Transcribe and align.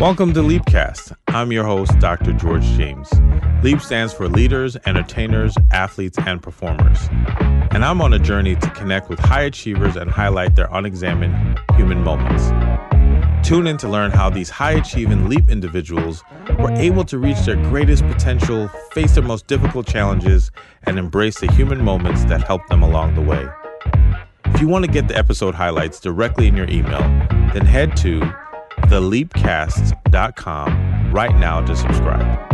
Welcome 0.00 0.32
to 0.34 0.42
Leapcast. 0.42 1.12
I'm 1.26 1.50
your 1.50 1.64
host, 1.64 1.98
Dr. 1.98 2.32
George 2.32 2.62
James. 2.76 3.10
Leap 3.64 3.80
stands 3.80 4.12
for 4.12 4.28
leaders, 4.28 4.76
entertainers, 4.86 5.56
athletes, 5.72 6.16
and 6.24 6.40
performers. 6.40 7.08
And 7.72 7.84
I'm 7.84 8.00
on 8.00 8.12
a 8.12 8.18
journey 8.20 8.54
to 8.54 8.70
connect 8.70 9.08
with 9.08 9.18
high 9.18 9.42
achievers 9.42 9.96
and 9.96 10.08
highlight 10.08 10.54
their 10.54 10.68
unexamined 10.70 11.58
human 11.74 12.04
moments. 12.04 12.46
Tune 13.44 13.66
in 13.66 13.76
to 13.78 13.88
learn 13.88 14.12
how 14.12 14.30
these 14.30 14.48
high 14.48 14.74
achieving 14.74 15.28
Leap 15.28 15.50
individuals 15.50 16.22
were 16.60 16.70
able 16.74 17.04
to 17.04 17.18
reach 17.18 17.40
their 17.40 17.56
greatest 17.56 18.06
potential, 18.06 18.68
face 18.92 19.16
their 19.16 19.24
most 19.24 19.48
difficult 19.48 19.88
challenges, 19.88 20.52
and 20.84 20.96
embrace 20.96 21.40
the 21.40 21.50
human 21.54 21.82
moments 21.82 22.24
that 22.26 22.44
helped 22.44 22.68
them 22.68 22.84
along 22.84 23.16
the 23.16 23.22
way. 23.22 23.48
If 24.44 24.60
you 24.60 24.68
want 24.68 24.84
to 24.84 24.90
get 24.92 25.08
the 25.08 25.16
episode 25.16 25.56
highlights 25.56 25.98
directly 25.98 26.46
in 26.46 26.56
your 26.56 26.70
email, 26.70 27.00
then 27.52 27.66
head 27.66 27.96
to 27.96 28.20
theleapcast.com 28.88 31.12
right 31.12 31.36
now 31.36 31.60
to 31.60 31.76
subscribe. 31.76 32.48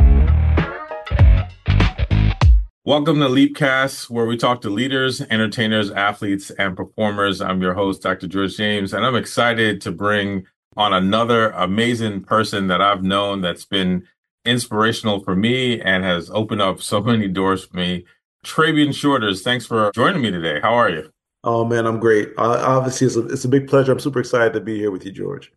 Welcome 2.84 3.20
to 3.20 3.28
Leapcast, 3.28 4.10
where 4.10 4.26
we 4.26 4.36
talk 4.36 4.60
to 4.62 4.68
leaders, 4.68 5.20
entertainers, 5.22 5.92
athletes, 5.92 6.50
and 6.50 6.76
performers. 6.76 7.40
I'm 7.40 7.62
your 7.62 7.74
host, 7.74 8.02
Dr. 8.02 8.26
George 8.26 8.56
James, 8.56 8.92
and 8.92 9.06
I'm 9.06 9.14
excited 9.14 9.80
to 9.82 9.92
bring 9.92 10.44
on 10.76 10.92
another 10.92 11.50
amazing 11.50 12.24
person 12.24 12.66
that 12.66 12.82
I've 12.82 13.04
known 13.04 13.40
that's 13.40 13.64
been 13.64 14.06
inspirational 14.44 15.20
for 15.20 15.34
me 15.34 15.80
and 15.80 16.04
has 16.04 16.30
opened 16.30 16.60
up 16.60 16.82
so 16.82 17.00
many 17.00 17.28
doors 17.28 17.64
for 17.64 17.76
me. 17.76 18.04
Trabian 18.44 18.94
Shorters, 18.94 19.42
thanks 19.42 19.64
for 19.64 19.90
joining 19.94 20.20
me 20.20 20.30
today. 20.30 20.60
How 20.60 20.74
are 20.74 20.90
you? 20.90 21.10
Oh 21.44 21.64
man, 21.64 21.86
I'm 21.86 22.00
great. 22.00 22.30
Uh, 22.36 22.62
obviously, 22.66 23.06
it's 23.06 23.16
a, 23.16 23.26
it's 23.28 23.44
a 23.44 23.48
big 23.48 23.68
pleasure. 23.68 23.92
I'm 23.92 24.00
super 24.00 24.20
excited 24.20 24.52
to 24.54 24.60
be 24.60 24.78
here 24.78 24.90
with 24.90 25.06
you, 25.06 25.12
George. 25.12 25.52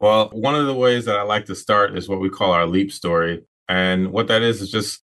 Well, 0.00 0.28
one 0.30 0.54
of 0.54 0.66
the 0.66 0.74
ways 0.74 1.04
that 1.04 1.16
I 1.16 1.22
like 1.22 1.46
to 1.46 1.54
start 1.54 1.96
is 1.96 2.08
what 2.08 2.20
we 2.20 2.28
call 2.28 2.52
our 2.52 2.66
leap 2.66 2.92
story. 2.92 3.42
And 3.68 4.12
what 4.12 4.28
that 4.28 4.42
is 4.42 4.60
is 4.60 4.70
just 4.70 5.00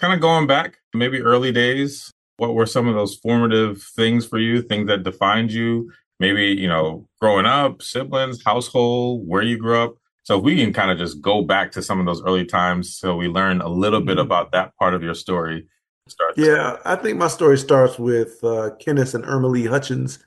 kind 0.00 0.12
of 0.12 0.20
going 0.20 0.46
back, 0.46 0.78
maybe 0.94 1.20
early 1.20 1.52
days. 1.52 2.10
What 2.38 2.54
were 2.54 2.66
some 2.66 2.88
of 2.88 2.94
those 2.94 3.16
formative 3.16 3.82
things 3.82 4.26
for 4.26 4.38
you, 4.38 4.62
things 4.62 4.88
that 4.88 5.02
defined 5.02 5.52
you? 5.52 5.92
Maybe, 6.18 6.46
you 6.46 6.68
know, 6.68 7.08
growing 7.20 7.46
up, 7.46 7.82
siblings, 7.82 8.42
household, 8.44 9.26
where 9.26 9.42
you 9.42 9.58
grew 9.58 9.78
up. 9.78 9.94
So 10.24 10.38
if 10.38 10.44
we 10.44 10.56
can 10.56 10.72
kind 10.72 10.90
of 10.90 10.98
just 10.98 11.20
go 11.20 11.42
back 11.42 11.72
to 11.72 11.82
some 11.82 11.98
of 11.98 12.06
those 12.06 12.22
early 12.22 12.44
times 12.44 12.94
so 12.94 13.16
we 13.16 13.28
learn 13.28 13.60
a 13.60 13.68
little 13.68 14.00
bit 14.00 14.16
mm-hmm. 14.16 14.26
about 14.26 14.52
that 14.52 14.76
part 14.76 14.94
of 14.94 15.02
your 15.02 15.14
story. 15.14 15.66
Start 16.08 16.34
yeah, 16.36 16.76
I 16.84 16.96
think 16.96 17.18
my 17.18 17.28
story 17.28 17.56
starts 17.56 17.98
with 17.98 18.42
uh, 18.42 18.70
Kenneth 18.80 19.14
and 19.14 19.24
Irma 19.24 19.46
Lee 19.46 19.66
Hutchins, 19.66 20.18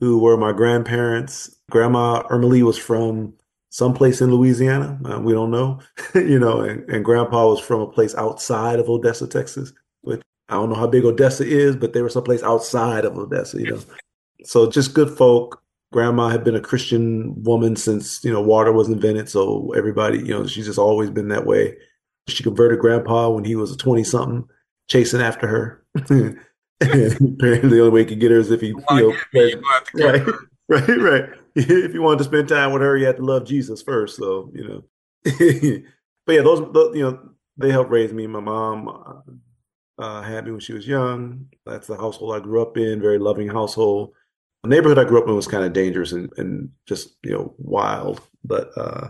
who 0.00 0.18
were 0.18 0.36
my 0.36 0.52
grandparents. 0.52 1.54
Grandma 1.70 2.22
Irma 2.30 2.46
Lee 2.46 2.62
was 2.62 2.78
from 2.78 3.34
someplace 3.70 4.20
in 4.20 4.30
Louisiana. 4.30 4.98
Uh, 5.04 5.20
we 5.20 5.32
don't 5.32 5.50
know, 5.50 5.80
you 6.14 6.38
know, 6.38 6.60
and, 6.60 6.88
and 6.88 7.04
grandpa 7.04 7.48
was 7.48 7.60
from 7.60 7.80
a 7.80 7.86
place 7.86 8.14
outside 8.14 8.78
of 8.78 8.88
Odessa, 8.88 9.26
Texas. 9.26 9.72
But 10.04 10.22
I 10.48 10.54
don't 10.54 10.70
know 10.70 10.76
how 10.76 10.86
big 10.86 11.04
Odessa 11.04 11.46
is, 11.46 11.76
but 11.76 11.92
they 11.92 12.02
were 12.02 12.08
someplace 12.08 12.42
outside 12.42 13.04
of 13.04 13.16
Odessa, 13.16 13.58
you 13.60 13.70
know. 13.70 13.80
So 14.44 14.70
just 14.70 14.94
good 14.94 15.16
folk. 15.16 15.62
Grandma 15.90 16.28
had 16.28 16.44
been 16.44 16.54
a 16.54 16.60
Christian 16.60 17.42
woman 17.42 17.74
since, 17.74 18.22
you 18.22 18.30
know, 18.30 18.42
water 18.42 18.72
was 18.72 18.88
invented. 18.88 19.28
So 19.28 19.72
everybody, 19.76 20.18
you 20.18 20.28
know, 20.28 20.46
she's 20.46 20.66
just 20.66 20.78
always 20.78 21.10
been 21.10 21.28
that 21.28 21.46
way. 21.46 21.76
She 22.28 22.42
converted 22.42 22.78
grandpa 22.78 23.30
when 23.30 23.44
he 23.44 23.56
was 23.56 23.72
a 23.72 23.76
20 23.76 24.04
something, 24.04 24.44
chasing 24.88 25.22
after 25.22 25.46
her. 25.46 25.84
Apparently, 26.80 27.68
the 27.70 27.80
only 27.80 27.90
way 27.90 28.00
he 28.00 28.06
could 28.06 28.20
get 28.20 28.30
her 28.30 28.38
is 28.38 28.50
if 28.50 28.60
he, 28.60 28.68
you 28.68 28.84
know, 28.90 29.14
right, 29.94 30.26
right, 30.68 30.88
right. 31.00 31.30
if 31.86 31.92
you 31.92 32.02
wanted 32.02 32.18
to 32.18 32.24
spend 32.24 32.48
time 32.48 32.72
with 32.72 32.82
her, 32.82 32.96
you 32.96 33.06
had 33.06 33.16
to 33.16 33.24
love 33.24 33.44
Jesus 33.46 33.82
first. 33.82 34.16
So 34.16 34.50
you 34.54 34.68
know, 34.68 34.84
but 36.26 36.32
yeah, 36.32 36.42
those, 36.42 36.72
those, 36.72 36.96
you 36.96 37.02
know 37.02 37.18
they 37.56 37.70
helped 37.72 37.90
raise 37.90 38.12
me. 38.12 38.26
My 38.28 38.40
mom 38.40 38.88
uh, 38.88 40.02
uh, 40.02 40.22
had 40.22 40.44
me 40.44 40.52
when 40.52 40.60
she 40.60 40.72
was 40.72 40.86
young. 40.86 41.46
That's 41.66 41.88
the 41.88 41.96
household 41.96 42.36
I 42.36 42.40
grew 42.40 42.62
up 42.62 42.76
in. 42.76 43.00
Very 43.00 43.18
loving 43.18 43.48
household. 43.48 44.12
The 44.62 44.70
neighborhood 44.70 44.98
I 44.98 45.04
grew 45.04 45.20
up 45.20 45.28
in 45.28 45.34
was 45.34 45.48
kind 45.48 45.64
of 45.64 45.72
dangerous 45.72 46.12
and, 46.12 46.30
and 46.36 46.70
just 46.86 47.16
you 47.24 47.32
know 47.32 47.54
wild. 47.58 48.20
But 48.44 48.70
uh, 48.76 49.08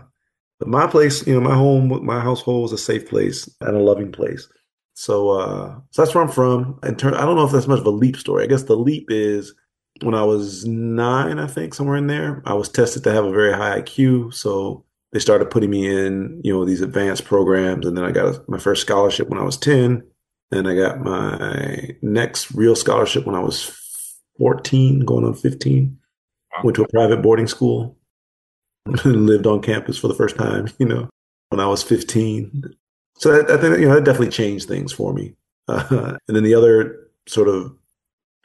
but 0.57 0.67
my 0.67 0.87
place, 0.87 1.25
you 1.27 1.35
know, 1.35 1.47
my 1.47 1.55
home, 1.55 2.03
my 2.03 2.19
household 2.19 2.63
was 2.63 2.71
a 2.71 2.79
safe 2.79 3.07
place 3.07 3.47
and 3.61 3.77
a 3.77 3.79
loving 3.79 4.11
place. 4.11 4.47
So 4.95 5.29
uh, 5.29 5.75
so 5.91 6.01
that's 6.01 6.15
where 6.15 6.23
I'm 6.23 6.31
from. 6.31 6.79
And 6.81 6.97
turn, 6.97 7.13
I 7.13 7.25
don't 7.25 7.35
know 7.35 7.45
if 7.45 7.51
that's 7.51 7.67
much 7.67 7.79
of 7.79 7.85
a 7.85 7.91
leap 7.91 8.17
story. 8.17 8.43
I 8.43 8.47
guess 8.47 8.63
the 8.63 8.75
leap 8.75 9.05
is 9.09 9.53
when 10.01 10.15
I 10.15 10.23
was 10.23 10.65
nine, 10.65 11.39
I 11.39 11.47
think, 11.47 11.73
somewhere 11.73 11.97
in 11.97 12.07
there, 12.07 12.41
I 12.45 12.53
was 12.53 12.69
tested 12.69 13.03
to 13.03 13.11
have 13.11 13.25
a 13.25 13.31
very 13.31 13.53
high 13.53 13.81
IQ. 13.81 14.33
So 14.33 14.85
they 15.11 15.19
started 15.19 15.49
putting 15.49 15.69
me 15.69 15.87
in, 15.87 16.41
you 16.43 16.53
know, 16.53 16.65
these 16.65 16.81
advanced 16.81 17.25
programs. 17.25 17.85
And 17.85 17.97
then 17.97 18.03
I 18.03 18.11
got 18.11 18.47
my 18.47 18.59
first 18.59 18.81
scholarship 18.81 19.29
when 19.29 19.39
I 19.39 19.43
was 19.43 19.57
10. 19.57 20.03
Then 20.51 20.67
I 20.67 20.75
got 20.75 20.99
my 20.99 21.95
next 22.01 22.51
real 22.51 22.75
scholarship 22.75 23.25
when 23.25 23.35
I 23.35 23.39
was 23.39 23.75
14, 24.37 25.01
going 25.01 25.25
on 25.25 25.33
15. 25.33 25.97
Went 26.63 26.75
to 26.75 26.83
a 26.83 26.87
private 26.87 27.21
boarding 27.21 27.47
school, 27.47 27.95
lived 29.05 29.47
on 29.47 29.61
campus 29.61 29.97
for 29.97 30.07
the 30.07 30.15
first 30.15 30.35
time, 30.35 30.67
you 30.79 30.85
know, 30.85 31.09
when 31.49 31.59
I 31.59 31.67
was 31.67 31.83
15. 31.83 32.63
So 33.17 33.31
I, 33.31 33.53
I 33.53 33.57
think, 33.57 33.79
you 33.79 33.87
know, 33.87 33.95
that 33.95 34.03
definitely 34.03 34.29
changed 34.29 34.67
things 34.67 34.91
for 34.91 35.13
me. 35.13 35.35
Uh, 35.67 36.17
and 36.27 36.35
then 36.35 36.43
the 36.43 36.55
other 36.55 37.09
sort 37.27 37.47
of 37.47 37.75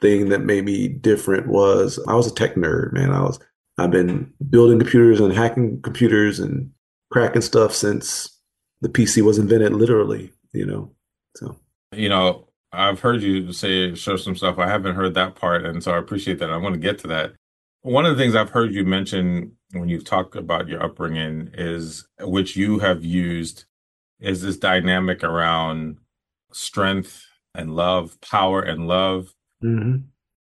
thing 0.05 0.29
that 0.29 0.41
made 0.41 0.65
me 0.65 0.87
different 0.87 1.47
was 1.47 1.99
I 2.07 2.13
was 2.13 2.27
a 2.27 2.33
tech 2.33 2.55
nerd, 2.55 2.93
man. 2.93 3.11
I 3.11 3.21
was 3.21 3.39
I've 3.77 3.91
been 3.91 4.31
building 4.49 4.79
computers 4.79 5.19
and 5.19 5.33
hacking 5.33 5.81
computers 5.81 6.39
and 6.39 6.71
cracking 7.11 7.41
stuff 7.41 7.73
since 7.73 8.29
the 8.81 8.89
PC 8.89 9.23
was 9.23 9.39
invented, 9.39 9.73
literally. 9.73 10.31
You 10.53 10.65
know, 10.65 10.91
so 11.35 11.55
you 11.91 12.07
know 12.07 12.47
I've 12.71 12.99
heard 12.99 13.21
you 13.21 13.51
say 13.51 13.95
show 13.95 14.15
some 14.15 14.35
stuff. 14.35 14.59
I 14.59 14.67
haven't 14.67 14.95
heard 14.95 15.15
that 15.15 15.35
part, 15.35 15.65
and 15.65 15.83
so 15.83 15.91
I 15.91 15.97
appreciate 15.97 16.39
that. 16.39 16.51
I 16.51 16.57
want 16.57 16.75
to 16.75 16.79
get 16.79 16.99
to 16.99 17.07
that. 17.07 17.33
One 17.81 18.05
of 18.05 18.15
the 18.15 18.21
things 18.21 18.35
I've 18.35 18.49
heard 18.49 18.73
you 18.73 18.85
mention 18.85 19.53
when 19.71 19.89
you've 19.89 20.05
talked 20.05 20.35
about 20.35 20.67
your 20.67 20.83
upbringing 20.83 21.49
is, 21.53 22.07
which 22.19 22.55
you 22.55 22.79
have 22.79 23.03
used, 23.03 23.65
is 24.19 24.41
this 24.41 24.57
dynamic 24.57 25.23
around 25.23 25.97
strength 26.51 27.25
and 27.53 27.75
love, 27.75 28.19
power 28.21 28.61
and 28.61 28.87
love, 28.87 29.34
Mm-hmm. 29.65 29.97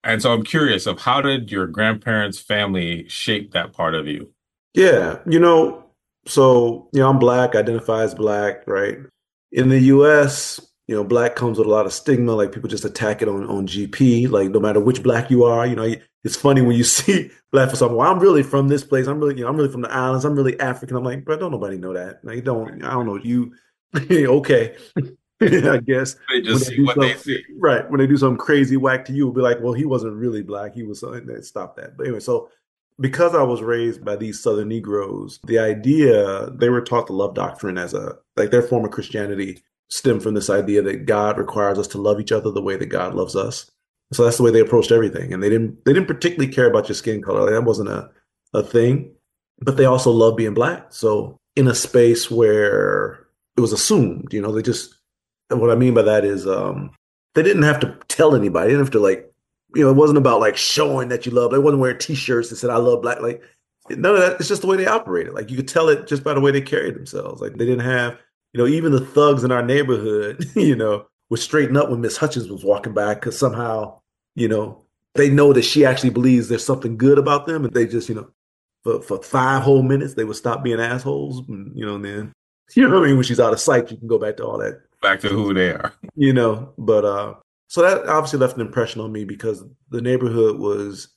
And 0.04 0.22
so 0.22 0.34
I'm 0.34 0.44
curious 0.44 0.86
of 0.86 1.00
how 1.00 1.22
did 1.22 1.52
your 1.52 1.68
grandparents' 1.68 2.40
family 2.40 3.08
shape 3.10 3.52
that 3.54 3.74
part 3.74 3.96
of 3.96 4.08
you? 4.08 4.32
Yeah, 4.74 5.20
you 5.26 5.40
know, 5.40 5.86
so 6.26 6.90
you 6.94 7.00
know, 7.00 7.10
I'm 7.10 7.20
black, 7.20 7.56
identify 7.56 8.04
as 8.04 8.14
black, 8.14 8.68
right? 8.68 8.98
In 9.52 9.70
the 9.70 9.80
US, 9.80 10.60
you 10.88 10.96
know, 10.96 11.04
black 11.04 11.36
comes 11.36 11.58
with 11.58 11.68
a 11.68 11.72
lot 11.72 11.86
of 11.86 11.94
stigma, 11.94 12.34
like 12.34 12.52
people 12.52 12.70
just 12.70 12.86
attack 12.86 13.22
it 13.22 13.28
on, 13.28 13.46
on 13.48 13.68
GP, 13.68 14.30
like 14.30 14.50
no 14.50 14.60
matter 14.60 14.80
which 14.80 15.02
black 15.02 15.32
you 15.32 15.44
are, 15.44 15.66
you 15.66 15.76
know, 15.76 15.96
it's 16.24 16.36
funny 16.36 16.62
when 16.62 16.76
you 16.76 16.84
see 16.98 17.32
black 17.52 17.70
for 17.70 17.76
someone, 17.76 17.98
well, 17.98 18.12
I'm 18.12 18.20
really 18.20 18.44
from 18.44 18.68
this 18.68 18.84
place. 18.84 19.08
I'm 19.08 19.20
really, 19.20 19.38
you 19.38 19.44
know, 19.44 19.50
I'm 19.50 19.56
really 19.56 19.72
from 19.72 19.82
the 19.82 19.92
islands. 19.92 20.26
I'm 20.26 20.36
really 20.36 20.60
African. 20.60 20.98
I'm 20.98 21.04
like, 21.04 21.26
but 21.26 21.40
don't 21.40 21.52
nobody 21.52 21.78
know 21.78 21.94
that. 21.94 22.24
Like, 22.24 22.36
you 22.38 22.42
don't, 22.42 22.84
I 22.84 22.92
don't 22.92 23.06
know. 23.06 23.18
You, 23.18 23.54
okay. 23.96 24.76
I 25.42 25.78
guess 25.78 26.16
they 26.30 26.42
just 26.42 26.68
see 26.68 26.84
what 26.84 27.00
they 27.00 27.14
see. 27.16 27.44
Right. 27.58 27.90
When 27.90 28.00
they 28.00 28.08
do 28.08 28.18
something 28.18 28.38
crazy 28.38 28.78
whack 28.78 29.04
to 29.06 29.14
you, 29.14 29.32
be 29.34 29.42
like, 29.42 29.60
well, 29.62 29.74
he 29.74 29.86
wasn't 29.86 30.16
really 30.16 30.42
black. 30.42 30.74
He 30.74 30.84
was 30.84 31.02
something 31.02 31.26
that 31.26 31.46
stop 31.46 31.76
that. 31.76 31.98
But 31.98 32.08
anyway, 32.08 32.22
so 32.22 32.50
because 33.00 33.36
I 33.36 33.44
was 33.44 33.62
raised 33.62 34.06
by 34.06 34.16
these 34.16 34.42
Southern 34.42 34.70
Negroes, 34.70 35.40
the 35.46 35.60
idea 35.60 36.50
they 36.52 36.70
were 36.70 36.82
taught 36.82 37.08
the 37.08 37.14
love 37.14 37.34
doctrine 37.34 37.78
as 37.78 37.94
a 37.94 38.18
like 38.38 38.52
their 38.52 38.62
form 38.62 38.86
of 38.86 38.92
Christianity 38.92 39.62
stemmed 39.90 40.24
from 40.24 40.34
this 40.34 40.50
idea 40.50 40.82
that 40.82 41.06
God 41.06 41.38
requires 41.38 41.78
us 41.78 41.88
to 41.90 42.02
love 42.02 42.20
each 42.20 42.32
other 42.32 42.52
the 42.52 42.62
way 42.62 42.78
that 42.78 42.88
God 42.88 43.14
loves 43.14 43.36
us. 43.36 43.70
So 44.14 44.24
that's 44.24 44.38
the 44.38 44.44
way 44.44 44.52
they 44.52 44.62
approached 44.62 44.92
everything. 44.92 45.34
And 45.34 45.44
they 45.44 45.50
didn't 45.50 45.84
they 45.86 45.94
didn't 45.94 46.08
particularly 46.08 46.52
care 46.52 46.70
about 46.70 46.88
your 46.88 46.96
skin 46.96 47.22
color. 47.22 47.42
Like 47.42 47.52
that 47.52 47.64
wasn't 47.64 47.90
a, 47.90 48.10
a 48.54 48.64
thing. 48.64 49.12
But 49.60 49.78
they 49.78 49.86
also 49.86 50.12
loved 50.12 50.38
being 50.38 50.54
black. 50.54 50.94
So 50.94 51.38
in 51.56 51.68
a 51.68 51.76
space 51.76 52.30
where 52.30 53.28
it 53.58 53.62
was 53.62 53.74
assumed, 53.74 54.34
you 54.34 54.42
know, 54.42 54.52
they 54.52 54.62
just 54.62 54.96
and 55.50 55.62
what 55.62 55.72
I 55.72 55.76
mean 55.76 55.94
by 55.94 56.02
that 56.04 56.26
is 56.26 56.48
um, 56.48 56.92
they 57.34 57.44
didn't 57.44 57.64
have 57.64 57.80
to 57.82 57.98
tell 58.08 58.36
anybody. 58.36 58.68
They 58.68 58.74
didn't 58.74 58.86
have 58.86 58.94
to 58.94 59.00
like, 59.00 59.32
you 59.76 59.84
know, 59.84 59.90
it 59.90 59.96
wasn't 59.96 60.18
about 60.18 60.40
like 60.40 60.58
showing 60.58 61.10
that 61.10 61.26
you 61.26 61.32
love. 61.32 61.52
They 61.52 61.60
wasn't 61.60 61.82
wearing 61.82 62.00
T-shirts 62.00 62.50
that 62.50 62.56
said 62.56 62.70
"I 62.70 62.78
love 62.78 63.02
black." 63.02 63.22
Like 63.22 63.42
none 63.90 64.16
of 64.16 64.22
that. 64.22 64.40
It's 64.40 64.50
just 64.50 64.62
the 64.62 64.68
way 64.68 64.78
they 64.78 64.88
operated. 64.88 65.34
Like 65.34 65.50
you 65.50 65.58
could 65.58 65.68
tell 65.68 65.90
it 65.90 66.08
just 66.08 66.24
by 66.24 66.34
the 66.34 66.42
way 66.42 66.52
they 66.52 66.62
carried 66.62 66.96
themselves. 66.96 67.42
Like 67.42 67.54
they 67.56 67.66
didn't 67.66 67.86
have, 67.86 68.18
you 68.54 68.60
know, 68.60 68.68
even 68.68 68.92
the 68.92 69.06
thugs 69.06 69.44
in 69.44 69.52
our 69.52 69.64
neighborhood, 69.64 70.46
you 70.56 70.76
know, 70.76 71.06
would 71.30 71.40
straighten 71.40 71.78
up 71.78 71.90
when 71.90 72.02
Miss 72.02 72.18
Hutchins 72.18 72.50
was 72.50 72.64
walking 72.64 72.94
by 72.94 73.14
because 73.14 73.38
somehow, 73.38 74.00
you 74.36 74.48
know, 74.48 74.84
they 75.14 75.30
know 75.30 75.54
that 75.54 75.64
she 75.64 75.86
actually 75.86 76.10
believes 76.10 76.48
there's 76.48 76.66
something 76.66 76.98
good 76.98 77.18
about 77.18 77.46
them, 77.46 77.66
and 77.66 77.74
they 77.74 77.86
just, 77.86 78.10
you 78.10 78.16
know, 78.16 78.30
for 78.84 79.02
for 79.02 79.22
five 79.22 79.62
whole 79.62 79.84
minutes 79.84 80.14
they 80.14 80.24
would 80.24 80.36
stop 80.36 80.64
being 80.64 80.80
assholes, 80.80 81.48
and, 81.48 81.78
you 81.78 81.86
know, 81.86 81.96
and 81.96 82.06
then 82.06 82.34
you 82.76 82.88
know 82.88 82.96
what 82.96 83.04
I 83.04 83.08
mean. 83.08 83.16
When 83.18 83.24
she's 83.24 83.40
out 83.40 83.54
of 83.54 83.60
sight, 83.60 83.92
you 83.92 83.98
can 83.98 84.08
go 84.08 84.18
back 84.18 84.38
to 84.38 84.46
all 84.46 84.58
that 84.60 84.82
back 85.06 85.20
to 85.22 85.30
who 85.30 85.54
they 85.54 85.70
are. 85.70 85.94
You 86.18 86.32
know, 86.34 86.74
but 86.78 87.04
uh 87.04 87.34
so 87.68 87.82
that 87.82 88.08
obviously 88.08 88.40
left 88.40 88.56
an 88.56 88.62
impression 88.62 89.02
on 89.02 89.12
me 89.12 89.26
because 89.26 89.64
the 89.90 90.02
neighborhood 90.02 90.60
was, 90.60 91.10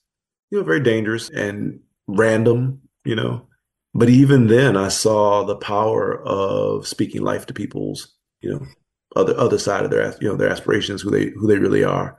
you 0.50 0.58
know, 0.58 0.64
very 0.64 0.80
dangerous 0.80 1.30
and 1.30 1.80
random, 2.08 2.80
you 3.04 3.14
know. 3.14 3.46
But 3.94 4.08
even 4.08 4.48
then, 4.48 4.76
I 4.76 4.88
saw 4.88 5.44
the 5.44 5.56
power 5.56 6.20
of 6.24 6.86
speaking 6.86 7.22
life 7.22 7.46
to 7.46 7.54
people's, 7.54 8.14
you 8.40 8.50
know, 8.50 8.66
other 9.14 9.38
other 9.38 9.58
side 9.58 9.84
of 9.84 9.90
their 9.90 10.14
you 10.20 10.28
know 10.28 10.36
their 10.36 10.50
aspirations, 10.50 11.02
who 11.02 11.10
they 11.10 11.30
who 11.30 11.46
they 11.46 11.58
really 11.58 11.84
are. 11.84 12.18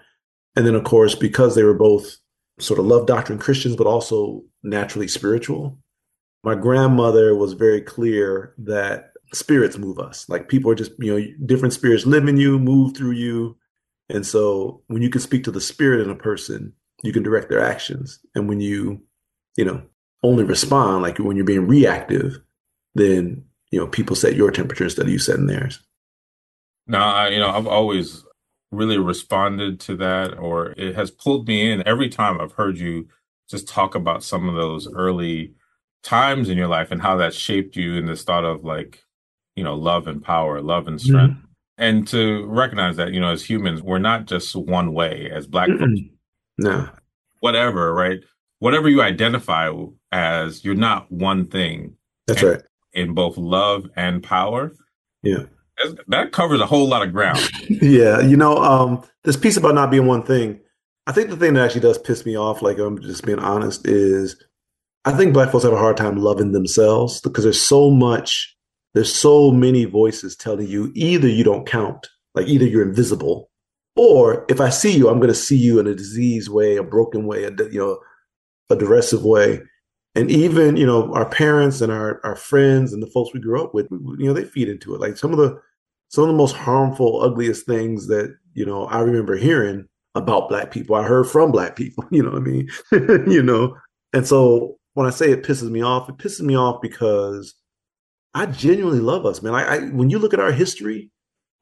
And 0.55 0.65
then, 0.65 0.75
of 0.75 0.83
course, 0.83 1.15
because 1.15 1.55
they 1.55 1.63
were 1.63 1.73
both 1.73 2.17
sort 2.59 2.79
of 2.79 2.85
love 2.85 3.07
doctrine 3.07 3.39
Christians, 3.39 3.75
but 3.75 3.87
also 3.87 4.43
naturally 4.63 5.07
spiritual, 5.07 5.79
my 6.43 6.55
grandmother 6.55 7.35
was 7.35 7.53
very 7.53 7.81
clear 7.81 8.53
that 8.57 9.11
spirits 9.33 9.77
move 9.77 9.99
us. 9.99 10.27
Like 10.29 10.49
people 10.49 10.71
are 10.71 10.75
just, 10.75 10.91
you 10.99 11.17
know, 11.17 11.25
different 11.45 11.73
spirits 11.73 12.05
live 12.05 12.27
in 12.27 12.37
you, 12.37 12.59
move 12.59 12.95
through 12.95 13.11
you. 13.11 13.57
And 14.09 14.25
so 14.25 14.81
when 14.87 15.01
you 15.01 15.09
can 15.09 15.21
speak 15.21 15.43
to 15.43 15.51
the 15.51 15.61
spirit 15.61 16.01
in 16.01 16.09
a 16.09 16.15
person, 16.15 16.73
you 17.03 17.13
can 17.13 17.23
direct 17.23 17.49
their 17.49 17.63
actions. 17.63 18.19
And 18.35 18.49
when 18.49 18.59
you, 18.59 19.01
you 19.55 19.65
know, 19.65 19.81
only 20.23 20.43
respond, 20.43 21.03
like 21.03 21.19
when 21.19 21.35
you're 21.35 21.45
being 21.45 21.67
reactive, 21.67 22.39
then, 22.95 23.45
you 23.71 23.79
know, 23.79 23.87
people 23.87 24.15
set 24.15 24.35
your 24.35 24.51
temperature 24.51 24.83
instead 24.85 25.05
of 25.05 25.11
you 25.11 25.19
setting 25.19 25.45
theirs. 25.45 25.79
Now, 26.87 27.13
I, 27.13 27.27
you 27.29 27.39
know, 27.39 27.49
I've 27.49 27.67
always 27.67 28.25
really 28.71 28.97
responded 28.97 29.79
to 29.81 29.95
that, 29.97 30.37
or 30.37 30.71
it 30.71 30.95
has 30.95 31.11
pulled 31.11 31.47
me 31.47 31.71
in 31.71 31.87
every 31.87 32.09
time 32.09 32.39
I've 32.39 32.53
heard 32.53 32.77
you 32.77 33.07
just 33.49 33.67
talk 33.67 33.95
about 33.95 34.23
some 34.23 34.49
of 34.49 34.55
those 34.55 34.91
early 34.91 35.53
times 36.03 36.49
in 36.49 36.57
your 36.57 36.67
life 36.67 36.91
and 36.91 37.01
how 37.01 37.17
that 37.17 37.33
shaped 37.33 37.75
you 37.75 37.95
in 37.95 38.05
this 38.05 38.23
thought 38.23 38.45
of 38.45 38.63
like, 38.63 39.03
you 39.59 39.63
know, 39.63 39.75
love 39.75 40.07
and 40.07 40.23
power, 40.23 40.61
love 40.61 40.87
and 40.87 40.99
strength. 40.99 41.35
Mm-hmm. 41.35 41.45
And 41.77 42.07
to 42.09 42.45
recognize 42.47 42.97
that, 42.97 43.13
you 43.13 43.19
know, 43.19 43.31
as 43.31 43.45
humans, 43.45 43.81
we're 43.81 43.99
not 43.99 44.25
just 44.25 44.55
one 44.55 44.93
way 44.93 45.29
as 45.31 45.47
black 45.47 45.69
folks. 45.69 46.01
No. 46.57 46.89
Whatever, 47.39 47.93
right? 47.93 48.19
Whatever 48.59 48.89
you 48.89 49.01
identify 49.01 49.71
as, 50.11 50.65
you're 50.65 50.75
not 50.75 51.09
one 51.09 51.45
thing. 51.47 51.95
That's 52.27 52.43
right. 52.43 52.61
In 52.91 53.13
both 53.13 53.37
love 53.37 53.89
and 53.95 54.21
power. 54.21 54.73
Yeah 55.23 55.43
that 56.07 56.31
covers 56.31 56.61
a 56.61 56.65
whole 56.65 56.87
lot 56.87 57.03
of 57.05 57.13
ground. 57.13 57.39
yeah, 57.69 58.19
you 58.19 58.37
know, 58.37 58.57
um, 58.57 59.03
this 59.23 59.37
piece 59.37 59.57
about 59.57 59.75
not 59.75 59.91
being 59.91 60.05
one 60.05 60.23
thing. 60.23 60.59
I 61.07 61.11
think 61.11 61.29
the 61.29 61.37
thing 61.37 61.53
that 61.53 61.65
actually 61.65 61.81
does 61.81 61.97
piss 61.97 62.25
me 62.25 62.37
off, 62.37 62.61
like 62.61 62.77
I'm 62.77 63.01
just 63.01 63.25
being 63.25 63.39
honest, 63.39 63.87
is 63.87 64.35
I 65.05 65.11
think 65.13 65.33
black 65.33 65.51
folks 65.51 65.63
have 65.63 65.73
a 65.73 65.77
hard 65.77 65.97
time 65.97 66.17
loving 66.17 66.51
themselves 66.51 67.21
because 67.21 67.43
there's 67.43 67.61
so 67.61 67.89
much, 67.89 68.55
there's 68.93 69.13
so 69.13 69.51
many 69.51 69.85
voices 69.85 70.35
telling 70.35 70.67
you 70.67 70.91
either 70.95 71.27
you 71.27 71.43
don't 71.43 71.67
count, 71.67 72.07
like 72.35 72.47
either 72.47 72.65
you're 72.65 72.87
invisible, 72.87 73.49
or 73.95 74.45
if 74.49 74.61
I 74.61 74.69
see 74.69 74.95
you, 74.95 75.09
I'm 75.09 75.19
going 75.19 75.29
to 75.29 75.35
see 75.35 75.57
you 75.57 75.79
in 75.79 75.87
a 75.87 75.95
diseased 75.95 76.49
way, 76.49 76.77
a 76.77 76.83
broken 76.83 77.25
way, 77.25 77.43
a 77.43 77.51
you 77.51 77.79
know, 77.79 77.99
a 78.69 78.75
derisive 78.75 79.23
way. 79.23 79.61
And 80.15 80.31
even 80.31 80.75
you 80.75 80.85
know 80.85 81.13
our 81.13 81.29
parents 81.29 81.81
and 81.81 81.91
our 81.91 82.19
our 82.23 82.35
friends 82.35 82.93
and 82.93 83.01
the 83.03 83.07
folks 83.07 83.33
we 83.33 83.39
grew 83.39 83.63
up 83.63 83.73
with, 83.73 83.87
you 83.91 84.25
know, 84.25 84.33
they 84.33 84.43
feed 84.43 84.69
into 84.69 84.95
it. 84.95 85.01
Like 85.01 85.17
some 85.17 85.31
of 85.31 85.37
the 85.37 85.61
some 86.09 86.23
of 86.23 86.29
the 86.29 86.35
most 86.35 86.55
harmful, 86.55 87.21
ugliest 87.21 87.65
things 87.65 88.07
that, 88.07 88.35
you 88.55 88.65
know, 88.65 88.85
I 88.85 89.01
remember 89.01 89.37
hearing 89.37 89.87
about 90.15 90.49
black 90.49 90.71
people. 90.71 90.95
I 90.95 91.03
heard 91.03 91.27
from 91.27 91.51
black 91.51 91.75
people, 91.75 92.03
you 92.11 92.23
know 92.23 92.31
what 92.31 92.41
I 92.41 92.45
mean? 92.45 92.69
you 93.31 93.43
know, 93.43 93.77
and 94.13 94.27
so 94.27 94.77
when 94.95 95.07
I 95.07 95.11
say 95.11 95.31
it 95.31 95.43
pisses 95.43 95.69
me 95.69 95.81
off, 95.81 96.09
it 96.09 96.17
pisses 96.17 96.41
me 96.41 96.57
off 96.57 96.81
because 96.81 97.53
I 98.33 98.45
genuinely 98.45 98.99
love 98.99 99.25
us, 99.25 99.41
man. 99.41 99.55
I, 99.55 99.63
I 99.63 99.79
when 99.89 100.09
you 100.09 100.19
look 100.19 100.33
at 100.33 100.39
our 100.39 100.51
history 100.51 101.09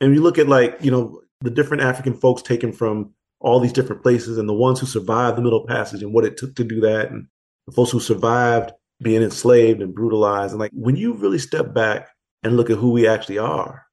and 0.01 0.13
you 0.13 0.21
look 0.21 0.37
at 0.37 0.47
like, 0.47 0.77
you 0.81 0.91
know, 0.91 1.21
the 1.41 1.49
different 1.49 1.83
African 1.83 2.13
folks 2.13 2.41
taken 2.41 2.71
from 2.71 3.13
all 3.39 3.59
these 3.59 3.73
different 3.73 4.01
places 4.01 4.37
and 4.37 4.49
the 4.49 4.53
ones 4.53 4.79
who 4.79 4.85
survived 4.85 5.37
the 5.37 5.41
Middle 5.41 5.65
Passage 5.65 6.01
and 6.01 6.13
what 6.13 6.25
it 6.25 6.37
took 6.37 6.55
to 6.55 6.63
do 6.63 6.79
that 6.81 7.11
and 7.11 7.27
the 7.67 7.71
folks 7.71 7.91
who 7.91 7.99
survived 7.99 8.71
being 9.01 9.21
enslaved 9.21 9.81
and 9.81 9.93
brutalized. 9.93 10.53
And 10.53 10.59
like 10.59 10.71
when 10.73 10.95
you 10.95 11.13
really 11.13 11.37
step 11.37 11.73
back 11.73 12.09
and 12.43 12.57
look 12.57 12.69
at 12.69 12.77
who 12.77 12.91
we 12.91 13.07
actually 13.07 13.37
are, 13.37 13.85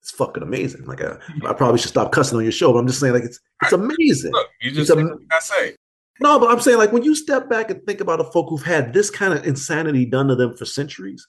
it's 0.00 0.12
fucking 0.12 0.42
amazing. 0.42 0.84
Like 0.84 1.02
uh, 1.02 1.16
I 1.46 1.52
probably 1.52 1.78
should 1.78 1.88
stop 1.90 2.12
cussing 2.12 2.38
on 2.38 2.44
your 2.44 2.52
show, 2.52 2.72
but 2.72 2.78
I'm 2.78 2.86
just 2.86 3.00
saying 3.00 3.14
like 3.14 3.24
it's 3.24 3.40
it's 3.62 3.72
amazing. 3.72 4.32
Look, 4.32 4.48
you 4.60 4.70
just 4.70 4.90
am- 4.90 5.26
I 5.32 5.40
say. 5.40 5.76
No, 6.20 6.38
but 6.38 6.50
I'm 6.50 6.60
saying 6.60 6.78
like 6.78 6.92
when 6.92 7.02
you 7.02 7.14
step 7.14 7.48
back 7.48 7.70
and 7.70 7.84
think 7.84 8.00
about 8.00 8.18
the 8.18 8.24
folk 8.24 8.48
who've 8.48 8.62
had 8.62 8.92
this 8.92 9.10
kind 9.10 9.34
of 9.34 9.46
insanity 9.46 10.04
done 10.04 10.28
to 10.28 10.36
them 10.36 10.56
for 10.56 10.64
centuries. 10.64 11.26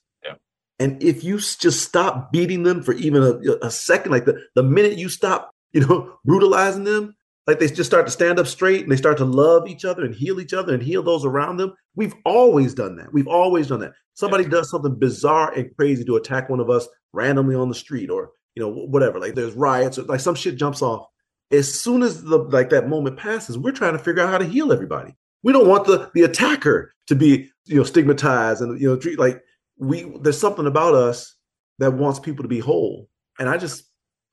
And 0.79 1.01
if 1.03 1.23
you 1.23 1.37
just 1.37 1.83
stop 1.83 2.31
beating 2.31 2.63
them 2.63 2.81
for 2.81 2.93
even 2.93 3.21
a, 3.21 3.65
a 3.65 3.71
second, 3.71 4.11
like 4.11 4.25
the, 4.25 4.41
the 4.55 4.63
minute 4.63 4.97
you 4.97 5.09
stop, 5.09 5.51
you 5.73 5.85
know, 5.85 6.13
brutalizing 6.25 6.85
them, 6.85 7.15
like 7.47 7.59
they 7.59 7.67
just 7.67 7.89
start 7.89 8.05
to 8.05 8.11
stand 8.11 8.39
up 8.39 8.47
straight 8.47 8.83
and 8.83 8.91
they 8.91 8.95
start 8.95 9.17
to 9.17 9.25
love 9.25 9.67
each 9.67 9.83
other 9.83 10.05
and 10.05 10.13
heal 10.13 10.39
each 10.39 10.53
other 10.53 10.73
and 10.73 10.83
heal 10.83 11.03
those 11.03 11.25
around 11.25 11.57
them. 11.57 11.73
We've 11.95 12.13
always 12.23 12.73
done 12.73 12.95
that. 12.97 13.11
We've 13.11 13.27
always 13.27 13.67
done 13.67 13.79
that. 13.79 13.93
Somebody 14.13 14.45
does 14.45 14.69
something 14.69 14.95
bizarre 14.95 15.51
and 15.53 15.75
crazy 15.75 16.05
to 16.05 16.15
attack 16.15 16.49
one 16.49 16.59
of 16.59 16.69
us 16.69 16.87
randomly 17.11 17.55
on 17.55 17.69
the 17.69 17.75
street 17.75 18.09
or 18.09 18.31
you 18.55 18.63
know, 18.63 18.71
whatever. 18.71 19.19
Like 19.19 19.35
there's 19.35 19.53
riots 19.53 19.97
or 19.97 20.03
like 20.03 20.19
some 20.19 20.35
shit 20.35 20.57
jumps 20.57 20.81
off. 20.81 21.05
As 21.51 21.73
soon 21.73 22.03
as 22.03 22.23
the 22.23 22.37
like 22.37 22.69
that 22.69 22.89
moment 22.89 23.17
passes, 23.17 23.57
we're 23.57 23.71
trying 23.71 23.93
to 23.93 23.99
figure 24.03 24.21
out 24.21 24.29
how 24.29 24.37
to 24.37 24.45
heal 24.45 24.71
everybody. 24.71 25.15
We 25.43 25.53
don't 25.53 25.67
want 25.67 25.85
the 25.85 26.11
the 26.13 26.23
attacker 26.23 26.93
to 27.07 27.15
be 27.15 27.49
you 27.65 27.77
know 27.77 27.83
stigmatized 27.83 28.61
and 28.61 28.79
you 28.79 28.89
know 28.89 28.97
treat 28.97 29.17
like 29.17 29.41
we 29.79 30.03
there's 30.21 30.39
something 30.39 30.67
about 30.67 30.93
us 30.93 31.35
that 31.79 31.93
wants 31.93 32.19
people 32.19 32.43
to 32.43 32.49
be 32.49 32.59
whole. 32.59 33.09
And 33.39 33.49
I 33.49 33.57
just 33.57 33.85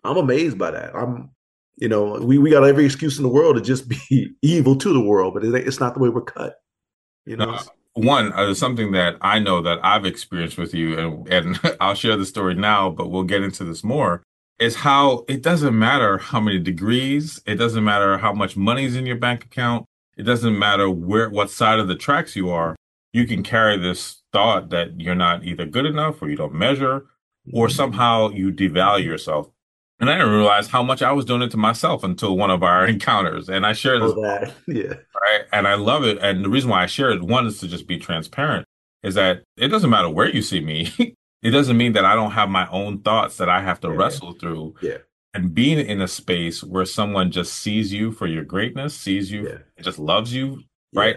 I'm 0.05 0.17
amazed 0.19 0.59
by 0.59 0.73
that. 0.73 0.95
I'm 0.95 1.31
you 1.77 1.89
know 1.89 2.19
we 2.21 2.39
we 2.39 2.51
got 2.51 2.65
every 2.65 2.85
excuse 2.85 3.17
in 3.17 3.23
the 3.23 3.29
world 3.29 3.57
to 3.57 3.63
just 3.63 3.89
be 3.89 4.35
evil 4.43 4.77
to 4.77 4.93
the 4.93 5.01
world, 5.01 5.35
but 5.35 5.45
it's 5.45 5.81
not 5.81 5.95
the 5.95 6.01
way 6.01 6.09
we're 6.09 6.23
cut. 6.23 6.57
You 7.25 7.37
know. 7.37 7.53
Uh, 7.53 7.63
one 7.95 8.31
uh, 8.35 8.53
something 8.53 8.93
that 8.93 9.17
I 9.23 9.39
know 9.39 9.63
that 9.63 9.79
I've 9.83 10.05
experienced 10.05 10.59
with 10.59 10.75
you, 10.75 10.99
and, 10.99 11.29
and 11.29 11.77
I'll 11.81 11.95
share 11.95 12.17
the 12.17 12.27
story 12.27 12.55
now, 12.55 12.91
but 12.91 13.11
we'll 13.11 13.23
get 13.23 13.43
into 13.43 13.65
this 13.65 13.83
more. 13.83 14.23
Is 14.59 14.77
how 14.77 15.25
it 15.29 15.43
doesn't 15.43 15.79
matter 15.79 16.19
how 16.19 16.41
many 16.41 16.59
degrees, 16.59 17.41
it 17.47 17.57
doesn't 17.57 17.85
matter 17.85 18.19
how 18.19 18.33
much 18.33 18.57
money's 18.57 18.97
in 18.97 19.07
your 19.07 19.17
bank 19.17 19.45
account, 19.45 19.85
it 20.17 20.23
doesn't 20.23 20.59
matter 20.59 20.91
where 20.91 21.29
what 21.29 21.51
side 21.51 21.79
of 21.79 21.89
the 21.89 21.95
tracks 21.95 22.37
you 22.37 22.51
are. 22.51 22.75
You 23.17 23.27
can 23.27 23.43
carry 23.43 23.79
this 23.79 24.23
thought 24.33 24.71
that 24.71 25.01
you're 25.01 25.15
not 25.15 25.45
either 25.45 25.67
good 25.67 25.87
enough 25.87 26.21
or 26.21 26.29
you 26.29 26.37
don't 26.37 26.55
measure, 26.55 27.07
or 27.53 27.67
mm-hmm. 27.67 27.77
somehow 27.77 28.31
you 28.31 28.53
devalue 28.53 29.05
yourself 29.05 29.51
and 29.99 30.11
I 30.11 30.19
didn't 30.19 30.33
realize 30.33 30.69
how 30.69 30.83
much 30.83 31.01
I 31.01 31.13
was 31.13 31.25
doing 31.25 31.43
it 31.43 31.51
to 31.53 31.57
myself 31.57 32.05
until 32.05 32.37
one 32.37 32.51
of 32.51 32.63
our 32.63 32.87
encounters. 32.89 33.49
And 33.49 33.65
I 33.65 33.73
shared 33.73 34.03
this. 34.03 34.13
Oh, 34.15 34.23
that. 34.23 34.55
Yeah. 34.67 34.95
Right. 35.23 35.45
And 35.53 35.67
I 35.67 35.75
love 35.75 36.05
it. 36.05 36.19
And 36.21 36.45
the 36.45 36.51
reason 36.51 36.71
why 36.71 36.83
I 36.83 36.87
share 36.87 37.11
it, 37.11 37.23
one 37.23 37.47
is 37.47 37.59
to 37.61 37.69
just 37.69 37.87
be 37.87 37.99
transparent, 37.99 38.67
is 39.03 39.15
that 39.15 39.43
it 39.57 39.69
doesn't 39.69 39.91
matter 39.91 40.11
where 40.11 40.29
you 40.29 40.43
see 40.43 40.61
me. 40.61 40.93
it 41.43 41.51
doesn't 41.51 41.77
mean 41.77 41.95
that 41.95 42.05
I 42.05 42.15
don't 42.15 42.33
have 42.33 42.49
my 42.49 42.69
own 42.69 43.01
thoughts 43.01 43.39
that 43.39 43.49
I 43.49 43.63
have 43.63 43.81
to 43.81 43.89
yeah. 43.89 43.95
wrestle 43.95 44.33
through. 44.35 44.75
Yeah. 44.83 44.99
And 45.33 45.55
being 45.55 45.79
in 45.79 46.01
a 46.01 46.09
space 46.09 46.63
where 46.63 46.87
someone 46.87 47.31
just 47.31 47.55
sees 47.55 47.93
you 47.93 48.11
for 48.11 48.27
your 48.27 48.45
greatness, 48.45 48.95
sees 48.95 49.31
you, 49.31 49.49
yeah. 49.49 49.83
just 49.83 49.99
loves 49.99 50.33
you, 50.33 50.63
right? 50.95 51.17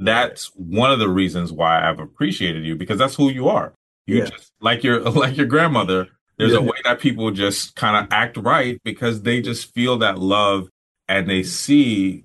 That's 0.00 0.46
one 0.56 0.90
of 0.90 0.98
the 0.98 1.08
reasons 1.08 1.52
why 1.52 1.88
I've 1.88 2.00
appreciated 2.00 2.64
you 2.64 2.74
because 2.74 2.98
that's 2.98 3.14
who 3.14 3.30
you 3.30 3.48
are. 3.48 3.74
You 4.06 4.26
just 4.26 4.50
like 4.60 4.82
your 4.82 5.00
like 5.10 5.36
your 5.36 5.46
grandmother 5.46 6.08
there's 6.40 6.52
yeah. 6.52 6.58
a 6.58 6.62
way 6.62 6.78
that 6.84 7.00
people 7.00 7.30
just 7.32 7.76
kind 7.76 8.02
of 8.02 8.10
act 8.10 8.38
right 8.38 8.80
because 8.82 9.22
they 9.22 9.42
just 9.42 9.74
feel 9.74 9.98
that 9.98 10.18
love 10.18 10.70
and 11.06 11.28
they 11.28 11.42
see 11.42 12.24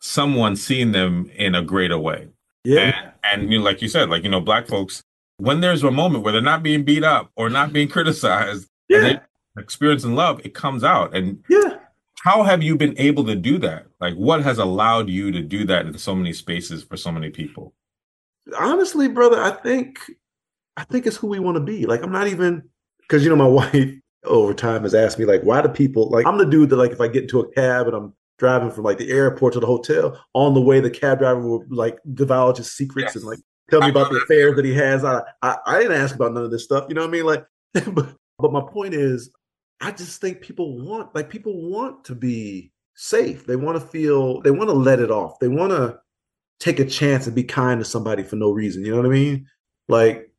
someone 0.00 0.56
seeing 0.56 0.90
them 0.90 1.30
in 1.36 1.54
a 1.54 1.62
greater 1.62 1.96
way. 1.96 2.26
Yeah. 2.64 2.80
And, 3.22 3.42
and 3.42 3.52
you 3.52 3.58
know, 3.58 3.64
like 3.64 3.80
you 3.80 3.86
said, 3.86 4.10
like, 4.10 4.24
you 4.24 4.30
know, 4.30 4.40
black 4.40 4.66
folks, 4.66 5.04
when 5.36 5.60
there's 5.60 5.84
a 5.84 5.92
moment 5.92 6.24
where 6.24 6.32
they're 6.32 6.42
not 6.42 6.64
being 6.64 6.82
beat 6.82 7.04
up 7.04 7.30
or 7.36 7.48
not 7.48 7.72
being 7.72 7.86
criticized, 7.96 8.66
yeah. 8.88 9.20
experiencing 9.56 10.16
love, 10.16 10.40
it 10.44 10.54
comes 10.54 10.82
out. 10.82 11.14
And 11.14 11.44
yeah. 11.48 11.78
How 12.22 12.44
have 12.44 12.62
you 12.62 12.76
been 12.76 12.94
able 12.98 13.24
to 13.24 13.34
do 13.34 13.58
that? 13.58 13.86
Like, 14.00 14.14
what 14.14 14.44
has 14.44 14.58
allowed 14.58 15.08
you 15.08 15.32
to 15.32 15.42
do 15.42 15.64
that 15.64 15.86
in 15.86 15.98
so 15.98 16.14
many 16.14 16.32
spaces 16.32 16.84
for 16.84 16.96
so 16.96 17.10
many 17.10 17.30
people? 17.30 17.74
Honestly, 18.56 19.08
brother, 19.08 19.42
I 19.42 19.50
think, 19.50 19.98
I 20.76 20.84
think 20.84 21.04
it's 21.04 21.16
who 21.16 21.26
we 21.26 21.40
want 21.40 21.56
to 21.56 21.60
be. 21.60 21.84
Like, 21.84 22.00
I'm 22.00 22.12
not 22.12 22.28
even, 22.28 22.62
because 23.00 23.24
you 23.24 23.30
know 23.30 23.34
my 23.34 23.46
wife 23.74 23.94
over 24.24 24.54
time 24.54 24.82
has 24.82 24.94
asked 24.94 25.18
me 25.18 25.24
like 25.24 25.42
why 25.42 25.60
do 25.60 25.68
people 25.68 26.08
like 26.10 26.24
i'm 26.26 26.38
the 26.38 26.46
dude 26.46 26.70
that 26.70 26.76
like 26.76 26.92
if 26.92 27.00
i 27.00 27.08
get 27.08 27.22
into 27.22 27.40
a 27.40 27.52
cab 27.54 27.88
and 27.88 27.96
i'm 27.96 28.14
driving 28.38 28.70
from 28.70 28.84
like 28.84 28.96
the 28.96 29.10
airport 29.10 29.52
to 29.52 29.58
the 29.58 29.66
hotel 29.66 30.16
on 30.34 30.54
the 30.54 30.60
way 30.60 30.78
the 30.78 30.88
cab 30.88 31.18
driver 31.18 31.40
will 31.40 31.64
like 31.70 31.98
divulge 32.14 32.58
his 32.58 32.72
secrets 32.72 33.14
yes. 33.14 33.16
and 33.16 33.24
like 33.24 33.40
tell 33.68 33.80
me 33.80 33.86
I 33.86 33.90
about 33.90 34.12
the 34.12 34.18
affairs 34.18 34.54
that 34.54 34.64
he 34.64 34.74
has 34.74 35.04
I, 35.04 35.22
I, 35.42 35.56
I 35.66 35.78
didn't 35.80 36.00
ask 36.00 36.14
about 36.14 36.34
none 36.34 36.44
of 36.44 36.52
this 36.52 36.62
stuff 36.62 36.84
you 36.88 36.94
know 36.94 37.00
what 37.00 37.08
i 37.08 37.10
mean 37.10 37.24
like 37.24 37.44
but, 37.94 38.14
but 38.38 38.52
my 38.52 38.60
point 38.60 38.94
is 38.94 39.28
i 39.82 39.90
just 39.90 40.20
think 40.20 40.40
people 40.40 40.78
want 40.78 41.14
like 41.14 41.28
people 41.28 41.70
want 41.70 42.04
to 42.04 42.14
be 42.14 42.72
safe 42.94 43.46
they 43.46 43.56
want 43.56 43.78
to 43.78 43.86
feel 43.86 44.40
they 44.40 44.50
want 44.50 44.68
to 44.68 44.74
let 44.74 45.00
it 45.00 45.10
off 45.10 45.38
they 45.38 45.48
want 45.48 45.70
to 45.70 45.98
take 46.60 46.78
a 46.78 46.84
chance 46.84 47.26
and 47.26 47.34
be 47.34 47.44
kind 47.44 47.80
to 47.80 47.84
somebody 47.84 48.22
for 48.22 48.36
no 48.36 48.50
reason 48.50 48.84
you 48.84 48.90
know 48.90 48.96
what 48.96 49.06
i 49.06 49.10
mean 49.10 49.46
like 49.88 50.32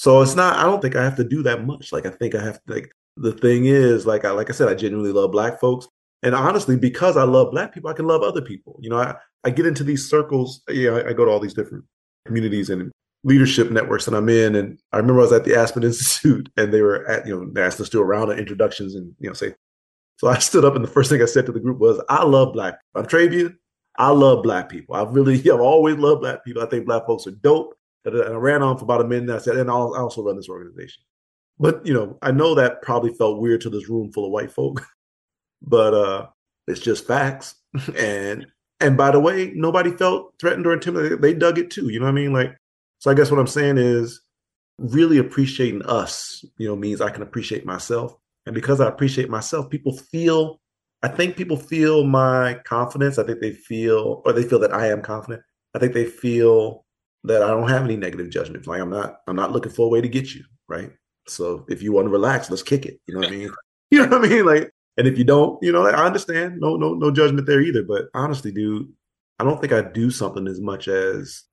so 0.00 0.22
it's 0.22 0.34
not, 0.34 0.56
I 0.56 0.62
don't 0.62 0.80
think 0.80 0.96
I 0.96 1.04
have 1.04 1.16
to 1.16 1.24
do 1.24 1.42
that 1.42 1.66
much. 1.66 1.92
Like 1.92 2.06
I 2.06 2.08
think 2.08 2.34
I 2.34 2.42
have 2.42 2.54
to 2.64 2.72
like 2.72 2.90
the 3.18 3.32
thing 3.32 3.66
is, 3.66 4.06
like 4.06 4.24
I 4.24 4.30
like 4.30 4.48
I 4.48 4.54
said, 4.54 4.68
I 4.68 4.74
genuinely 4.74 5.12
love 5.12 5.30
black 5.30 5.60
folks. 5.60 5.86
And 6.22 6.34
honestly, 6.34 6.74
because 6.74 7.18
I 7.18 7.24
love 7.24 7.50
black 7.50 7.74
people, 7.74 7.90
I 7.90 7.92
can 7.92 8.06
love 8.06 8.22
other 8.22 8.40
people. 8.40 8.78
You 8.80 8.88
know, 8.88 8.96
I, 8.96 9.14
I 9.44 9.50
get 9.50 9.66
into 9.66 9.84
these 9.84 10.08
circles, 10.08 10.62
yeah, 10.70 10.92
I, 10.92 11.10
I 11.10 11.12
go 11.12 11.26
to 11.26 11.30
all 11.30 11.38
these 11.38 11.52
different 11.52 11.84
communities 12.24 12.70
and 12.70 12.90
leadership 13.24 13.70
networks 13.70 14.06
that 14.06 14.14
I'm 14.14 14.28
in. 14.28 14.54
And 14.54 14.78
I 14.92 14.98
remember 14.98 15.20
I 15.20 15.24
was 15.24 15.32
at 15.32 15.44
the 15.44 15.56
Aspen 15.56 15.82
Institute 15.84 16.50
and 16.56 16.72
they 16.72 16.82
were 16.82 17.06
at, 17.06 17.26
you 17.26 17.38
know, 17.38 17.50
they 17.50 17.62
asked 17.62 17.80
us 17.80 17.88
to 17.88 17.98
do 17.98 18.00
a 18.00 18.04
round 18.04 18.30
of 18.30 18.38
introductions 18.38 18.94
and, 18.94 19.14
you 19.18 19.28
know, 19.28 19.34
say, 19.34 19.54
so 20.16 20.28
I 20.28 20.38
stood 20.38 20.64
up 20.64 20.74
and 20.74 20.84
the 20.84 20.88
first 20.88 21.10
thing 21.10 21.22
I 21.22 21.26
said 21.26 21.46
to 21.46 21.52
the 21.52 21.60
group 21.60 21.78
was, 21.78 22.02
I 22.08 22.24
love 22.24 22.52
black. 22.52 22.74
People. 22.74 23.00
I'm 23.02 23.06
Trabian. 23.06 23.56
I 23.98 24.10
love 24.10 24.42
black 24.42 24.68
people. 24.68 24.94
I 24.94 25.02
really, 25.02 25.38
I've 25.50 25.60
always 25.60 25.96
loved 25.96 26.22
black 26.22 26.44
people. 26.44 26.62
I 26.62 26.66
think 26.66 26.86
black 26.86 27.06
folks 27.06 27.26
are 27.26 27.32
dope. 27.32 27.74
And 28.04 28.16
I 28.16 28.30
ran 28.30 28.62
on 28.62 28.78
for 28.78 28.84
about 28.84 29.02
a 29.02 29.04
minute 29.04 29.28
and 29.28 29.32
I 29.32 29.38
said, 29.38 29.56
and 29.56 29.70
I'll, 29.70 29.94
I 29.94 29.98
also 29.98 30.22
run 30.22 30.36
this 30.36 30.48
organization. 30.48 31.02
But, 31.58 31.84
you 31.84 31.92
know, 31.92 32.16
I 32.22 32.30
know 32.30 32.54
that 32.54 32.80
probably 32.80 33.12
felt 33.12 33.40
weird 33.40 33.60
to 33.62 33.70
this 33.70 33.90
room 33.90 34.10
full 34.10 34.24
of 34.24 34.32
white 34.32 34.50
folk, 34.50 34.82
but 35.62 35.92
uh 35.92 36.26
it's 36.66 36.80
just 36.80 37.06
facts. 37.06 37.56
and 37.96 38.46
and 38.80 38.96
by 38.96 39.10
the 39.10 39.20
way, 39.20 39.52
nobody 39.54 39.90
felt 39.90 40.34
threatened 40.40 40.66
or 40.66 40.72
intimidated. 40.72 41.20
They 41.20 41.34
dug 41.34 41.58
it 41.58 41.70
too. 41.70 41.90
You 41.90 42.00
know 42.00 42.06
what 42.06 42.12
I 42.12 42.14
mean? 42.14 42.32
Like, 42.32 42.56
so 43.00 43.10
I 43.10 43.14
guess 43.14 43.30
what 43.30 43.40
I'm 43.40 43.46
saying 43.46 43.78
is 43.78 44.22
really 44.78 45.18
appreciating 45.18 45.82
us, 45.82 46.44
you 46.56 46.68
know, 46.68 46.76
means 46.76 47.00
I 47.00 47.10
can 47.10 47.22
appreciate 47.22 47.66
myself. 47.66 48.14
And 48.46 48.54
because 48.54 48.80
I 48.80 48.88
appreciate 48.88 49.28
myself, 49.28 49.68
people 49.68 49.96
feel, 49.96 50.60
I 51.02 51.08
think 51.08 51.36
people 51.36 51.56
feel 51.56 52.04
my 52.04 52.54
confidence. 52.64 53.18
I 53.18 53.24
think 53.24 53.40
they 53.40 53.52
feel, 53.52 54.22
or 54.24 54.32
they 54.32 54.44
feel 54.44 54.60
that 54.60 54.72
I 54.72 54.88
am 54.88 55.02
confident. 55.02 55.42
I 55.74 55.78
think 55.78 55.92
they 55.92 56.04
feel 56.04 56.84
that 57.24 57.42
I 57.42 57.48
don't 57.48 57.68
have 57.68 57.84
any 57.84 57.96
negative 57.96 58.30
judgments. 58.30 58.68
Like 58.68 58.80
I'm 58.80 58.90
not, 58.90 59.16
I'm 59.26 59.36
not 59.36 59.52
looking 59.52 59.72
for 59.72 59.86
a 59.86 59.90
way 59.90 60.00
to 60.00 60.08
get 60.08 60.34
you, 60.34 60.44
right? 60.68 60.90
So 61.26 61.66
if 61.68 61.82
you 61.82 61.92
want 61.92 62.06
to 62.06 62.10
relax, 62.10 62.48
let's 62.48 62.62
kick 62.62 62.86
it. 62.86 63.00
You 63.06 63.14
know 63.14 63.20
what 63.20 63.28
I 63.28 63.32
mean? 63.32 63.50
You 63.92 64.06
know 64.06 64.18
what 64.18 64.26
I 64.26 64.28
mean? 64.28 64.46
Like 64.46 64.72
and 65.00 65.08
if 65.08 65.16
you 65.16 65.24
don't, 65.24 65.58
you 65.62 65.72
know, 65.72 65.82
like, 65.82 65.94
I 65.94 66.04
understand. 66.04 66.60
No, 66.60 66.76
no, 66.76 66.92
no 66.92 67.10
judgment 67.10 67.46
there 67.46 67.62
either. 67.62 67.82
But 67.82 68.08
honestly, 68.12 68.52
dude, 68.52 68.92
I 69.38 69.44
don't 69.44 69.60
think 69.60 69.72
I 69.72 69.80
do 69.80 70.10
something 70.10 70.46
as 70.46 70.60
much 70.60 70.88
as 70.88 71.44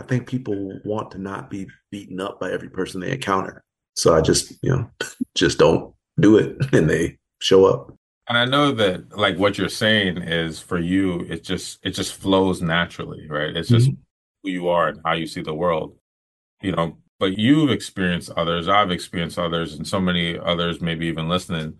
I 0.00 0.02
think 0.02 0.26
people 0.26 0.80
want 0.84 1.10
to 1.10 1.18
not 1.18 1.50
be 1.50 1.66
beaten 1.90 2.20
up 2.20 2.40
by 2.40 2.50
every 2.50 2.70
person 2.70 3.00
they 3.00 3.12
encounter. 3.12 3.62
So 3.96 4.14
I 4.14 4.22
just, 4.22 4.52
you 4.62 4.70
know, 4.70 4.90
just 5.34 5.58
don't 5.58 5.94
do 6.18 6.38
it 6.38 6.56
and 6.72 6.88
they 6.88 7.18
show 7.40 7.66
up. 7.66 7.94
And 8.28 8.38
I 8.38 8.46
know 8.46 8.72
that 8.72 9.16
like 9.16 9.36
what 9.38 9.58
you're 9.58 9.68
saying 9.68 10.18
is 10.18 10.58
for 10.58 10.78
you, 10.78 11.26
it 11.28 11.44
just 11.44 11.80
it 11.84 11.90
just 11.90 12.14
flows 12.14 12.62
naturally, 12.62 13.28
right? 13.28 13.54
It's 13.54 13.68
just 13.68 13.88
mm-hmm. 13.88 14.00
who 14.42 14.50
you 14.50 14.68
are 14.68 14.88
and 14.88 15.00
how 15.04 15.12
you 15.12 15.26
see 15.26 15.42
the 15.42 15.54
world. 15.54 15.96
You 16.62 16.72
know, 16.72 16.96
but 17.18 17.36
you've 17.36 17.70
experienced 17.70 18.30
others, 18.36 18.68
I've 18.68 18.90
experienced 18.90 19.38
others, 19.38 19.74
and 19.74 19.86
so 19.86 20.00
many 20.00 20.38
others 20.38 20.80
maybe 20.80 21.06
even 21.06 21.28
listening 21.28 21.74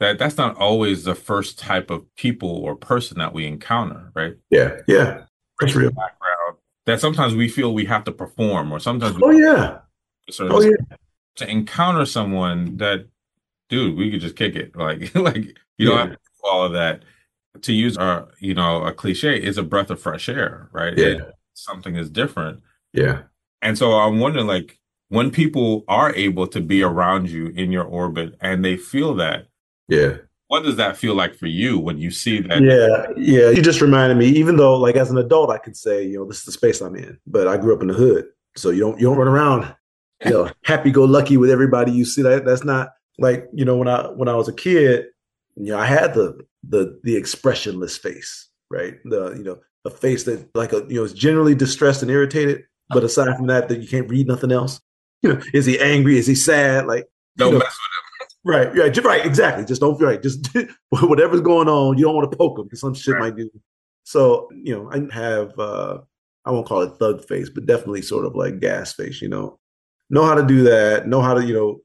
that 0.00 0.18
that's 0.18 0.36
not 0.36 0.56
always 0.56 1.04
the 1.04 1.14
first 1.14 1.58
type 1.58 1.90
of 1.90 2.04
people 2.16 2.50
or 2.50 2.76
person 2.76 3.18
that 3.18 3.32
we 3.32 3.46
encounter, 3.46 4.12
right? 4.14 4.34
Yeah, 4.50 4.76
yeah, 4.86 5.24
that's 5.60 5.74
real. 5.74 5.90
Background 5.90 6.57
that 6.88 7.00
sometimes 7.00 7.34
we 7.34 7.48
feel 7.48 7.74
we 7.74 7.84
have 7.84 8.04
to 8.04 8.12
perform, 8.12 8.72
or 8.72 8.80
sometimes 8.80 9.14
oh 9.22 9.30
yeah, 9.30 9.78
oh 10.40 10.62
yeah, 10.62 10.96
to 11.36 11.48
encounter 11.48 12.06
someone 12.06 12.78
that, 12.78 13.06
dude, 13.68 13.94
we 13.94 14.10
could 14.10 14.22
just 14.22 14.36
kick 14.36 14.56
it, 14.56 14.74
like 14.76 15.14
like 15.14 15.36
you 15.36 15.54
yeah. 15.76 15.88
don't 15.88 15.98
have 15.98 16.10
to 16.10 16.16
do 16.16 16.48
all 16.48 16.64
of 16.64 16.72
that. 16.72 17.02
To 17.62 17.72
use 17.72 17.96
a 17.98 18.26
you 18.38 18.54
know 18.54 18.84
a 18.84 18.92
cliche, 18.92 19.36
is 19.36 19.58
a 19.58 19.62
breath 19.62 19.90
of 19.90 20.00
fresh 20.00 20.30
air, 20.30 20.70
right? 20.72 20.96
Yeah, 20.96 21.06
it, 21.06 21.34
something 21.52 21.96
is 21.96 22.08
different. 22.08 22.62
Yeah, 22.94 23.22
and 23.60 23.76
so 23.76 23.92
I'm 23.92 24.18
wondering, 24.18 24.46
like, 24.46 24.78
when 25.08 25.30
people 25.30 25.84
are 25.88 26.14
able 26.14 26.46
to 26.46 26.60
be 26.60 26.82
around 26.82 27.28
you 27.28 27.48
in 27.48 27.70
your 27.70 27.84
orbit 27.84 28.34
and 28.40 28.64
they 28.64 28.78
feel 28.78 29.14
that 29.16 29.48
yeah. 29.88 30.18
What 30.48 30.64
does 30.64 30.76
that 30.76 30.96
feel 30.96 31.14
like 31.14 31.34
for 31.34 31.46
you 31.46 31.78
when 31.78 31.98
you 31.98 32.10
see 32.10 32.40
that? 32.40 32.62
Yeah, 32.62 33.06
yeah. 33.16 33.50
You 33.50 33.62
just 33.62 33.82
reminded 33.82 34.16
me. 34.16 34.26
Even 34.28 34.56
though, 34.56 34.76
like, 34.76 34.96
as 34.96 35.10
an 35.10 35.18
adult, 35.18 35.50
I 35.50 35.58
could 35.58 35.76
say, 35.76 36.04
you 36.06 36.18
know, 36.18 36.24
this 36.24 36.38
is 36.38 36.44
the 36.44 36.52
space 36.52 36.80
I'm 36.80 36.96
in. 36.96 37.18
But 37.26 37.46
I 37.46 37.58
grew 37.58 37.74
up 37.74 37.82
in 37.82 37.88
the 37.88 37.94
hood, 37.94 38.26
so 38.56 38.70
you 38.70 38.80
don't 38.80 38.98
you 38.98 39.06
don't 39.06 39.18
run 39.18 39.28
around, 39.28 39.74
you 40.24 40.30
know, 40.30 40.50
happy 40.64 40.90
go 40.90 41.04
lucky 41.04 41.36
with 41.36 41.50
everybody 41.50 41.92
you 41.92 42.06
see. 42.06 42.22
That 42.22 42.46
that's 42.46 42.64
not 42.64 42.92
like 43.18 43.46
you 43.52 43.64
know 43.64 43.76
when 43.76 43.88
I 43.88 44.08
when 44.08 44.28
I 44.28 44.34
was 44.36 44.48
a 44.48 44.54
kid, 44.54 45.06
you 45.56 45.72
know, 45.72 45.78
I 45.78 45.84
had 45.84 46.14
the 46.14 46.40
the 46.66 46.98
the 47.04 47.14
expressionless 47.14 47.98
face, 47.98 48.48
right? 48.70 48.94
The 49.04 49.34
you 49.36 49.44
know 49.44 49.58
a 49.84 49.90
face 49.90 50.24
that 50.24 50.48
like 50.54 50.72
a 50.72 50.78
you 50.88 50.96
know 50.96 51.04
is 51.04 51.12
generally 51.12 51.54
distressed 51.54 52.00
and 52.00 52.10
irritated, 52.10 52.62
but 52.88 53.04
aside 53.04 53.36
from 53.36 53.48
that, 53.48 53.68
that 53.68 53.80
you 53.80 53.88
can't 53.88 54.08
read 54.08 54.26
nothing 54.26 54.52
else. 54.52 54.80
You 55.20 55.34
know, 55.34 55.42
is 55.52 55.66
he 55.66 55.78
angry? 55.78 56.16
Is 56.16 56.26
he 56.26 56.34
sad? 56.34 56.86
Like 56.86 57.06
don't 57.36 57.48
you 57.48 57.58
know, 57.58 57.58
mess 57.58 57.76
with 57.76 58.07
Right, 58.48 58.74
right, 58.74 59.04
right, 59.04 59.26
exactly. 59.26 59.66
Just 59.66 59.82
don't 59.82 59.98
feel 59.98 60.08
right. 60.08 60.22
Just 60.22 60.48
whatever's 60.88 61.42
going 61.42 61.68
on, 61.68 61.98
you 61.98 62.04
don't 62.06 62.14
want 62.14 62.32
to 62.32 62.36
poke 62.36 62.56
them 62.56 62.64
because 62.64 62.80
some 62.80 62.94
shit 62.94 63.12
right. 63.12 63.24
might 63.24 63.36
do. 63.36 63.50
So 64.04 64.48
you 64.64 64.74
know, 64.74 64.90
I 64.90 65.14
have 65.14 65.58
uh 65.58 65.98
I 66.46 66.50
won't 66.50 66.66
call 66.66 66.80
it 66.80 66.96
thug 66.98 67.22
face, 67.26 67.50
but 67.50 67.66
definitely 67.66 68.00
sort 68.00 68.24
of 68.24 68.34
like 68.34 68.58
gas 68.58 68.94
face. 68.94 69.20
You 69.20 69.28
know, 69.28 69.58
know 70.08 70.24
how 70.24 70.34
to 70.34 70.46
do 70.46 70.62
that. 70.62 71.06
Know 71.06 71.20
how 71.20 71.34
to 71.34 71.44
you 71.44 71.52
know 71.52 71.80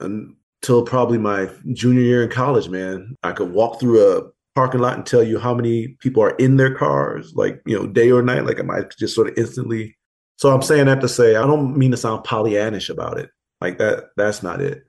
until 0.00 0.84
probably 0.84 1.18
my 1.18 1.48
junior 1.72 2.02
year 2.02 2.24
in 2.24 2.30
college. 2.30 2.68
Man, 2.68 3.14
I 3.22 3.30
could 3.30 3.52
walk 3.52 3.78
through 3.78 4.18
a 4.18 4.28
parking 4.56 4.80
lot 4.80 4.96
and 4.96 5.06
tell 5.06 5.22
you 5.22 5.38
how 5.38 5.54
many 5.54 5.86
people 6.00 6.20
are 6.20 6.34
in 6.38 6.56
their 6.56 6.74
cars, 6.74 7.32
like 7.36 7.62
you 7.64 7.78
know, 7.78 7.86
day 7.86 8.10
or 8.10 8.22
night. 8.22 8.44
Like 8.44 8.58
I 8.58 8.64
might 8.64 8.90
just 8.98 9.14
sort 9.14 9.28
of 9.28 9.38
instantly. 9.38 9.96
So 10.34 10.52
I'm 10.52 10.62
saying 10.62 10.86
that 10.86 11.00
to 11.02 11.08
say 11.08 11.36
I 11.36 11.46
don't 11.46 11.76
mean 11.76 11.92
to 11.92 11.96
sound 11.96 12.24
Pollyannish 12.24 12.90
about 12.90 13.18
it. 13.18 13.30
Like 13.60 13.78
that. 13.78 14.06
That's 14.16 14.42
not 14.42 14.60
it 14.60 14.87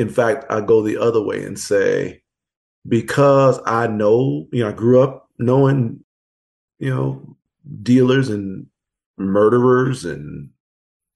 in 0.00 0.08
fact, 0.08 0.46
I 0.48 0.62
go 0.62 0.82
the 0.82 0.96
other 0.96 1.22
way 1.22 1.44
and 1.44 1.58
say, 1.58 2.22
because 2.88 3.60
I 3.66 3.86
know, 3.86 4.48
you 4.50 4.62
know, 4.62 4.70
I 4.70 4.72
grew 4.72 5.02
up 5.02 5.28
knowing, 5.38 6.02
you 6.78 6.88
know, 6.88 7.36
dealers 7.82 8.30
and 8.30 8.66
murderers 9.18 10.06
and 10.06 10.48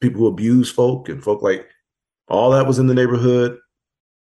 people 0.03 0.21
who 0.21 0.27
abuse 0.27 0.71
folk 0.71 1.09
and 1.09 1.25
folk 1.25 1.41
like 1.41 1.67
all 2.29 2.51
that 2.51 2.67
was 2.67 2.79
in 2.79 2.89
the 2.89 2.95
neighborhood. 2.95 3.59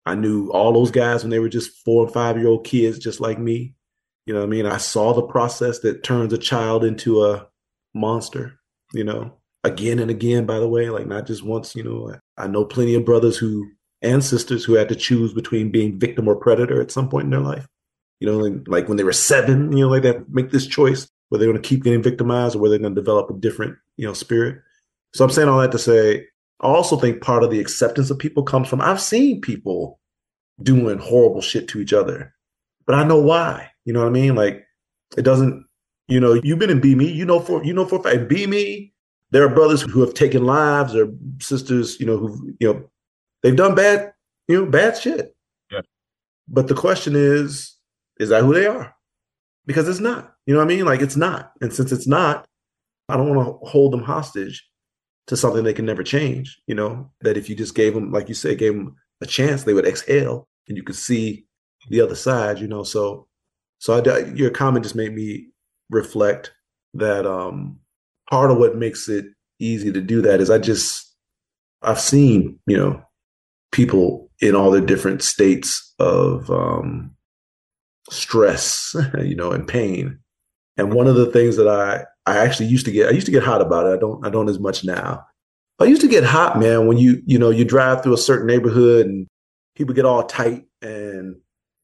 I 0.05 0.15
knew 0.15 0.49
all 0.49 0.73
those 0.73 0.91
guys 0.91 1.23
when 1.23 1.29
they 1.29 1.39
were 1.39 1.47
just 1.47 1.71
four 1.85 2.03
and 2.03 2.13
five 2.13 2.37
year 2.37 2.49
old 2.49 2.65
kids, 2.65 2.99
just 2.99 3.21
like 3.21 3.39
me. 3.39 3.75
You 4.25 4.33
know 4.33 4.43
I 4.43 4.45
mean? 4.45 4.65
I 4.65 4.77
saw 4.77 5.13
the 5.13 5.21
process 5.21 5.79
that 5.79 6.03
turns 6.03 6.33
a 6.33 6.37
child 6.37 6.83
into 6.83 7.23
a 7.23 7.47
monster, 7.93 8.59
you 8.93 9.05
know, 9.05 9.37
again 9.63 9.99
and 9.99 10.11
again, 10.11 10.45
by 10.45 10.59
the 10.59 10.67
way, 10.67 10.89
like 10.89 11.07
not 11.07 11.27
just 11.27 11.43
once, 11.43 11.77
you 11.77 11.83
know. 11.83 12.13
I 12.37 12.47
know 12.47 12.65
plenty 12.65 12.95
of 12.95 13.05
brothers 13.05 13.37
who 13.37 13.65
and 14.01 14.23
sisters 14.23 14.63
who 14.63 14.73
had 14.73 14.89
to 14.89 14.95
choose 14.95 15.33
between 15.33 15.71
being 15.71 15.99
victim 15.99 16.27
or 16.27 16.35
predator 16.35 16.81
at 16.81 16.91
some 16.91 17.09
point 17.09 17.25
in 17.25 17.31
their 17.31 17.39
life. 17.39 17.67
You 18.19 18.27
know, 18.27 18.61
like 18.67 18.87
when 18.87 18.97
they 18.97 19.03
were 19.03 19.13
seven, 19.13 19.71
you 19.71 19.85
know, 19.85 19.89
like 19.89 20.03
that, 20.03 20.29
make 20.29 20.51
this 20.51 20.67
choice 20.67 21.09
whether 21.29 21.43
they're 21.43 21.51
going 21.51 21.61
to 21.61 21.67
keep 21.67 21.83
getting 21.83 22.03
victimized 22.03 22.55
or 22.55 22.59
whether 22.59 22.71
they're 22.71 22.81
going 22.81 22.95
to 22.95 23.01
develop 23.01 23.29
a 23.29 23.33
different, 23.33 23.77
you 23.97 24.05
know, 24.05 24.13
spirit. 24.13 24.61
So 25.13 25.23
I'm 25.23 25.31
saying 25.31 25.47
all 25.47 25.59
that 25.59 25.71
to 25.71 25.79
say, 25.79 26.25
I 26.61 26.67
also 26.67 26.97
think 26.97 27.21
part 27.21 27.43
of 27.43 27.51
the 27.51 27.59
acceptance 27.59 28.09
of 28.09 28.19
people 28.19 28.43
comes 28.43 28.67
from 28.67 28.81
I've 28.81 29.01
seen 29.01 29.41
people 29.41 29.99
doing 30.61 30.97
horrible 30.97 31.41
shit 31.41 31.67
to 31.69 31.79
each 31.79 31.93
other, 31.93 32.33
but 32.85 32.95
I 32.95 33.03
know 33.03 33.19
why. 33.19 33.69
You 33.85 33.93
know 33.93 34.01
what 34.01 34.09
I 34.09 34.11
mean? 34.11 34.35
Like 34.35 34.65
it 35.17 35.21
doesn't, 35.21 35.65
you 36.07 36.19
know, 36.19 36.33
you've 36.33 36.59
been 36.59 36.69
in 36.69 36.81
BMe, 36.81 37.13
you 37.13 37.25
know 37.25 37.39
for 37.39 37.63
you 37.63 37.73
know 37.73 37.85
for 37.85 38.03
fact, 38.03 38.29
BMe, 38.29 38.91
there 39.31 39.43
are 39.43 39.53
brothers 39.53 39.81
who 39.81 40.01
have 40.01 40.13
taken 40.13 40.45
lives 40.45 40.95
or 40.95 41.13
sisters, 41.39 41.99
you 41.99 42.05
know, 42.05 42.17
who 42.17 42.53
you 42.59 42.73
know 42.73 42.89
They've 43.43 43.55
done 43.55 43.75
bad, 43.75 44.13
you 44.47 44.65
know, 44.65 44.69
bad 44.69 44.97
shit. 44.97 45.35
Yeah. 45.71 45.81
But 46.47 46.67
the 46.67 46.75
question 46.75 47.15
is, 47.15 47.75
is 48.19 48.29
that 48.29 48.43
who 48.43 48.53
they 48.53 48.65
are? 48.65 48.93
Because 49.65 49.87
it's 49.87 49.99
not. 49.99 50.33
You 50.45 50.53
know 50.53 50.59
what 50.59 50.71
I 50.71 50.75
mean? 50.75 50.85
Like 50.85 51.01
it's 51.01 51.15
not. 51.15 51.53
And 51.61 51.73
since 51.73 51.91
it's 51.91 52.07
not, 52.07 52.47
I 53.07 53.17
don't 53.17 53.35
want 53.35 53.47
to 53.47 53.67
hold 53.67 53.93
them 53.93 54.03
hostage 54.03 54.67
to 55.27 55.37
something 55.37 55.63
they 55.63 55.73
can 55.73 55.85
never 55.85 56.03
change. 56.03 56.59
You 56.67 56.75
know, 56.75 57.11
that 57.21 57.37
if 57.37 57.49
you 57.49 57.55
just 57.55 57.75
gave 57.75 57.93
them, 57.93 58.11
like 58.11 58.29
you 58.29 58.35
said, 58.35 58.57
gave 58.57 58.73
them 58.73 58.95
a 59.21 59.25
chance, 59.25 59.63
they 59.63 59.73
would 59.73 59.87
exhale 59.87 60.47
and 60.67 60.77
you 60.77 60.83
could 60.83 60.95
see 60.95 61.45
the 61.89 62.01
other 62.01 62.15
side, 62.15 62.59
you 62.59 62.67
know. 62.67 62.83
So, 62.83 63.27
so 63.77 64.01
I, 64.03 64.19
your 64.33 64.49
comment 64.49 64.83
just 64.83 64.95
made 64.95 65.13
me 65.13 65.47
reflect 65.89 66.51
that 66.95 67.25
um 67.25 67.79
part 68.29 68.51
of 68.51 68.57
what 68.57 68.75
makes 68.75 69.07
it 69.09 69.25
easy 69.59 69.91
to 69.91 70.01
do 70.01 70.21
that 70.21 70.39
is 70.39 70.49
I 70.49 70.57
just, 70.57 71.15
I've 71.81 71.99
seen, 71.99 72.59
you 72.67 72.77
know, 72.77 73.03
people 73.71 74.29
in 74.41 74.55
all 74.55 74.71
their 74.71 74.81
different 74.81 75.21
states 75.21 75.93
of 75.99 76.49
um, 76.49 77.15
stress, 78.09 78.95
you 79.21 79.35
know, 79.35 79.51
and 79.51 79.67
pain. 79.67 80.19
And 80.77 80.93
one 80.93 81.07
of 81.07 81.15
the 81.15 81.31
things 81.31 81.57
that 81.57 81.67
I 81.67 82.05
I 82.25 82.37
actually 82.37 82.67
used 82.67 82.85
to 82.85 82.91
get 82.91 83.09
I 83.09 83.11
used 83.11 83.25
to 83.25 83.31
get 83.31 83.43
hot 83.43 83.61
about 83.61 83.85
it. 83.87 83.95
I 83.95 83.99
don't 83.99 84.25
I 84.25 84.29
don't 84.29 84.49
as 84.49 84.59
much 84.59 84.83
now. 84.83 85.25
I 85.79 85.85
used 85.85 86.01
to 86.01 86.07
get 86.07 86.23
hot, 86.23 86.59
man, 86.59 86.87
when 86.87 86.97
you 86.97 87.21
you 87.25 87.37
know 87.37 87.49
you 87.49 87.65
drive 87.65 88.03
through 88.03 88.13
a 88.13 88.17
certain 88.17 88.47
neighborhood 88.47 89.05
and 89.05 89.27
people 89.75 89.95
get 89.95 90.05
all 90.05 90.23
tight 90.23 90.65
and 90.81 91.35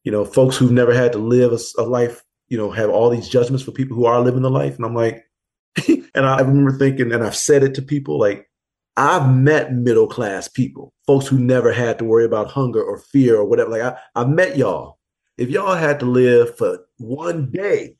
you 0.03 0.11
know 0.11 0.25
folks 0.25 0.55
who've 0.55 0.71
never 0.71 0.93
had 0.93 1.13
to 1.13 1.17
live 1.17 1.51
a, 1.51 1.81
a 1.81 1.83
life 1.83 2.23
you 2.47 2.57
know 2.57 2.71
have 2.71 2.89
all 2.89 3.09
these 3.09 3.29
judgments 3.29 3.63
for 3.63 3.71
people 3.71 3.95
who 3.95 4.05
are 4.05 4.21
living 4.21 4.41
the 4.41 4.49
life 4.49 4.75
and 4.75 4.85
I'm 4.85 4.95
like 4.95 5.25
and 5.87 6.25
I 6.25 6.39
remember 6.39 6.77
thinking 6.77 7.11
and 7.11 7.23
I've 7.23 7.35
said 7.35 7.63
it 7.63 7.75
to 7.75 7.81
people 7.81 8.19
like 8.19 8.49
I've 8.97 9.29
met 9.29 9.73
middle 9.73 10.07
class 10.07 10.47
people, 10.47 10.93
folks 11.05 11.27
who 11.27 11.37
never 11.37 11.71
had 11.71 11.99
to 11.99 12.05
worry 12.05 12.25
about 12.25 12.51
hunger 12.51 12.81
or 12.81 12.97
fear 12.97 13.35
or 13.35 13.45
whatever. 13.45 13.71
Like 13.71 13.81
I, 13.81 13.97
I've 14.15 14.29
met 14.29 14.57
y'all. 14.57 14.99
If 15.37 15.49
y'all 15.49 15.75
had 15.75 15.99
to 15.99 16.05
live 16.05 16.55
for 16.57 16.79
one 16.97 17.51
day 17.51 17.97